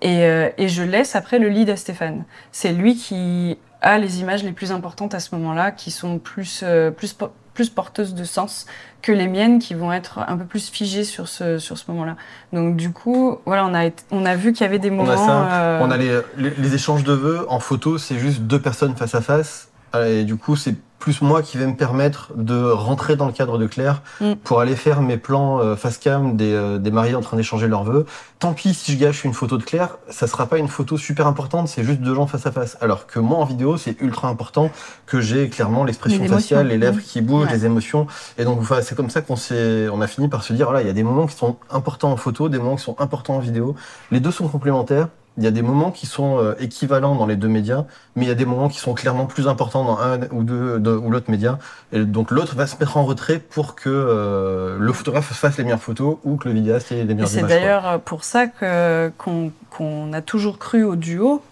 Et, 0.00 0.24
euh, 0.24 0.48
et 0.58 0.68
je 0.68 0.82
laisse 0.82 1.16
après 1.16 1.38
le 1.38 1.48
lead 1.48 1.68
à 1.70 1.76
Stéphane. 1.76 2.24
C'est 2.52 2.72
lui 2.72 2.94
qui 2.94 3.58
a 3.82 3.98
les 3.98 4.20
images 4.20 4.42
les 4.42 4.52
plus 4.52 4.72
importantes 4.72 5.14
à 5.14 5.20
ce 5.20 5.34
moment-là, 5.34 5.70
qui 5.70 5.90
sont 5.90 6.18
plus, 6.18 6.64
plus, 6.96 7.16
plus 7.58 7.70
porteuses 7.70 8.14
de 8.14 8.22
sens 8.22 8.66
que 9.02 9.10
les 9.10 9.26
miennes, 9.26 9.58
qui 9.58 9.74
vont 9.74 9.92
être 9.92 10.20
un 10.28 10.36
peu 10.36 10.44
plus 10.44 10.68
figées 10.70 11.02
sur 11.02 11.26
ce, 11.26 11.58
sur 11.58 11.76
ce 11.76 11.90
moment-là. 11.90 12.14
Donc, 12.52 12.76
du 12.76 12.92
coup, 12.92 13.38
voilà, 13.46 13.66
on 13.66 13.74
a, 13.74 13.90
on 14.12 14.24
a 14.24 14.36
vu 14.36 14.52
qu'il 14.52 14.62
y 14.64 14.68
avait 14.68 14.78
des 14.78 14.90
On 14.90 14.94
moments. 14.94 15.10
a 15.10 15.16
ça. 15.16 15.52
euh, 15.54 15.80
On 15.82 15.90
a 15.90 15.96
les, 15.96 16.20
les, 16.36 16.50
les 16.50 16.74
échanges 16.76 17.02
de 17.02 17.12
vœux 17.12 17.46
en 17.48 17.58
photo, 17.58 17.98
c'est 17.98 18.16
juste 18.20 18.42
deux 18.42 18.60
personnes 18.60 18.94
face 18.94 19.16
à 19.16 19.20
face. 19.20 19.70
Et 20.06 20.22
du 20.22 20.36
coup, 20.36 20.54
c'est 20.54 20.76
plus 20.98 21.22
moi 21.22 21.42
qui 21.42 21.58
vais 21.58 21.66
me 21.66 21.76
permettre 21.76 22.32
de 22.34 22.70
rentrer 22.70 23.14
dans 23.16 23.26
le 23.26 23.32
cadre 23.32 23.56
de 23.58 23.66
Claire 23.66 24.02
Mm. 24.20 24.34
pour 24.42 24.60
aller 24.60 24.74
faire 24.76 25.00
mes 25.00 25.16
plans 25.16 25.60
euh, 25.60 25.76
face 25.76 25.98
cam 25.98 26.36
des, 26.36 26.52
euh, 26.52 26.78
des 26.78 26.90
mariés 26.90 27.14
en 27.14 27.20
train 27.20 27.36
d'échanger 27.36 27.68
leurs 27.68 27.84
vœux. 27.84 28.04
Tant 28.40 28.52
pis 28.52 28.74
si 28.74 28.92
je 28.92 28.98
gâche 28.98 29.24
une 29.24 29.32
photo 29.34 29.58
de 29.58 29.62
Claire, 29.62 29.98
ça 30.10 30.26
sera 30.26 30.46
pas 30.46 30.58
une 30.58 30.68
photo 30.68 30.96
super 30.96 31.26
importante, 31.26 31.68
c'est 31.68 31.84
juste 31.84 32.00
deux 32.00 32.14
gens 32.14 32.26
face 32.26 32.46
à 32.46 32.52
face. 32.52 32.76
Alors 32.80 33.06
que 33.06 33.18
moi 33.20 33.38
en 33.38 33.44
vidéo, 33.44 33.76
c'est 33.76 34.00
ultra 34.00 34.28
important 34.28 34.70
que 35.06 35.20
j'ai 35.20 35.48
clairement 35.48 35.84
l'expression 35.84 36.24
faciale, 36.26 36.68
les 36.68 36.78
lèvres 36.78 37.00
qui 37.00 37.20
bougent, 37.20 37.46
Ouais. 37.46 37.52
les 37.52 37.64
émotions. 37.66 38.06
Et 38.36 38.44
donc 38.44 38.60
voilà, 38.60 38.82
c'est 38.82 38.94
comme 38.94 39.10
ça 39.10 39.20
qu'on 39.20 39.36
s'est, 39.36 39.88
on 39.92 40.00
a 40.00 40.06
fini 40.06 40.28
par 40.28 40.42
se 40.42 40.52
dire 40.52 40.66
voilà, 40.66 40.80
il 40.82 40.86
y 40.86 40.90
a 40.90 40.94
des 40.94 41.02
moments 41.04 41.26
qui 41.26 41.36
sont 41.36 41.56
importants 41.70 42.10
en 42.12 42.16
photo, 42.16 42.48
des 42.48 42.58
moments 42.58 42.76
qui 42.76 42.82
sont 42.84 42.96
importants 43.00 43.36
en 43.36 43.40
vidéo. 43.40 43.74
Les 44.10 44.20
deux 44.20 44.30
sont 44.32 44.48
complémentaires. 44.48 45.08
Il 45.38 45.44
y 45.44 45.46
a 45.46 45.50
des 45.50 45.62
moments 45.62 45.90
qui 45.90 46.04
sont 46.06 46.38
euh, 46.38 46.54
équivalents 46.58 47.14
dans 47.14 47.24
les 47.24 47.36
deux 47.36 47.48
médias, 47.48 47.84
mais 48.16 48.24
il 48.26 48.28
y 48.28 48.30
a 48.30 48.34
des 48.34 48.44
moments 48.44 48.68
qui 48.68 48.78
sont 48.78 48.92
clairement 48.92 49.24
plus 49.26 49.48
importants 49.48 49.84
dans 49.84 49.98
un 50.00 50.20
ou 50.32 50.42
deux 50.42 50.78
de- 50.78 50.90
ou 50.90 51.10
l'autre 51.10 51.30
média. 51.30 51.58
Et 51.92 52.04
donc 52.04 52.30
l'autre 52.30 52.54
va 52.56 52.66
se 52.66 52.76
mettre 52.78 52.96
en 52.96 53.04
retrait 53.04 53.38
pour 53.38 53.74
que 53.76 53.88
euh, 53.88 54.76
le 54.78 54.92
photographe 54.92 55.32
fasse 55.32 55.56
les 55.56 55.64
meilleures 55.64 55.80
photos 55.80 56.16
ou 56.24 56.36
que 56.36 56.48
le 56.48 56.54
vidéaste 56.54 56.92
ait 56.92 57.04
les 57.04 57.14
meilleures 57.14 57.28
c'est 57.28 57.38
images. 57.40 57.50
quoi. 57.50 57.58
d'ailleurs 57.60 58.00
pour 58.00 58.24
ça 58.24 58.46
que 58.48 59.10
qu'on 59.18 60.12
a 60.12 60.20
toujours 60.20 60.58
cru 60.58 60.82
au 60.84 60.96
duo. 60.96 61.42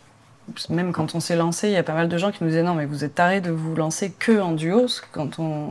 Même 0.71 0.93
quand 0.93 1.15
on 1.17 1.21
s'est 1.21 1.35
lancé, 1.37 1.69
il 1.69 1.73
y 1.73 1.77
a 1.77 1.83
pas 1.83 1.95
mal 1.95 2.09
de 2.09 2.19
gens 2.19 2.31
qui 2.31 2.43
nous 2.45 2.51
disaient 2.51 2.63
non 2.63 2.75
mais 2.75 2.87
vous 2.87 3.03
êtes 3.05 3.15
tarés 3.17 3.41
de 3.41 3.51
vous 3.51 3.75
lancer 3.75 4.13
que 4.17 4.41
en 4.41 4.53
duo. 4.53 4.87
Quand 5.13 5.39
on 5.39 5.71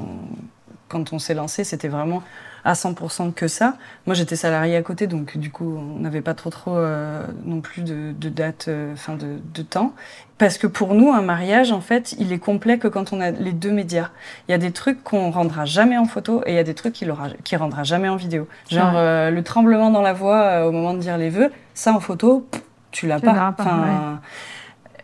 quand 0.89 1.13
on 1.13 1.19
s'est 1.19 1.33
lancé, 1.33 1.63
c'était 1.63 1.87
vraiment 1.87 2.21
à 2.65 2.73
100% 2.73 3.31
que 3.33 3.47
ça. 3.47 3.75
Moi 4.07 4.15
j'étais 4.15 4.35
salarié 4.35 4.75
à 4.75 4.81
côté, 4.81 5.07
donc 5.07 5.37
du 5.37 5.51
coup 5.51 5.77
on 5.77 5.99
n'avait 5.99 6.21
pas 6.21 6.33
trop 6.33 6.49
trop 6.49 6.75
euh, 6.75 7.23
non 7.45 7.61
plus 7.61 7.83
de, 7.83 8.11
de 8.11 8.27
date, 8.29 8.65
euh, 8.67 8.91
enfin 8.93 9.15
de, 9.15 9.37
de 9.53 9.61
temps. 9.61 9.93
Parce 10.37 10.57
que 10.57 10.67
pour 10.67 10.95
nous 10.95 11.11
un 11.13 11.21
mariage 11.21 11.71
en 11.71 11.79
fait 11.79 12.13
il 12.19 12.33
est 12.33 12.39
complet 12.39 12.77
que 12.77 12.89
quand 12.89 13.13
on 13.13 13.21
a 13.21 13.31
les 13.31 13.53
deux 13.53 13.71
médias. 13.71 14.09
Il 14.47 14.51
y 14.51 14.55
a 14.55 14.57
des 14.57 14.71
trucs 14.71 15.01
qu'on 15.03 15.31
rendra 15.31 15.63
jamais 15.65 15.97
en 15.97 16.05
photo 16.05 16.41
et 16.45 16.51
il 16.51 16.55
y 16.55 16.59
a 16.59 16.63
des 16.63 16.73
trucs 16.73 16.93
qu'il 16.93 17.09
aura 17.11 17.29
qui 17.45 17.55
rendra 17.55 17.83
jamais 17.83 18.09
en 18.09 18.15
vidéo. 18.17 18.47
Genre 18.69 18.91
Ouais. 18.93 18.99
euh, 18.99 19.29
le 19.31 19.43
tremblement 19.43 19.91
dans 19.91 20.01
la 20.01 20.13
voix 20.13 20.41
euh, 20.41 20.65
au 20.65 20.71
moment 20.71 20.93
de 20.93 20.99
dire 20.99 21.17
les 21.17 21.29
vœux, 21.29 21.51
ça 21.73 21.93
en 21.93 21.99
photo, 21.99 22.47
pff, 22.51 22.61
tu 22.91 23.07
l'as 23.07 23.19
Tu 23.19 23.25
pas. 23.27 23.33
l'auras 23.33 23.51
pas, 23.53 23.63
Enfin, 23.63 23.79
ouais. 23.81 24.17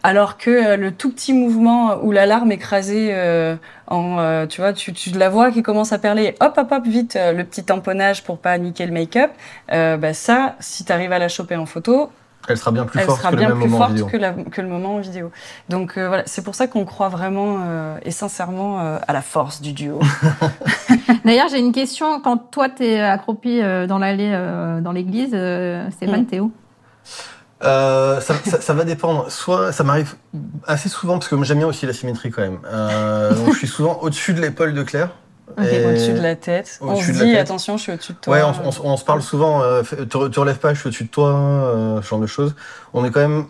Alors 0.03 0.37
que 0.37 0.49
euh, 0.49 0.77
le 0.77 0.91
tout 0.91 1.11
petit 1.11 1.31
mouvement 1.33 1.97
où 2.01 2.11
la 2.11 2.25
larme 2.25 2.51
écrasée 2.51 3.09
euh, 3.11 3.55
en, 3.87 4.17
euh, 4.19 4.47
tu 4.47 4.59
vois, 4.61 4.73
tu, 4.73 4.93
tu 4.93 5.11
la 5.11 5.29
vois 5.29 5.51
qui 5.51 5.61
commence 5.61 5.93
à 5.93 5.99
perler, 5.99 6.35
hop, 6.39 6.53
hop, 6.57 6.71
hop, 6.71 6.83
vite, 6.87 7.15
euh, 7.15 7.33
le 7.33 7.43
petit 7.43 7.63
tamponnage 7.63 8.23
pour 8.23 8.39
pas 8.39 8.57
niquer 8.57 8.85
le 8.87 8.93
make-up, 8.93 9.29
euh, 9.71 9.97
bah 9.97 10.13
ça, 10.13 10.55
si 10.59 10.83
tu 10.85 10.91
arrives 10.91 11.11
à 11.11 11.19
la 11.19 11.27
choper 11.27 11.55
en 11.55 11.67
photo, 11.67 12.09
Elle 12.49 12.57
sera 12.57 12.71
bien 12.71 12.85
plus 12.85 12.99
elle 12.99 13.05
forte 13.05 13.19
sera 13.19 13.29
que 13.31 13.35
bien 13.35 13.49
le 13.49 13.53
même 13.53 13.61
plus 13.63 13.69
moment 13.69 13.83
en 13.85 13.87
forte 13.87 13.91
vidéo. 13.93 14.07
que, 14.07 14.17
la- 14.17 14.33
que 14.51 14.61
le 14.61 14.67
moment 14.67 14.95
en 14.95 14.99
vidéo. 14.99 15.29
Donc 15.69 15.97
euh, 15.99 16.07
voilà, 16.07 16.23
c'est 16.25 16.43
pour 16.43 16.55
ça 16.55 16.65
qu'on 16.65 16.83
croit 16.85 17.09
vraiment 17.09 17.59
euh, 17.63 17.97
et 18.03 18.09
sincèrement 18.09 18.79
euh, 18.81 18.97
à 19.07 19.13
la 19.13 19.21
force 19.21 19.61
du 19.61 19.73
duo. 19.73 19.99
D'ailleurs, 21.25 21.47
j'ai 21.49 21.59
une 21.59 21.71
question. 21.73 22.19
Quand 22.21 22.37
toi, 22.37 22.69
t'es 22.69 22.99
accroupi 22.99 23.59
euh, 23.61 23.85
dans 23.85 23.99
l'allée, 23.99 24.31
euh, 24.33 24.81
dans 24.81 24.91
l'église, 24.93 25.31
euh, 25.33 25.89
Stéphane, 25.91 26.21
Mm. 26.21 26.25
t'es 26.25 26.39
où? 26.39 26.51
Euh, 27.63 28.19
ça, 28.21 28.33
ça- 28.45 28.61
ça 28.61 28.73
va 28.73 28.83
dépendre. 28.83 29.29
Soit 29.31 29.71
ça 29.71 29.83
m'arrive 29.83 30.15
assez 30.65 30.89
souvent 30.89 31.13
parce 31.19 31.27
que 31.27 31.41
j'aime 31.43 31.59
bien 31.59 31.67
aussi 31.67 31.85
la 31.85 31.93
symétrie 31.93 32.31
quand 32.31 32.41
même. 32.41 32.59
Euh, 32.65 33.33
donc 33.33 33.53
je 33.53 33.57
suis 33.59 33.67
souvent 33.67 33.99
au-dessus 34.01 34.33
de 34.33 34.41
l'épaule 34.41 34.73
de 34.73 34.83
Claire. 34.83 35.09
Ok, 35.57 35.65
Et- 35.65 35.85
Au-dessus 35.85 36.13
de 36.13 36.21
la 36.21 36.35
tête. 36.35 36.79
On 36.81 36.95
se 36.95 37.11
dit, 37.11 37.35
attention, 37.37 37.77
je 37.77 37.83
suis 37.83 37.91
au-dessus 37.91 38.13
de 38.13 38.17
toi. 38.19 38.33
Ouais, 38.33 38.41
on, 38.43 38.53
on- 38.69 38.91
on 38.93 38.97
se 38.97 39.03
parle 39.03 39.21
souvent. 39.21 39.61
euh, 39.61 39.83
te, 39.83 40.27
te 40.27 40.39
relève 40.39 40.57
pas, 40.59 40.73
je 40.73 40.79
suis 40.79 40.87
au-dessus 40.87 41.03
de 41.03 41.09
toi, 41.09 41.29
euh, 41.29 42.01
ce 42.01 42.07
genre 42.07 42.19
de 42.19 42.27
choses. 42.27 42.55
On 42.93 43.03
est 43.05 43.11
quand 43.11 43.19
même 43.19 43.45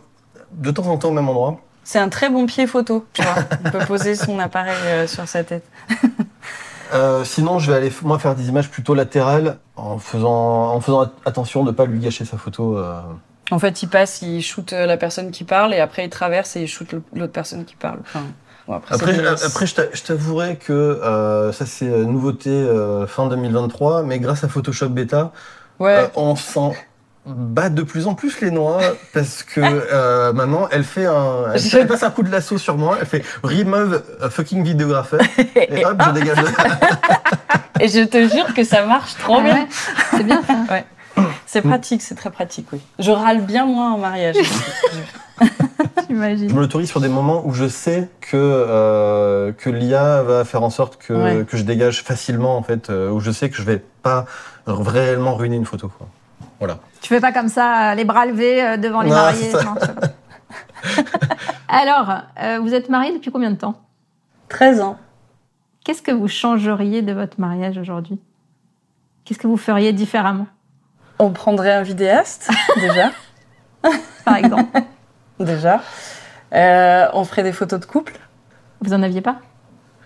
de 0.54 0.72
temps 0.72 0.88
en 0.88 0.98
temps 0.98 1.10
au 1.10 1.14
même 1.14 1.30
endroit. 1.30 1.60
C'est 1.84 2.00
un 2.00 2.10
très 2.10 2.30
bon 2.30 2.46
pied 2.46 2.68
photo, 2.68 3.06
tu 3.14 3.22
vois. 3.24 3.36
On 3.66 3.70
peut 3.70 3.86
poser 3.86 4.16
son 4.16 4.40
appareil 4.40 4.76
euh, 4.86 5.08
sur 5.08 5.28
sa 5.28 5.44
tête. 5.44 5.64
Sinon, 7.24 7.60
je 7.60 7.72
vais 7.72 7.78
aller 7.78 7.94
moi 8.02 8.20
faire 8.20 8.36
des 8.36 8.50
images 8.50 8.70
plutôt 8.70 8.94
latérales 8.94 9.58
en 9.78 9.98
faisant 9.98 10.74
en 10.74 10.82
faisant 10.82 11.02
at- 11.04 11.12
attention 11.26 11.64
de 11.64 11.72
pas 11.72 11.86
lui 11.86 12.00
gâcher 12.00 12.26
sa 12.26 12.38
photo. 12.38 12.78
Euh. 13.52 13.56
En 13.56 13.60
fait, 13.60 13.84
il 13.84 13.88
passe, 13.90 14.22
il 14.22 14.42
shoot 14.42 14.74
euh, 14.74 14.86
la 14.86 14.98
personne 14.98 15.32
qui 15.32 15.44
parle 15.44 15.74
et 15.74 15.80
après 15.80 16.06
il 16.06 16.10
traverse 16.10 16.56
et 16.56 16.62
il 16.62 16.68
shoot 16.68 16.88
l'autre 17.16 17.34
personne 17.34 17.66
qui 17.66 17.76
parle. 17.76 18.00
Enfin, 18.02 18.24
bon, 18.68 18.74
après, 18.76 18.96
Après, 18.96 19.14
des- 19.14 19.24
je- 19.24 19.46
après, 19.46 19.66
t'avouerai 20.06 20.56
que 20.58 20.72
euh, 20.74 21.52
ça 21.52 21.66
c'est 21.66 21.88
euh, 21.90 22.06
nouveauté 22.06 22.50
euh, 22.50 23.06
fin 23.08 23.28
2023, 23.28 24.04
mais 24.04 24.20
grâce 24.20 24.44
à 24.44 24.48
Photoshop 24.48 24.90
Beta, 24.90 25.32
ouais. 25.80 25.96
euh, 25.96 26.08
on 26.16 26.36
s'en 26.36 26.74
bat 27.24 27.70
de 27.70 27.84
plus 27.84 28.08
en 28.08 28.16
plus 28.16 28.42
les 28.42 28.50
noix 28.50 28.80
parce 29.14 29.44
que 29.44 29.62
euh, 29.94 30.34
maintenant 30.34 30.68
elle 30.72 30.84
fait 30.84 31.06
un, 31.06 31.52
elle, 31.54 31.60
Je- 31.62 31.78
elle 31.78 31.86
passe 31.88 32.02
un 32.02 32.10
coup 32.10 32.24
de 32.24 32.32
lasso 32.32 32.58
sur 32.58 32.78
moi, 32.78 32.98
elle 33.00 33.06
fait 33.06 33.24
remove 33.44 34.02
a 34.22 34.30
fucking 34.32 34.64
vidéographer 34.64 35.18
et 35.56 35.86
hop, 35.86 36.02
je 36.04 36.12
dégage. 36.12 36.38
Et 37.80 37.88
je 37.88 38.02
te 38.04 38.28
jure 38.28 38.54
que 38.54 38.64
ça 38.64 38.86
marche 38.86 39.16
trop 39.18 39.38
Ah 39.40 39.44
bien. 39.44 39.54
ouais, 39.56 39.68
C'est 40.12 40.24
bien 40.24 40.42
ça. 40.46 40.54
C'est 41.52 41.62
pratique, 41.62 42.02
c'est 42.02 42.16
très 42.16 42.30
pratique, 42.32 42.68
oui. 42.72 42.80
Je 42.98 43.12
râle 43.12 43.42
bien 43.42 43.66
moins 43.66 43.92
en 43.94 43.98
mariage. 43.98 44.38
Je 45.42 45.48
J'imagine. 46.08 46.54
me 46.54 46.60
l'autorise 46.62 46.88
sur 46.90 47.02
des 47.02 47.08
moments 47.10 47.42
où 47.46 47.54
je 47.54 47.68
sais 47.68 48.08
que 48.22 48.38
euh, 48.38 49.52
que 49.52 49.70
l'IA 49.70 50.24
va 50.24 50.46
faire 50.46 50.64
en 50.64 50.70
sorte 50.70 50.98
que, 50.98 51.14
Ouais. 51.14 51.46
que 51.46 51.58
je 51.58 51.64
dégage 51.64 52.04
facilement 52.04 52.56
en 52.58 52.64
fait, 52.64 52.90
euh, 52.90 53.10
où 53.10 53.20
je 53.20 53.32
sais 53.32 53.50
que 53.50 53.56
je 53.58 53.64
vais 53.64 53.84
pas 54.04 54.26
réellement 54.66 55.36
ruiner 55.36 55.58
une 55.58 55.66
photo. 55.66 55.90
Quoi. 55.98 56.08
Voilà. 56.60 56.78
Tu 57.02 57.10
fais 57.10 57.20
pas 57.20 57.32
comme 57.34 57.50
ça, 57.50 57.92
euh, 57.92 57.96
les 57.96 58.06
bras 58.06 58.26
levés 58.26 58.78
devant 58.78 59.02
les 59.02 59.10
Non, 59.10 59.16
mariés. 59.16 59.52
non. 59.54 59.76
Alors, 61.68 62.14
euh, 62.42 62.60
vous 62.62 62.74
êtes 62.74 62.90
mariés 62.90 63.14
depuis 63.14 63.32
combien 63.32 63.52
de 63.52 63.56
temps? 63.58 63.76
13 64.50 64.82
ans. 64.82 64.98
Qu'est-ce 65.84 66.02
que 66.02 66.12
vous 66.12 66.28
changeriez 66.28 67.02
de 67.02 67.14
votre 67.14 67.40
mariage 67.40 67.78
aujourd'hui? 67.78 68.20
Qu'est-ce 69.26 69.40
que 69.40 69.48
vous 69.48 69.58
feriez 69.58 69.94
différemment, 69.94 70.48
On 71.24 71.30
prendrait 71.32 71.72
un 71.74 71.84
vidéaste, 71.84 72.50
déjà. 72.80 73.12
par 74.26 74.38
exemple 74.38 74.80
déjà. 75.40 75.82
Euh, 76.54 77.08
on 77.14 77.24
ferait 77.26 77.44
des 77.44 77.52
photos 77.52 77.80
de 77.80 77.86
couple. 77.86 78.14
Vous 78.82 78.94
en 78.94 79.02
aviez 79.04 79.22
pas 79.22 79.38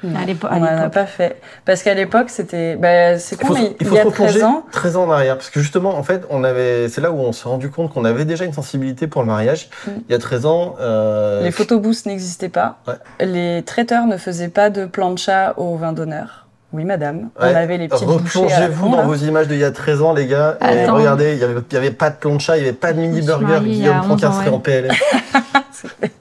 Non, 0.03 0.20
À 0.20 0.26
l'épo- 0.26 0.47
à 0.47 0.51
on 0.55 0.59
n'en 0.59 0.66
a 0.66 0.76
l'époque. 0.76 0.93
pas 0.93 1.05
fait. 1.05 1.41
Parce 1.66 1.84
qu'à 1.84 1.93
l'époque, 1.93 2.30
c'était. 2.30 2.76
Bah, 2.76 3.18
c'est 3.18 3.36
Il 3.41 3.47
con, 3.47 3.53
mais 3.53 3.66
il 3.66 3.76
il 3.82 3.88
faut 3.88 3.95
y 3.95 3.99
a 3.99 4.03
replonger 4.03 4.39
13 4.39 4.43
ans. 4.43 4.66
13 4.72 4.97
ans 4.97 5.03
en 5.05 5.11
arrière, 5.11 5.36
parce 5.38 5.49
que 5.49 5.59
justement, 5.61 5.97
en 5.97 6.03
fait, 6.03 6.24
on 6.30 6.43
avait, 6.43 6.88
c'est 6.89 7.01
là 7.01 7.11
où 7.11 7.20
on 7.20 7.32
s'est 7.32 7.47
rendu 7.49 7.70
compte 7.72 7.93
qu'on 7.93 8.05
avait 8.05 8.26
déjà 8.26 8.45
une 8.45 8.53
sensibilité 8.53 9.07
pour 9.07 9.22
le 9.22 9.28
mariage. 9.28 9.70
Mm. 9.88 9.91
Il 10.07 10.11
y 10.11 10.16
a 10.16 10.20
13 10.20 10.45
ans, 10.45 10.76
euh, 10.80 11.41
Les 11.43 11.51
photobooths 11.51 12.05
n'existaient 12.05 12.49
pas. 12.49 12.78
Ouais. 12.88 13.26
Les 13.26 13.63
traiteurs 13.63 14.05
ne 14.05 14.18
faisaient 14.18 14.49
pas 14.49 14.70
de 14.70 14.86
plancha 14.86 15.53
au 15.57 15.76
vin 15.78 15.93
d'honneur. 15.93 16.44
Oui, 16.76 16.84
madame. 16.84 17.30
Ouais. 17.39 17.51
On 17.51 17.55
avait 17.55 17.78
les 17.78 17.88
petites 17.88 18.07
replongez-vous 18.07 18.89
dans 18.89 18.97
là. 18.97 19.03
vos 19.03 19.15
images 19.15 19.47
d'il 19.47 19.59
y 19.59 19.63
a 19.63 19.71
13 19.71 20.01
ans, 20.01 20.13
les 20.13 20.28
gars, 20.28 20.57
et 20.61 20.86
regardez, 20.86 21.34
il 21.34 21.39
y 21.39 21.78
avait, 21.78 21.91
pas 21.91 22.09
de 22.09 22.17
plancha, 22.17 22.57
il 22.57 22.63
y 22.63 22.67
avait 22.67 22.73
pas 22.73 22.91
de 22.91 22.99
mini 22.99 23.17
me 23.17 23.21
suis 23.21 23.26
burger, 23.26 23.45
mariée 23.45 23.71
il 23.71 23.78
y 23.78 23.88
a 23.88 23.93
Guillaume 23.93 23.97
11 23.97 24.03
ans, 24.03 24.17
Francasse 24.17 24.36
serait 24.36 24.49
en 24.49 24.59
PLS. 24.59 24.91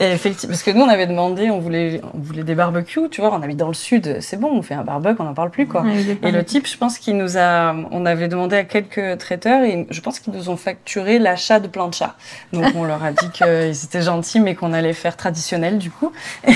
Et 0.00 0.12
effectivement, 0.12 0.52
parce 0.52 0.62
que 0.62 0.70
nous, 0.70 0.80
on 0.80 0.88
avait 0.88 1.06
demandé, 1.06 1.50
on 1.50 1.58
voulait, 1.58 2.00
on 2.14 2.18
voulait 2.18 2.42
des 2.42 2.54
barbecues, 2.54 3.10
tu 3.10 3.20
vois, 3.20 3.34
on 3.34 3.42
habite 3.42 3.58
dans 3.58 3.68
le 3.68 3.74
sud, 3.74 4.16
c'est 4.20 4.40
bon, 4.40 4.48
on 4.50 4.62
fait 4.62 4.72
un 4.72 4.82
barbecue, 4.82 5.16
on 5.18 5.24
n'en 5.24 5.34
parle 5.34 5.50
plus, 5.50 5.66
quoi. 5.66 5.82
Ouais, 5.82 6.16
Et 6.22 6.32
le 6.32 6.42
type, 6.42 6.66
je 6.66 6.78
pense 6.78 6.98
qu'il 6.98 7.18
nous 7.18 7.36
a, 7.36 7.76
on 7.90 8.06
avait 8.06 8.28
demandé 8.28 8.56
à 8.56 8.64
quelques 8.64 9.18
traiteurs 9.18 9.62
et 9.62 9.86
je 9.90 10.00
pense 10.00 10.18
qu'ils 10.18 10.32
nous 10.32 10.48
ont 10.48 10.56
facturé 10.56 11.18
l'achat 11.18 11.60
de 11.60 11.68
plancha. 11.68 12.16
Donc 12.54 12.64
on 12.74 12.84
leur 12.84 13.04
a 13.04 13.12
dit 13.12 13.28
qu'ils 13.30 13.84
étaient 13.84 14.00
gentils, 14.00 14.40
mais 14.40 14.54
qu'on 14.54 14.72
allait 14.72 14.94
faire 14.94 15.18
traditionnel 15.18 15.76
du 15.76 15.90
coup. 15.90 16.12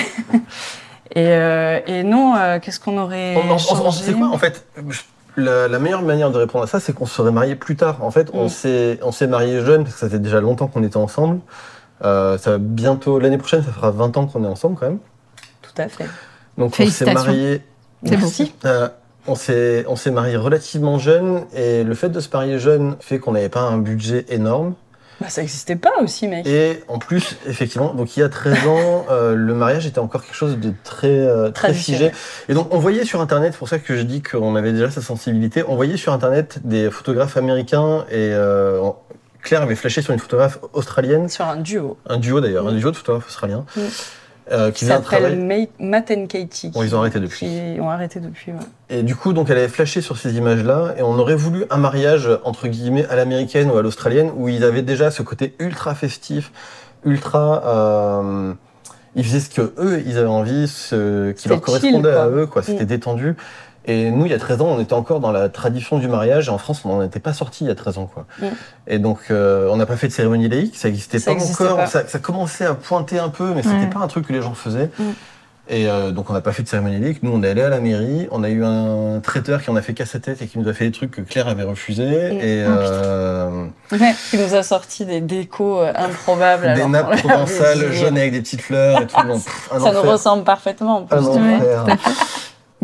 et, 1.13 1.29
euh, 1.29 1.81
et 1.87 2.03
non, 2.03 2.35
euh, 2.37 2.59
qu'est-ce 2.61 2.81
qu'on 2.81 2.99
aurait 2.99 3.37
On- 3.37 3.51
on- 3.51 3.55
on- 3.55 3.59
changé 3.59 4.05
C'est 4.05 4.13
quoi 4.15 4.29
En 4.29 4.39
fait, 4.39 4.65
la, 5.37 5.69
la 5.69 5.79
meilleure 5.79 6.03
manière 6.03 6.31
de 6.31 6.39
répondre 6.39 6.65
à 6.65 6.67
ça, 6.67 6.81
c'est 6.81 6.93
qu'on 6.93 7.07
se 7.07 7.15
serait 7.15 7.33
marié 7.33 7.57
plus 7.57 7.77
tard. 7.77 7.99
En 8.03 8.11
fait, 8.11 8.31
on 8.33 8.47
Mm. 8.47 8.49
s'est 8.49 8.99
on 9.03 9.13
s'est 9.13 9.27
marié 9.27 9.61
jeune 9.65 9.83
parce 9.85 9.95
que 9.95 10.01
ça 10.01 10.09
fait 10.09 10.19
déjà 10.19 10.41
longtemps 10.41 10.67
qu'on 10.69 10.83
était 10.83 10.97
ensemble. 10.97 11.41
Euh, 12.05 12.39
ça 12.39 12.53
va 12.53 12.59
bientôt 12.59 13.19
l'année 13.19 13.39
prochaine, 13.39 13.63
ça 13.63 13.73
fera 13.73 13.91
20 13.91 14.17
ans 14.17 14.27
qu'on 14.27 14.45
est 14.45 14.49
ensemble 14.49 14.77
quand 14.79 14.87
même. 14.87 14.99
Tout 15.63 15.81
à 15.83 15.89
fait. 15.89 16.05
Donc 16.59 16.69
on 16.69 16.71
s'est 16.71 16.77
Félicitations. 16.85 17.25
marié. 17.25 17.63
C'est. 18.05 18.17
Merci. 18.17 18.55
Euh, 18.65 18.89
on 19.27 19.35
s'est 19.35 19.85
on 19.89 19.97
s'est 19.97 20.11
marié 20.11 20.37
relativement 20.37 20.99
jeune 20.99 21.45
et 21.55 21.83
le 21.85 21.95
fait 21.95 22.11
de 22.11 22.21
se 22.21 22.29
marier 22.33 22.59
jeune 22.59 22.97
fait 23.01 23.19
qu'on 23.19 23.33
n'avait 23.33 23.49
pas 23.49 23.63
un 23.63 23.79
budget 23.79 24.27
énorme. 24.29 24.75
Bah, 25.21 25.29
ça 25.29 25.41
n'existait 25.43 25.77
pas 25.77 25.93
aussi, 26.03 26.27
mec. 26.29 26.47
Et 26.47 26.83
en 26.89 26.99
plus, 26.99 27.37
effectivement, 27.47 27.95
donc 27.95 28.17
il 28.17 28.21
y 28.21 28.23
a 28.23 28.29
13 28.29 28.67
ans, 28.67 29.07
euh, 29.11 29.35
le 29.35 29.55
mariage 29.55 29.87
était 29.87 30.01
encore 30.01 30.23
quelque 30.25 30.35
chose 30.35 30.59
de 30.59 30.73
très, 30.83 31.09
euh, 31.09 31.51
très 31.51 31.73
figé. 31.73 32.11
Et 32.49 32.55
donc 32.55 32.75
on 32.75 32.79
voyait 32.79 33.05
sur 33.05 33.21
Internet, 33.21 33.53
c'est 33.53 33.59
pour 33.59 33.69
ça 33.69 33.79
que 33.79 33.97
je 33.97 34.03
dis 34.03 34.23
qu'on 34.23 34.57
avait 34.57 34.73
déjà 34.73 34.91
sa 34.91 35.01
sensibilité, 35.01 35.63
on 35.69 35.77
voyait 35.77 35.97
sur 35.97 36.13
Internet 36.13 36.59
des 36.65 36.91
photographes 36.91 37.37
américains 37.37 38.05
et 38.11 38.31
euh, 38.33 38.81
Claire 39.43 39.63
avait 39.63 39.77
flashé 39.77 40.03
sur 40.03 40.13
une 40.13 40.19
photographe 40.19 40.59
australienne, 40.73 41.29
Sur 41.29 41.45
un 41.47 41.57
duo. 41.57 41.97
un 42.09 42.17
duo 42.17 42.41
d'ailleurs, 42.41 42.67
un 42.67 42.73
duo 42.73 42.91
de 42.91 42.97
photographes 42.97 43.29
australiens, 43.29 43.65
Mm. 43.77 43.81
Euh, 44.53 44.71
Qui 44.71 44.87
travail. 44.87 45.37
May- 45.37 45.69
Matt 45.79 46.11
and 46.11 46.27
Katie. 46.27 46.69
Bon, 46.71 46.83
ils 46.83 46.95
ont 46.95 46.99
arrêté 46.99 47.19
depuis. 47.21 47.47
Qui 47.47 47.81
ont 47.81 47.91
arrêté 47.91 48.21
depuis, 48.21 48.53
ouais. 48.53 48.59
Et 48.91 49.03
du 49.03 49.17
coup, 49.17 49.33
donc 49.33 49.49
elle 49.51 49.59
avait 49.59 49.69
flashé 49.69 50.01
sur 50.01 50.17
ces 50.19 50.37
images-là, 50.37 50.95
et 50.99 51.03
on 51.03 51.19
aurait 51.19 51.35
voulu 51.37 51.65
un 51.71 51.79
mariage 51.79 52.29
entre 52.45 52.69
guillemets 52.69 53.07
à 53.07 53.17
l'américaine 53.17 53.71
ou 53.71 53.77
à 53.77 53.83
l'australienne, 53.83 54.31
où 54.37 54.49
ils 54.49 54.65
avaient 54.65 54.83
déjà 54.83 55.11
ce 55.11 55.23
côté 55.23 55.55
ultra 55.59 55.95
festif, 55.95 56.53
ultra. 57.05 57.63
Euh, 57.67 58.53
ils 59.17 59.25
faisaient 59.25 59.41
ce 59.41 59.49
que 59.51 59.73
eux, 59.79 60.03
ils 60.05 60.19
avaient 60.19 60.27
envie, 60.27 60.67
ce 60.67 61.31
qui 61.33 61.49
leur 61.49 61.59
chill, 61.59 61.65
correspondait 61.65 62.11
à 62.11 62.27
eux, 62.29 62.47
quoi. 62.47 62.63
C'était 62.63 62.83
Mm. 62.83 62.87
détendu. 62.89 63.37
Et 63.87 64.11
nous, 64.11 64.25
il 64.25 64.31
y 64.31 64.35
a 64.35 64.39
13 64.39 64.61
ans, 64.63 64.69
on 64.69 64.81
était 64.81 64.95
encore 64.95 65.21
dans 65.21 65.31
la 65.33 65.49
tradition 65.51 65.99
du 65.99 66.09
mariage, 66.09 66.49
et 66.49 66.51
en 66.51 66.59
France, 66.59 66.83
on 66.85 66.97
n'en 66.97 67.03
était 67.03 67.21
pas 67.21 67.33
sorti 67.35 67.65
il 67.65 67.69
y 67.69 67.71
a 67.71 67.75
13 67.75 67.99
ans, 67.99 68.11
quoi. 68.13 68.25
Mm. 68.41 68.45
Et 68.87 68.99
donc, 68.99 69.19
euh, 69.31 69.69
on 69.71 69.77
n'a 69.77 69.85
pas 69.87 69.97
fait 69.97 70.09
de 70.09 70.13
cérémonie 70.13 70.49
laïque, 70.49 70.77
ça 70.77 70.89
n'existait 70.89 71.21
pas 71.21 71.33
encore, 71.33 71.77
pas. 71.77 71.87
Ça, 71.87 72.07
ça 72.07 72.19
commençait 72.19 72.65
à 72.65 72.75
pointer 72.75 73.19
un 73.19 73.29
peu, 73.29 73.53
mais 73.55 73.63
c'était 73.63 73.75
Ouais. 73.75 73.87
pas 73.93 74.01
un 74.01 74.07
truc 74.09 74.27
que 74.29 74.33
les 74.33 74.41
gens 74.43 74.55
faisaient. 74.55 74.91
Mm. 74.99 75.03
Et 75.67 75.89
euh, 75.89 76.11
donc 76.11 76.29
on 76.29 76.35
n'a 76.35 76.43
pas 76.43 76.53
fait 76.53 76.63
de 76.63 76.69
cérémonie 76.69 77.01
laïque. 77.01 77.23
Nous, 77.23 77.31
on 77.33 77.43
est 77.43 77.49
allé 77.49 77.63
à 77.63 77.71
la 77.71 77.81
mairie. 77.81 78.29
On 78.31 78.45
a 78.45 78.51
eu 78.51 78.63
un 78.63 79.21
traiteur 79.23 79.63
qui 79.63 79.71
en 79.71 79.77
a 79.77 79.81
fait 79.81 79.95
qu'à 79.95 80.05
sa 80.05 80.19
tête 80.19 80.43
et 80.43 80.47
qui 80.47 80.59
nous 80.59 80.69
a 80.69 80.75
fait 80.75 80.85
des 80.85 80.91
trucs 80.93 81.11
que 81.11 81.23
Claire 81.23 81.49
avait 81.49 81.63
refusés. 81.63 82.05
Et 82.05 82.65
Oh, 82.67 82.71
euh, 82.71 83.65
Ouais, 83.93 84.15
il 84.35 84.41
nous 84.41 84.55
a 84.55 84.63
sorti 84.63 85.07
des 85.07 85.23
décos 85.23 85.81
improbables. 85.97 86.75
des 86.75 86.85
nappes 86.85 87.17
provençales 87.23 87.93
jaunes 87.95 88.19
avec 88.19 88.33
des 88.33 88.41
petites 88.43 88.61
fleurs 88.61 89.01
et 89.01 89.07
tout. 89.07 89.17
Ça 89.81 89.93
nous 89.93 90.03
ressemble 90.03 90.45
parfaitement 90.45 90.99
en 90.99 91.03
plus. 91.05 91.17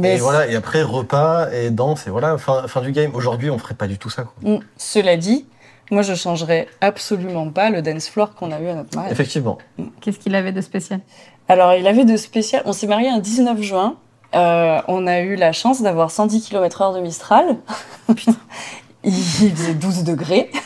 Mais 0.01 0.17
et 0.17 0.19
voilà. 0.19 0.47
Et 0.49 0.57
après 0.57 0.83
repas 0.83 1.51
et 1.53 1.71
danse 1.71 2.07
et 2.07 2.11
voilà 2.11 2.39
fin, 2.39 2.67
fin 2.67 2.81
du 2.81 2.93
game. 2.93 3.15
Aujourd'hui, 3.15 3.51
on 3.51 3.59
ferait 3.59 3.75
pas 3.75 3.87
du 3.87 3.99
tout 3.99 4.11
ça. 4.11 4.25
Quoi. 4.25 4.51
Mm. 4.51 4.61
Cela 4.77 5.17
dit, 5.17 5.47
moi 5.91 6.03
je 6.03 6.15
changerais 6.15 6.69
absolument 6.81 7.51
pas 7.51 7.71
le 7.71 7.83
dance 7.83 8.09
floor 8.09 8.35
qu'on 8.35 8.53
a 8.53 8.61
eu 8.61 8.69
à 8.69 8.75
notre 8.75 8.95
mariage. 8.97 9.13
Effectivement. 9.13 9.59
Qu'est-ce 10.01 10.19
qu'il 10.19 10.35
avait 10.35 10.53
de 10.53 10.61
spécial? 10.61 11.01
Alors 11.49 11.75
il 11.75 11.87
avait 11.87 12.05
de 12.05 12.17
spécial. 12.17 12.63
On 12.65 12.73
s'est 12.73 12.87
marié 12.87 13.09
un 13.09 13.19
19 13.19 13.61
juin. 13.61 13.97
Euh, 14.35 14.81
on 14.87 15.07
a 15.07 15.21
eu 15.21 15.35
la 15.35 15.53
chance 15.53 15.83
d'avoir 15.83 16.11
110 16.11 16.49
km/h 16.49 16.95
de 16.95 17.01
Mistral. 17.01 17.57
il 19.05 19.13
faisait 19.13 19.75
12 19.75 20.05
degrés. 20.05 20.51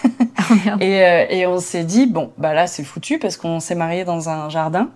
Oh. 0.50 0.76
Et, 0.78 1.02
euh, 1.02 1.24
et 1.30 1.46
on 1.46 1.58
s'est 1.58 1.84
dit, 1.84 2.04
bon, 2.04 2.30
bah 2.36 2.52
là, 2.52 2.66
c'est 2.66 2.84
foutu 2.84 3.18
parce 3.18 3.38
qu'on 3.38 3.60
s'est 3.60 3.74
marié 3.74 4.04
dans 4.04 4.28
un 4.28 4.50
jardin. 4.50 4.90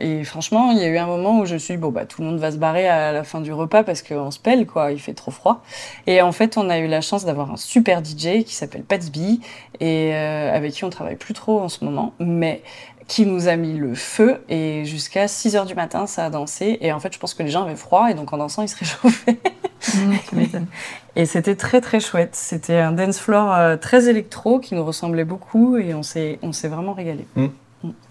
Et 0.00 0.24
franchement, 0.24 0.72
il 0.72 0.78
y 0.78 0.82
a 0.82 0.88
eu 0.88 0.98
un 0.98 1.06
moment 1.06 1.38
où 1.38 1.46
je 1.46 1.54
me 1.54 1.58
suis 1.58 1.74
dit, 1.74 1.80
bon, 1.80 1.90
bah, 1.90 2.04
tout 2.04 2.20
le 2.20 2.28
monde 2.28 2.38
va 2.38 2.50
se 2.50 2.56
barrer 2.56 2.88
à 2.88 3.12
la 3.12 3.22
fin 3.22 3.40
du 3.40 3.52
repas 3.52 3.84
parce 3.84 4.02
qu'on 4.02 4.30
se 4.30 4.40
pèle, 4.40 4.66
quoi. 4.66 4.92
Il 4.92 5.00
fait 5.00 5.14
trop 5.14 5.30
froid. 5.30 5.62
Et 6.06 6.20
en 6.20 6.32
fait, 6.32 6.56
on 6.56 6.68
a 6.68 6.78
eu 6.78 6.88
la 6.88 7.00
chance 7.00 7.24
d'avoir 7.24 7.52
un 7.52 7.56
super 7.56 8.04
DJ 8.04 8.44
qui 8.44 8.54
s'appelle 8.54 8.82
Patsby 8.82 9.40
et 9.80 10.14
euh, 10.14 10.54
avec 10.54 10.72
qui 10.72 10.84
on 10.84 10.90
travaille 10.90 11.16
plus 11.16 11.34
trop 11.34 11.60
en 11.60 11.68
ce 11.68 11.84
moment, 11.84 12.12
mais 12.18 12.62
qui 13.06 13.26
nous 13.26 13.48
a 13.48 13.56
mis 13.56 13.76
le 13.76 13.94
feu 13.94 14.42
et 14.48 14.84
jusqu'à 14.84 15.28
6 15.28 15.56
heures 15.56 15.66
du 15.66 15.74
matin, 15.74 16.06
ça 16.06 16.24
a 16.24 16.30
dansé. 16.30 16.78
Et 16.80 16.92
en 16.92 17.00
fait, 17.00 17.12
je 17.12 17.18
pense 17.18 17.34
que 17.34 17.42
les 17.42 17.50
gens 17.50 17.64
avaient 17.64 17.76
froid 17.76 18.10
et 18.10 18.14
donc 18.14 18.32
en 18.32 18.38
dansant, 18.38 18.62
ils 18.62 18.68
se 18.68 18.76
réchauffaient. 18.78 19.38
Mmh. 19.94 20.14
Et 21.14 21.26
c'était 21.26 21.56
très 21.56 21.80
très 21.80 22.00
chouette. 22.00 22.34
C'était 22.34 22.78
un 22.78 22.92
dance 22.92 23.18
floor 23.18 23.52
euh, 23.52 23.76
très 23.76 24.08
électro 24.08 24.58
qui 24.58 24.74
nous 24.74 24.84
ressemblait 24.84 25.24
beaucoup 25.24 25.76
et 25.76 25.94
on 25.94 26.02
s'est 26.02 26.38
on 26.42 26.52
s'est 26.52 26.68
vraiment 26.68 26.94
régalé. 26.94 27.26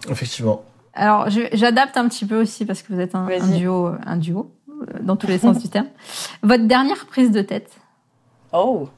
Effectivement. 0.08 0.62
Alors, 0.94 1.26
j'adapte 1.52 1.96
un 1.96 2.08
petit 2.08 2.24
peu 2.26 2.40
aussi 2.40 2.64
parce 2.64 2.82
que 2.82 2.92
vous 2.92 3.00
êtes 3.00 3.14
un, 3.14 3.26
duo, 3.56 3.88
euh, 3.88 3.98
un 4.06 4.16
duo 4.16 4.52
euh, 4.70 4.98
dans 5.00 5.16
tous 5.16 5.26
les 5.26 5.38
sens 5.38 5.58
du 5.58 5.68
terme. 5.68 5.86
Votre 6.42 6.64
dernière 6.66 7.06
prise 7.06 7.30
de 7.30 7.42
tête. 7.42 7.70
Oh. 8.52 8.88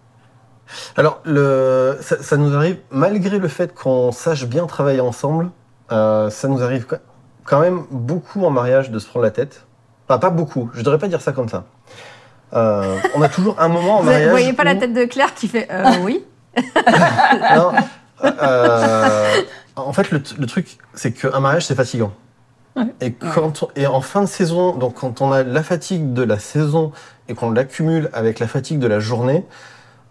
Alors, 0.96 1.20
le, 1.24 1.96
ça, 2.00 2.22
ça 2.22 2.36
nous 2.36 2.54
arrive, 2.54 2.78
malgré 2.90 3.38
le 3.38 3.48
fait 3.48 3.72
qu'on 3.74 4.12
sache 4.12 4.44
bien 4.46 4.66
travailler 4.66 5.00
ensemble, 5.00 5.50
euh, 5.92 6.28
ça 6.28 6.48
nous 6.48 6.62
arrive 6.62 6.86
quand- 7.44 7.60
même 7.60 7.84
beaucoup 7.90 8.44
en 8.44 8.50
mariage 8.50 8.90
de 8.90 8.98
se 8.98 9.06
prendre 9.06 9.24
la 9.24 9.30
tête. 9.30 9.64
Enfin, 10.08 10.18
pas 10.18 10.30
beaucoup, 10.30 10.70
je 10.74 10.82
devrais 10.82 10.98
pas 10.98 11.08
dire 11.08 11.20
ça 11.20 11.32
comme 11.32 11.48
ça. 11.48 11.64
Euh, 12.52 12.96
on 13.14 13.22
a 13.22 13.28
toujours 13.28 13.58
un 13.60 13.68
moment 13.68 13.98
en 13.98 14.00
Vous 14.00 14.06
mariage. 14.06 14.30
voyez 14.30 14.52
pas 14.52 14.64
la 14.64 14.74
tête 14.76 14.92
de 14.92 15.04
Claire 15.04 15.34
qui 15.34 15.48
fait 15.48 15.68
euh, 15.70 15.84
oui 16.02 16.24
Non, 17.54 17.72
euh, 18.24 19.42
en 19.76 19.92
fait, 19.92 20.10
le, 20.10 20.22
le 20.38 20.46
truc, 20.46 20.78
c'est 20.94 21.12
qu'un 21.12 21.40
mariage, 21.40 21.66
c'est 21.66 21.74
fatigant. 21.74 22.12
Ouais. 22.76 22.84
Et, 23.00 23.12
quand 23.12 23.62
on- 23.62 23.68
et 23.76 23.86
en 23.86 24.00
fin 24.00 24.20
de 24.22 24.26
saison, 24.26 24.74
donc 24.76 24.94
quand 24.96 25.20
on 25.22 25.32
a 25.32 25.42
la 25.42 25.62
fatigue 25.62 26.12
de 26.12 26.22
la 26.22 26.38
saison 26.38 26.92
et 27.28 27.34
qu'on 27.34 27.50
l'accumule 27.50 28.10
avec 28.12 28.38
la 28.38 28.46
fatigue 28.46 28.78
de 28.78 28.86
la 28.86 29.00
journée, 29.00 29.44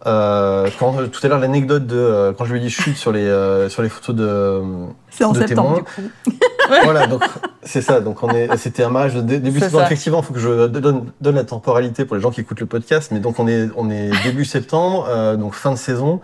euh, 0.07 0.69
quand, 0.77 0.93
tout 1.09 1.19
à 1.23 1.27
l'heure, 1.29 1.39
l'anecdote 1.39 1.87
de 1.87 1.95
euh, 1.97 2.33
quand 2.33 2.45
je 2.45 2.53
lui 2.53 2.59
ai 2.59 2.63
dit 2.63 2.69
chute 2.69 2.97
sur 2.97 3.11
les, 3.11 3.23
euh, 3.25 3.69
sur 3.69 3.81
les 3.81 3.89
photos 3.89 4.15
de, 4.15 4.61
C'est 5.09 5.23
en 5.23 5.31
de 5.31 5.39
septembre, 5.39 5.83
témoins. 5.83 6.09
du 6.23 6.29
coup. 6.31 6.37
voilà, 6.83 7.07
donc 7.07 7.23
c'est 7.63 7.81
ça. 7.81 8.01
Donc 8.01 8.21
on 8.21 8.29
est, 8.29 8.55
c'était 8.57 8.83
un 8.83 8.89
mariage 8.89 9.15
de 9.15 9.21
dé- 9.21 9.39
début 9.39 9.59
septembre. 9.59 9.81
ça. 9.81 9.85
Effectivement, 9.87 10.19
il 10.19 10.25
faut 10.25 10.33
que 10.33 10.39
je 10.39 10.67
donne, 10.67 11.05
donne 11.21 11.35
la 11.35 11.43
temporalité 11.43 12.05
pour 12.05 12.15
les 12.15 12.21
gens 12.21 12.29
qui 12.31 12.41
écoutent 12.41 12.59
le 12.59 12.65
podcast. 12.67 13.09
Mais 13.11 13.19
donc 13.19 13.39
on 13.39 13.47
est, 13.47 13.69
on 13.77 13.89
est 13.89 14.11
début 14.23 14.45
septembre, 14.45 15.07
euh, 15.09 15.35
donc 15.37 15.53
fin 15.55 15.71
de 15.71 15.77
saison. 15.77 16.19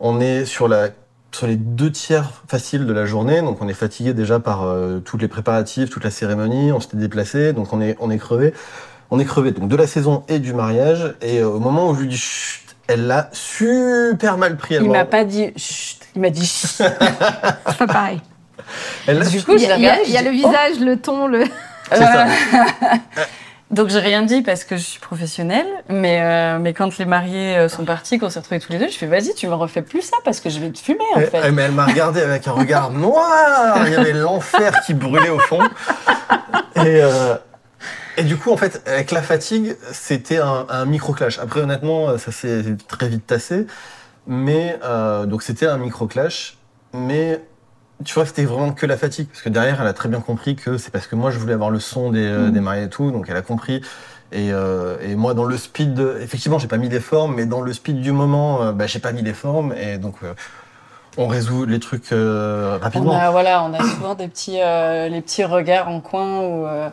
On 0.00 0.20
est 0.20 0.44
sur 0.44 0.68
la, 0.68 0.88
sur 1.34 1.46
les 1.46 1.56
deux 1.56 1.90
tiers 1.90 2.30
faciles 2.48 2.86
de 2.86 2.92
la 2.92 3.06
journée. 3.06 3.40
Donc 3.42 3.58
on 3.60 3.68
est 3.68 3.74
fatigué 3.74 4.12
déjà 4.14 4.38
par 4.40 4.64
euh, 4.64 4.98
tous 5.00 5.16
les 5.18 5.28
préparatifs, 5.28 5.90
toute 5.90 6.04
la 6.04 6.10
cérémonie. 6.10 6.72
On 6.72 6.80
s'était 6.80 6.96
déplacé, 6.96 7.52
donc 7.52 7.72
on 7.72 7.80
est, 7.80 7.96
on 8.00 8.10
est 8.10 8.18
crevé. 8.18 8.52
On 9.10 9.18
est 9.18 9.24
crevé 9.24 9.50
donc 9.52 9.68
de 9.68 9.76
la 9.76 9.86
saison 9.86 10.24
et 10.28 10.38
du 10.38 10.54
mariage. 10.54 11.14
Et 11.22 11.38
euh, 11.40 11.48
au 11.48 11.58
moment 11.60 11.88
où 11.90 11.94
je 11.94 12.00
lui 12.00 12.08
dis 12.08 12.16
chut, 12.16 12.62
elle 12.86 13.06
l'a 13.06 13.28
super 13.32 14.36
mal 14.38 14.56
pris. 14.56 14.74
Elle 14.74 14.82
Il 14.84 14.90
m'a- 14.90 14.98
m'a 14.98 15.04
pas 15.04 15.24
dit 15.24 15.52
chut, 15.56 15.98
il 16.14 16.20
m'a 16.22 16.30
dit 16.30 16.46
chut. 16.46 16.68
C'est 16.78 17.78
pas 17.78 17.86
pareil. 17.86 18.20
elle 19.06 19.20
Du 19.28 19.42
coup, 19.42 19.52
Il 19.56 19.62
y 19.62 19.66
a, 19.66 19.76
y 20.02 20.10
y 20.10 20.16
le 20.24 20.30
dis, 20.32 20.42
oh. 20.44 20.48
visage, 20.48 20.80
le 20.80 20.96
ton, 20.96 21.26
le. 21.28 21.44
C'est 21.90 21.98
ça. 21.98 22.26
Donc 23.72 23.88
j'ai 23.88 24.00
rien 24.00 24.22
dit 24.22 24.42
parce 24.42 24.64
que 24.64 24.76
je 24.76 24.82
suis 24.82 25.00
professionnelle, 25.00 25.66
mais 25.88 26.20
euh, 26.20 26.58
mais 26.60 26.74
quand 26.74 26.98
les 26.98 27.06
mariés 27.06 27.56
euh, 27.56 27.68
sont 27.70 27.84
partis, 27.86 28.18
qu'on 28.18 28.28
s'est 28.28 28.38
retrouvés 28.40 28.60
tous 28.60 28.70
les 28.70 28.78
deux, 28.78 28.88
je 28.88 28.96
fais 28.98 29.06
vas-y, 29.06 29.32
tu 29.34 29.48
me 29.48 29.54
refais 29.54 29.80
plus 29.80 30.02
ça 30.02 30.16
parce 30.24 30.40
que 30.40 30.50
je 30.50 30.60
vais 30.60 30.70
te 30.70 30.78
fumer 30.78 31.00
en 31.14 31.20
Eh, 31.20 31.24
fait. 31.26 31.40
eh, 31.46 31.50
mais 31.50 31.62
elle 31.62 31.72
m'a 31.72 31.86
regardé 31.86 32.20
avec 32.20 32.46
un 32.46 32.52
regard 32.52 32.90
noir. 33.06 33.78
Il 33.86 33.92
y 33.92 33.96
avait 33.96 34.12
l'enfer 34.12 34.82
qui 34.84 34.92
brûlait 34.92 35.30
au 35.30 35.38
fond. 35.38 35.60
Et, 36.76 36.80
euh, 37.02 37.34
et 38.18 38.24
du 38.24 38.36
coup, 38.36 38.52
en 38.52 38.58
fait, 38.58 38.82
avec 38.86 39.10
la 39.10 39.22
fatigue, 39.22 39.74
c'était 39.90 40.38
un, 40.38 40.66
un 40.68 40.84
micro-clash. 40.84 41.38
Après, 41.38 41.60
honnêtement, 41.60 42.18
ça 42.18 42.30
s'est 42.30 42.62
très 42.88 43.08
vite 43.08 43.26
tassé. 43.26 43.66
Mais 44.26 44.78
euh, 44.84 45.24
donc, 45.24 45.42
c'était 45.42 45.66
un 45.66 45.78
micro-clash. 45.78 46.58
Mais 46.92 47.40
tu 48.04 48.14
vois, 48.14 48.26
c'était 48.26 48.44
vraiment 48.44 48.72
que 48.72 48.86
la 48.86 48.96
fatigue. 48.96 49.28
Parce 49.28 49.42
que 49.42 49.48
derrière, 49.48 49.80
elle 49.80 49.86
a 49.86 49.92
très 49.92 50.08
bien 50.08 50.20
compris 50.20 50.56
que 50.56 50.76
c'est 50.78 50.90
parce 50.90 51.06
que 51.06 51.14
moi, 51.16 51.30
je 51.30 51.38
voulais 51.38 51.52
avoir 51.54 51.70
le 51.70 51.78
son 51.80 52.10
des, 52.10 52.24
euh, 52.24 52.48
Mm. 52.48 52.52
des 52.52 52.60
mariés 52.60 52.82
et 52.84 52.88
tout. 52.88 53.10
Donc, 53.10 53.26
elle 53.28 53.36
a 53.36 53.42
compris. 53.42 53.80
Et, 54.32 54.50
euh, 54.52 54.96
et 55.02 55.14
moi, 55.14 55.34
dans 55.34 55.44
le 55.44 55.56
speed, 55.56 55.94
de- 55.94 56.18
effectivement, 56.20 56.58
j'ai 56.58 56.66
pas 56.68 56.78
mis 56.78 56.88
les 56.88 57.00
formes, 57.00 57.34
mais 57.34 57.44
dans 57.46 57.60
le 57.60 57.72
speed 57.72 58.00
du 58.00 58.12
moment, 58.12 58.62
euh, 58.62 58.72
bah, 58.72 58.86
j'ai 58.86 58.98
pas 58.98 59.12
mis 59.12 59.22
les 59.22 59.34
formes. 59.34 59.72
Et 59.74 59.98
donc, 59.98 60.14
euh, 60.24 60.32
on 61.18 61.26
résout 61.26 61.66
les 61.66 61.78
trucs 61.78 62.10
euh, 62.12 62.78
On 62.78 62.82
rapidement. 62.82 63.12
a 63.12 63.30
voilà, 63.30 63.62
on 63.62 63.74
a 63.74 63.82
souvent 63.84 64.14
des 64.14 64.28
petits 64.28 64.60
euh, 64.62 65.08
les 65.08 65.20
petits 65.20 65.44
regards 65.44 65.88
en 65.88 66.00
coin 66.00 66.40
ou 66.40 66.64
euh, 66.66 66.88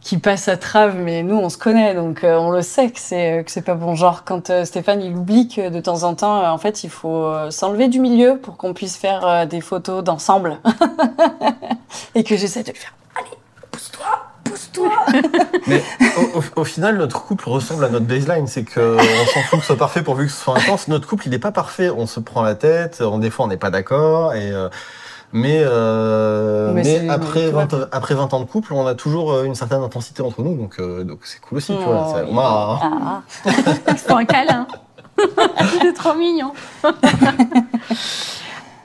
qui 0.00 0.18
passent 0.18 0.48
à 0.48 0.56
trave, 0.56 0.96
mais 0.96 1.22
nous 1.22 1.36
on 1.36 1.48
se 1.48 1.58
connaît 1.58 1.94
donc 1.94 2.24
euh, 2.24 2.36
on 2.36 2.50
le 2.50 2.62
sait 2.62 2.90
que 2.90 3.00
c'est 3.00 3.42
que 3.44 3.50
c'est 3.50 3.62
pas 3.62 3.74
bon. 3.74 3.94
Genre 3.94 4.24
quand 4.24 4.50
euh, 4.50 4.64
Stéphane 4.64 5.02
il 5.02 5.16
oublie 5.16 5.48
que 5.48 5.68
de 5.68 5.80
temps 5.80 6.04
en 6.04 6.14
temps, 6.14 6.42
euh, 6.42 6.48
en 6.48 6.58
fait, 6.58 6.84
il 6.84 6.90
faut 6.90 7.24
euh, 7.24 7.50
s'enlever 7.50 7.88
du 7.88 8.00
milieu 8.00 8.38
pour 8.38 8.56
qu'on 8.56 8.74
puisse 8.74 8.96
faire 8.96 9.26
euh, 9.26 9.46
des 9.46 9.60
photos 9.60 10.02
d'ensemble 10.02 10.58
et 12.14 12.24
que 12.24 12.36
j'essaie 12.36 12.62
de 12.62 12.72
le 12.72 12.74
faire. 12.74 12.94
Allez, 13.16 13.36
pousse-toi, 13.70 14.06
pousse-toi. 14.44 14.90
Mais 15.66 15.82
au, 16.56 16.64
final, 16.64 16.96
notre 16.96 17.22
couple 17.22 17.48
ressemble 17.48 17.84
à 17.84 17.88
notre 17.88 18.06
baseline. 18.06 18.46
C'est 18.46 18.64
que 18.64 18.96
on 18.96 19.26
s'en 19.26 19.40
fout 19.42 19.58
que 19.58 19.60
ce 19.60 19.66
soit 19.66 19.76
parfait 19.76 20.02
pourvu 20.02 20.26
que 20.26 20.32
ce 20.32 20.42
soit 20.42 20.56
intense. 20.56 20.88
Notre 20.88 21.06
couple, 21.06 21.26
il 21.26 21.30
n'est 21.30 21.38
pas 21.38 21.52
parfait. 21.52 21.90
On 21.90 22.06
se 22.06 22.20
prend 22.20 22.42
la 22.42 22.54
tête. 22.54 23.00
On, 23.00 23.18
des 23.18 23.30
fois, 23.30 23.44
on 23.44 23.48
n'est 23.48 23.56
pas 23.56 23.70
d'accord. 23.70 24.34
Et 24.34 24.50
euh, 24.50 24.68
mais 25.32 25.60
euh, 25.64 26.72
Mais 26.74 27.08
après, 27.08 27.50
tout 27.50 27.56
va 27.56 27.66
20, 27.66 27.88
après 27.92 28.14
20 28.14 28.32
ans 28.34 28.40
de 28.40 28.44
couple, 28.46 28.72
on 28.72 28.86
a 28.86 28.94
toujours 28.94 29.32
euh, 29.32 29.44
une 29.44 29.54
certaine 29.54 29.82
intensité 29.82 30.22
entre 30.22 30.42
nous. 30.42 30.56
Donc 30.56 30.76
euh, 30.80 31.04
donc 31.04 31.20
c'est 31.24 31.40
cool 31.40 31.58
aussi. 31.58 31.76
tu 31.76 31.82
vois. 31.84 32.06
Oh, 32.08 32.12
C'est- 32.14 32.22
oui. 32.22 32.28
on 32.32 32.38
a- 32.38 32.80
Ah. 32.82 33.22
C'est 33.96 34.10
un 34.12 34.24
câlin. 34.24 34.66
C'est 35.82 35.92
trop 35.94 36.14
mignon. 36.14 36.52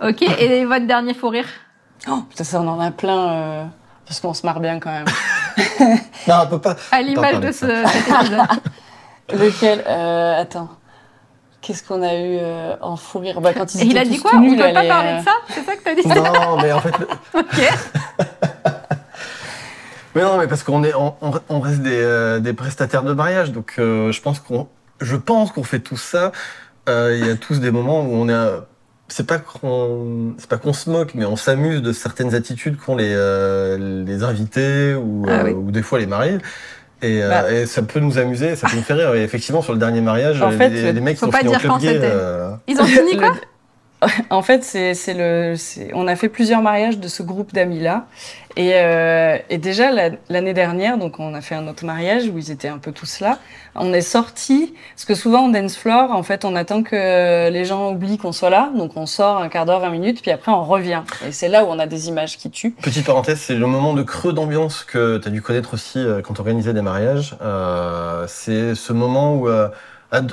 ok, 0.03 0.21
et 0.39 0.65
votre 0.65 0.87
dernier 0.87 1.13
fou 1.13 1.29
rire 1.29 1.47
Oh, 2.09 2.19
putain, 2.29 2.43
ça 2.43 2.59
on 2.59 2.67
en 2.67 2.79
a 2.81 2.91
plein 2.91 3.29
euh, 3.29 3.63
parce 4.05 4.19
qu'on 4.19 4.33
se 4.33 4.45
marre 4.45 4.59
bien 4.59 4.79
quand 4.79 4.91
même. 4.91 5.05
Non, 6.27 6.35
on 6.43 6.47
peut 6.47 6.59
pas. 6.59 6.75
À 6.91 7.01
l'image 7.01 7.39
de 7.39 7.47
de 7.47 7.51
ce, 7.51 7.65
cet 7.65 8.07
épisode. 8.09 8.41
Lequel 9.33 9.83
euh, 9.87 10.41
Attends. 10.41 10.69
Qu'est-ce 11.63 11.81
qu'on 11.81 12.03
a 12.03 12.13
eu 12.13 12.37
euh, 12.41 12.75
en 12.81 12.97
fou 12.97 13.19
rire? 13.19 13.39
Bah, 13.41 13.53
quand 13.53 13.73
ils 13.73 13.81
Et 13.81 13.85
il 13.85 13.97
a 13.97 14.03
dit 14.03 14.19
quoi? 14.19 14.31
Tout 14.31 14.37
On 14.37 14.49
peut 14.55 14.57
pas 14.73 14.83
parler 14.85 15.09
euh, 15.11 15.19
de 15.19 15.23
ça 15.23 15.31
C'est 15.49 15.63
ça 15.63 15.75
que 15.77 15.83
t'as 15.83 15.95
dit? 15.95 16.05
Non, 16.07 16.57
mais 16.61 16.71
en 16.73 16.79
fait, 16.81 16.93
le- 16.99 17.07
Ok. 17.39 17.47
Mais 20.15 20.21
non, 20.21 20.37
mais 20.37 20.45
parce 20.47 20.61
qu'on 20.61 20.83
est, 20.83 20.93
on, 20.93 21.59
reste 21.59 21.81
des, 21.81 21.89
euh, 21.99 22.39
des 22.39 22.53
prestataires 22.53 23.01
de 23.01 23.13
mariage, 23.13 23.51
donc 23.51 23.73
euh, 23.79 24.11
je 24.11 24.21
pense 24.21 24.39
qu'on, 24.39 24.67
je 25.01 25.15
pense 25.15 25.51
qu'on 25.51 25.63
fait 25.63 25.79
tout 25.79 25.97
ça. 25.97 26.31
Euh, 26.87 27.17
Il 27.19 27.25
y 27.25 27.31
a 27.31 27.35
tous 27.35 27.59
des 27.59 27.71
moments 27.71 28.01
où 28.01 28.13
on 28.13 28.29
est, 28.29 28.49
c'est 29.07 29.25
pas 29.25 29.39
qu'on, 29.39 30.35
c'est 30.37 30.47
pas 30.47 30.57
qu'on 30.57 30.73
se 30.73 30.87
moque, 30.91 31.15
mais 31.15 31.25
on 31.25 31.35
s'amuse 31.35 31.81
de 31.81 31.91
certaines 31.91 32.35
attitudes 32.35 32.77
qu'ont 32.77 32.95
les 32.95 33.11
euh, 33.11 34.03
les 34.05 34.21
invités 34.23 34.93
ou, 34.93 35.25
Ah 35.27 35.31
euh, 35.31 35.43
oui. 35.45 35.51
ou 35.53 35.71
des 35.71 35.81
fois 35.81 35.97
les 35.97 36.05
mariés. 36.05 36.37
Et, 37.03 37.21
euh, 37.21 37.29
Bah. 37.29 37.51
et 37.51 37.65
ça 37.65 37.81
peut 37.83 37.99
nous 37.99 38.17
amuser, 38.17 38.55
ça 38.55 38.67
peut 38.67 38.77
nous 38.77 38.81
faire 38.81 38.97
rire. 38.97 39.13
Et 39.13 39.23
effectivement, 39.23 39.61
sur 39.61 39.73
le 39.73 39.79
dernier 39.79 40.01
mariage, 40.01 40.41
En 40.41 40.49
les, 40.49 40.57
fait, 40.57 40.69
les 40.69 41.01
mecs 41.01 41.17
faut 41.17 41.27
qui 41.27 41.35
ont 41.35 41.37
fini 41.39 41.55
au 41.55 41.59
club 41.59 41.79
gay, 41.79 41.99
euh, 42.01 42.51
Ils 42.67 42.79
ont 42.79 42.85
fini 42.85 43.17
quoi 43.17 43.33
En 44.29 44.41
fait, 44.41 44.63
c'est 44.63 44.93
le, 45.13 45.55
on 45.93 46.07
a 46.07 46.15
fait 46.15 46.29
plusieurs 46.29 46.61
mariages 46.61 46.97
de 46.99 47.07
ce 47.07 47.23
groupe 47.23 47.53
d'amis-là. 47.53 48.05
Et, 48.55 48.73
euh, 48.75 49.37
et 49.49 49.57
déjà, 49.57 49.91
la- 49.91 50.11
l'année 50.29 50.53
dernière, 50.53 50.97
donc 50.99 51.19
on 51.19 51.33
a 51.33 51.41
fait 51.41 51.55
un 51.55 51.67
autre 51.67 51.85
mariage 51.85 52.27
où 52.27 52.37
ils 52.37 52.51
étaient 52.51 52.67
un 52.67 52.77
peu 52.77 52.91
tous 52.91 53.19
là. 53.19 53.39
On 53.73 53.91
est 53.93 54.01
sortis, 54.01 54.75
parce 54.95 55.05
que 55.05 55.15
souvent 55.15 55.45
en 55.45 55.49
dance 55.49 55.75
floor, 55.75 56.11
en 56.11 56.21
fait, 56.21 56.45
on 56.45 56.55
attend 56.55 56.83
que 56.83 57.49
les 57.49 57.65
gens 57.65 57.91
oublient 57.91 58.19
qu'on 58.19 58.31
soit 58.31 58.51
là. 58.51 58.69
Donc 58.77 58.91
on 58.95 59.07
sort 59.07 59.37
un 59.41 59.49
quart 59.49 59.65
d'heure, 59.65 59.79
20 59.79 59.89
minutes, 59.89 60.21
puis 60.21 60.29
après 60.29 60.51
on 60.51 60.63
revient. 60.63 61.01
Et 61.27 61.31
c'est 61.31 61.47
là 61.49 61.65
où 61.65 61.69
on 61.69 61.79
a 61.79 61.87
des 61.87 62.09
images 62.09 62.37
qui 62.37 62.51
tuent. 62.51 62.75
Petite 62.79 63.07
parenthèse, 63.07 63.39
c'est 63.39 63.55
le 63.55 63.65
moment 63.65 63.93
de 63.93 64.03
creux 64.03 64.33
d'ambiance 64.33 64.83
que 64.83 65.17
tu 65.17 65.27
as 65.27 65.31
dû 65.31 65.41
connaître 65.41 65.73
aussi 65.73 65.97
euh, 65.97 66.21
quand 66.21 66.35
tu 66.35 66.41
organisais 66.41 66.73
des 66.73 66.83
mariages. 66.83 67.35
Euh, 67.41 68.25
c'est 68.27 68.75
ce 68.75 68.93
moment 68.93 69.33
où, 69.35 69.47
euh, 69.49 69.67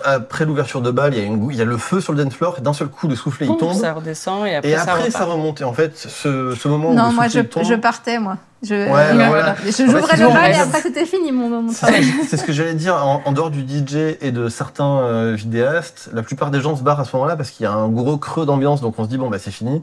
après 0.04 0.44
l'ouverture 0.44 0.82
de 0.82 0.90
bal, 0.90 1.14
il 1.14 1.20
y, 1.20 1.22
a 1.22 1.26
une 1.26 1.48
il 1.50 1.56
y 1.56 1.62
a 1.62 1.64
le 1.64 1.76
feu 1.78 2.00
sur 2.00 2.12
le 2.12 2.22
dance 2.22 2.34
floor 2.34 2.56
et 2.58 2.60
d'un 2.60 2.72
seul 2.72 2.88
coup, 2.88 3.08
le 3.08 3.16
soufflet 3.16 3.46
il 3.46 3.56
tombe. 3.56 3.72
ça 3.74 3.92
redescend 3.94 4.46
et 4.46 4.54
après, 4.56 4.70
et 4.70 4.76
ça 4.76 4.82
après, 4.92 5.10
ça 5.10 5.24
remonte. 5.24 5.60
Et 5.60 5.64
en 5.64 5.72
fait, 5.72 5.96
ce, 5.96 6.54
ce 6.54 6.68
moment 6.68 6.90
où 6.90 6.94
Non, 6.94 7.08
le 7.08 7.14
moi, 7.14 7.28
je, 7.28 7.40
tombe, 7.40 7.64
je 7.64 7.74
partais, 7.74 8.18
moi. 8.18 8.36
Je, 8.62 8.74
Ouais, 8.74 9.06
je- 9.12 9.16
bah 9.16 9.28
voilà. 9.28 9.54
je- 9.64 9.68
En 9.68 9.72
fait, 9.72 9.86
J'ouvrais 9.86 10.16
le 10.18 10.26
bal 10.28 10.50
et 10.52 10.54
après, 10.56 10.80
c'était 10.82 11.06
fini, 11.06 11.32
mon, 11.32 11.48
mon 11.62 11.70
C'est 11.72 11.86
travail. 11.86 12.04
c'est 12.28 12.36
ce 12.36 12.44
que 12.44 12.52
j'allais 12.52 12.74
dire. 12.74 12.94
En, 12.94 13.22
en 13.24 13.32
dehors 13.32 13.50
du 13.50 13.62
DJ 13.62 14.16
et 14.20 14.32
de 14.32 14.48
certains 14.50 14.98
euh, 14.98 15.34
vidéastes, 15.34 16.10
la 16.12 16.22
plupart 16.22 16.50
des 16.50 16.60
gens 16.60 16.76
se 16.76 16.82
barrent 16.82 17.00
à 17.00 17.04
ce 17.06 17.16
moment-là 17.16 17.36
parce 17.36 17.50
qu'il 17.50 17.64
y 17.64 17.66
a 17.66 17.72
un 17.72 17.88
gros 17.88 18.18
creux 18.18 18.44
d'ambiance. 18.44 18.82
Donc 18.82 18.98
on 18.98 19.04
se 19.04 19.08
dit, 19.08 19.16
bon, 19.16 19.30
bah 19.30 19.38
c'est 19.38 19.50
fini. 19.50 19.80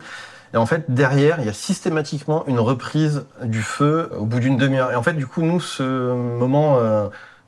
Et 0.54 0.58
en 0.58 0.66
fait, 0.68 0.86
derrière, 0.90 1.38
il 1.40 1.46
y 1.48 1.50
a 1.50 1.54
systématiquement 1.54 2.44
une 2.48 2.60
reprise 2.60 3.26
du 3.44 3.62
feu 3.64 4.10
au 4.18 4.26
bout 4.26 4.40
d'une 4.40 4.58
demi-heure. 4.58 4.92
Et 4.92 4.96
en 4.96 5.02
fait, 5.04 5.14
du 5.14 5.26
coup, 5.28 5.42
nous, 5.42 5.60
ce 5.60 6.14
moment 6.14 6.78
euh, 6.80 7.08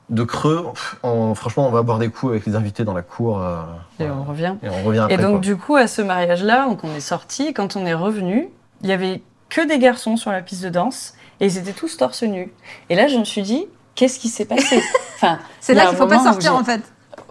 de 0.10 0.24
creux, 0.24 0.66
on- 1.04 1.36
franchement, 1.36 1.68
on 1.68 1.72
va 1.72 1.82
boire 1.84 2.00
des 2.00 2.10
coups 2.10 2.32
avec 2.32 2.46
les 2.46 2.56
invités 2.56 2.84
dans 2.84 2.94
la 2.94 3.02
cour. 3.02 3.42
euh, 3.42 3.62
Et 4.00 4.06
voilà. 4.06 4.16
on 4.16 4.24
revient. 4.24 4.56
Et 4.64 4.70
on 4.70 4.84
revient 4.84 5.00
après. 5.00 5.14
Et 5.14 5.18
donc, 5.18 5.32
quoi. 5.32 5.40
du 5.40 5.56
coup, 5.58 5.76
à 5.76 5.88
ce 5.88 6.02
mariage-là, 6.02 6.66
donc 6.68 6.84
on 6.84 6.94
est 6.96 7.00
sortis, 7.00 7.54
quand 7.54 7.76
on 7.76 7.86
est 7.86 7.94
revenu, 7.94 8.50
il 8.82 8.90
y 8.90 8.92
avait 8.92 9.22
que 9.50 9.68
des 9.68 9.80
garçons 9.80 10.18
sur 10.18 10.32
la 10.32 10.42
piste 10.42 10.64
de 10.64 10.70
danse 10.70 11.14
et 11.40 11.46
ils 11.46 11.58
étaient 11.58 11.74
tous 11.74 11.98
torse 11.98 12.24
nu. 12.24 12.52
Et 12.90 12.96
là, 12.96 13.08
je 13.08 13.18
me 13.18 13.24
suis 13.24 13.42
dit, 13.42 13.66
qu'est-ce 13.96 14.20
qui 14.20 14.30
s'est 14.30 14.46
passé? 14.46 14.82
Enfin, 15.16 15.38
C'est 15.60 15.74
là 15.74 15.88
qu'il 15.88 15.98
faut 15.98 16.08
pas 16.08 16.24
sortir, 16.24 16.56
en 16.56 16.64
fait. 16.64 16.82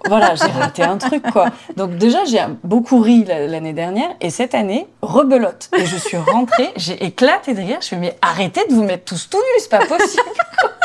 Voilà, 0.07 0.35
j'ai 0.35 0.45
raté 0.47 0.83
un 0.83 0.99
truc, 0.99 1.23
quoi. 1.33 1.47
Donc, 1.77 1.97
déjà, 1.97 2.25
j'ai 2.27 2.41
beaucoup 2.63 3.01
ri 3.01 3.25
la- 3.25 3.47
l'année 3.47 3.73
dernière 3.73 4.11
et 4.21 4.29
cette 4.31 4.55
année, 4.55 4.87
rebelote. 5.03 5.71
Et 5.77 5.87
je 5.87 5.97
suis 5.97 6.19
rentrée, 6.19 6.71
j'ai 6.77 7.03
éclaté 7.05 7.55
de 7.55 7.61
rire. 7.61 7.79
Je 7.81 7.89
fais, 7.89 7.97
mais 7.97 8.17
arrêtez 8.21 8.61
de 8.69 8.75
vous 8.75 8.85
mettre 8.85 9.05
tous 9.07 9.29
tout 9.31 9.39
nus, 9.39 9.61
c'est 9.61 9.71
pas 9.71 9.79
possible. 9.87 10.23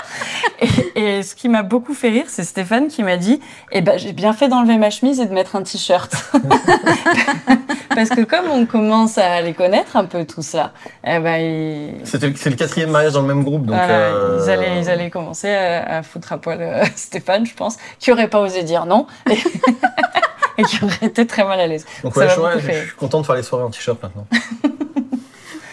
Et, 0.95 1.23
ce 1.23 1.35
qui 1.35 1.49
m'a 1.49 1.63
beaucoup 1.63 1.93
fait 1.93 2.09
rire, 2.09 2.25
c'est 2.27 2.43
Stéphane 2.43 2.87
qui 2.87 3.03
m'a 3.03 3.17
dit 3.17 3.39
Eh 3.71 3.81
ben, 3.81 3.97
j'ai 3.97 4.13
bien 4.13 4.33
fait 4.33 4.47
d'enlever 4.47 4.77
ma 4.77 4.89
chemise 4.89 5.19
et 5.19 5.25
de 5.25 5.33
mettre 5.33 5.55
un 5.55 5.63
t-shirt. 5.63 6.13
Parce 7.95 8.09
que 8.09 8.21
comme 8.21 8.49
on 8.49 8.65
commence 8.65 9.17
à 9.17 9.41
les 9.41 9.53
connaître 9.53 9.95
un 9.95 10.05
peu 10.05 10.25
tout 10.25 10.41
ça, 10.41 10.71
eh 11.05 11.19
ben, 11.19 11.37
ils- 11.37 12.01
c'est 12.05 12.21
le 12.23 12.55
quatrième 12.55 12.89
mariage 12.89 13.13
dans 13.13 13.21
le 13.21 13.27
même 13.27 13.43
groupe. 13.43 13.65
Donc, 13.65 13.77
euh, 13.77 14.39
ils, 14.43 14.49
allaient, 14.49 14.79
ils 14.79 14.89
allaient 14.89 15.09
commencer 15.11 15.49
à, 15.49 15.97
à 15.97 16.03
foutre 16.03 16.33
à 16.33 16.37
poil 16.39 16.57
euh, 16.61 16.83
Stéphane, 16.95 17.45
je 17.45 17.53
pense, 17.53 17.77
qui 17.99 18.11
aurait 18.11 18.29
pas 18.29 18.39
osé 18.39 18.63
dire 18.63 18.85
non 18.85 19.05
et, 19.29 19.37
et 20.57 20.63
qui 20.63 20.83
aurait 20.83 21.05
été 21.07 21.27
très 21.27 21.43
mal 21.43 21.59
à 21.59 21.67
l'aise. 21.67 21.85
Donc, 22.03 22.15
ouais, 22.15 22.27
je, 22.29 22.39
ouais, 22.39 22.59
je 22.59 22.71
suis 22.87 22.95
content 22.97 23.21
de 23.21 23.25
faire 23.25 23.35
les 23.35 23.43
soirées 23.43 23.63
en 23.65 23.69
t-shirt 23.69 24.01
maintenant. 24.01 24.25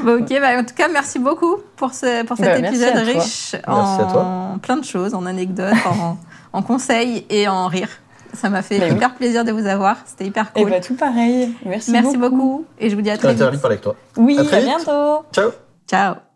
Bah, 0.05 0.15
ok, 0.19 0.29
bah, 0.41 0.59
en 0.59 0.65
tout 0.65 0.75
cas, 0.75 0.89
merci 0.89 1.19
beaucoup 1.19 1.57
pour, 1.77 1.93
ce, 1.95 2.25
pour 2.25 2.37
cet 2.37 2.47
Bah, 2.47 2.69
épisode 2.69 2.97
riche 2.97 3.55
en 3.67 4.59
plein 4.63 4.77
de 4.77 4.85
choses, 4.85 5.15
en 5.15 5.27
anecdotes, 5.27 5.75
en, 5.87 6.17
en 6.59 6.63
conseils 6.63 7.27
et 7.31 7.49
en 7.49 7.67
rire. 7.67 7.89
Ça 8.33 8.49
m'a 8.49 8.63
fait 8.63 8.79
Mais 8.79 8.91
oui. 8.91 8.97
hyper 8.97 9.15
plaisir 9.15 9.45
de 9.45 9.51
vous 9.53 9.67
avoir. 9.67 9.97
C'était 10.07 10.25
hyper 10.27 10.53
Et 10.55 10.63
cool. 10.63 10.71
bah, 10.71 10.81
tout 10.81 10.95
pareil. 10.95 11.53
Merci, 11.67 11.91
merci 11.91 12.17
beaucoup. 12.17 12.65
Et 12.79 12.89
je 12.89 12.95
vous 12.95 13.03
dis 13.03 13.11
à 13.11 13.19
très 13.19 13.33
vite. 13.35 13.39
parler 13.41 13.59
avec 13.65 13.81
toi. 13.81 13.97
Oui, 14.17 14.37
À 14.39 14.43
à, 14.43 14.45
très 14.45 14.61
vite. 14.61 14.69
bientôt. 14.69 15.25
Ciao 15.33 15.51
Ciao. 15.89 16.30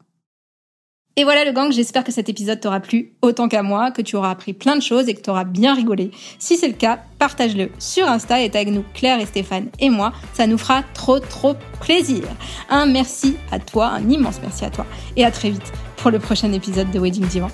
Et 1.17 1.23
voilà 1.23 1.45
le 1.45 1.53
gang, 1.53 1.71
j'espère 1.71 2.03
que 2.03 2.11
cet 2.11 2.29
épisode 2.29 2.59
t'aura 2.59 2.81
plu 2.81 3.13
autant 3.23 3.47
qu'à 3.47 3.63
moi, 3.63 3.93
que 3.93 4.03
tu 4.03 4.17
auras 4.17 4.31
appris 4.31 4.53
plein 4.53 4.75
de 4.75 4.83
choses 4.83 5.09
et 5.09 5.15
que 5.15 5.21
tu 5.21 5.31
auras 5.31 5.45
bien 5.45 5.75
rigolé. 5.75 6.11
Si 6.41 6.57
c'est 6.57 6.67
le 6.67 6.75
cas, 6.75 6.99
partage-le 7.21 7.71
sur 7.79 8.09
Insta 8.09 8.43
et 8.43 8.51
tag 8.51 8.69
nous 8.69 8.85
Claire 8.95 9.21
et 9.21 9.27
Stéphane 9.27 9.69
et 9.79 9.91
moi, 9.91 10.13
ça 10.33 10.49
nous 10.49 10.59
fera 10.59 10.83
trop 10.93 11.21
trop 11.21 11.55
plaisir. 11.81 12.25
Un 12.69 12.87
merci 12.87 13.37
à 13.53 13.61
toi, 13.61 13.87
un 13.87 14.11
immense 14.11 14.41
merci 14.43 14.65
à 14.65 14.71
toi 14.71 14.87
et 15.17 15.25
à 15.25 15.31
très 15.31 15.51
vite 15.51 15.73
pour 15.99 16.11
le 16.11 16.19
prochain 16.19 16.53
épisode 16.53 16.91
de 16.91 16.99
Wedding 16.99 17.27
Divan. 17.27 17.51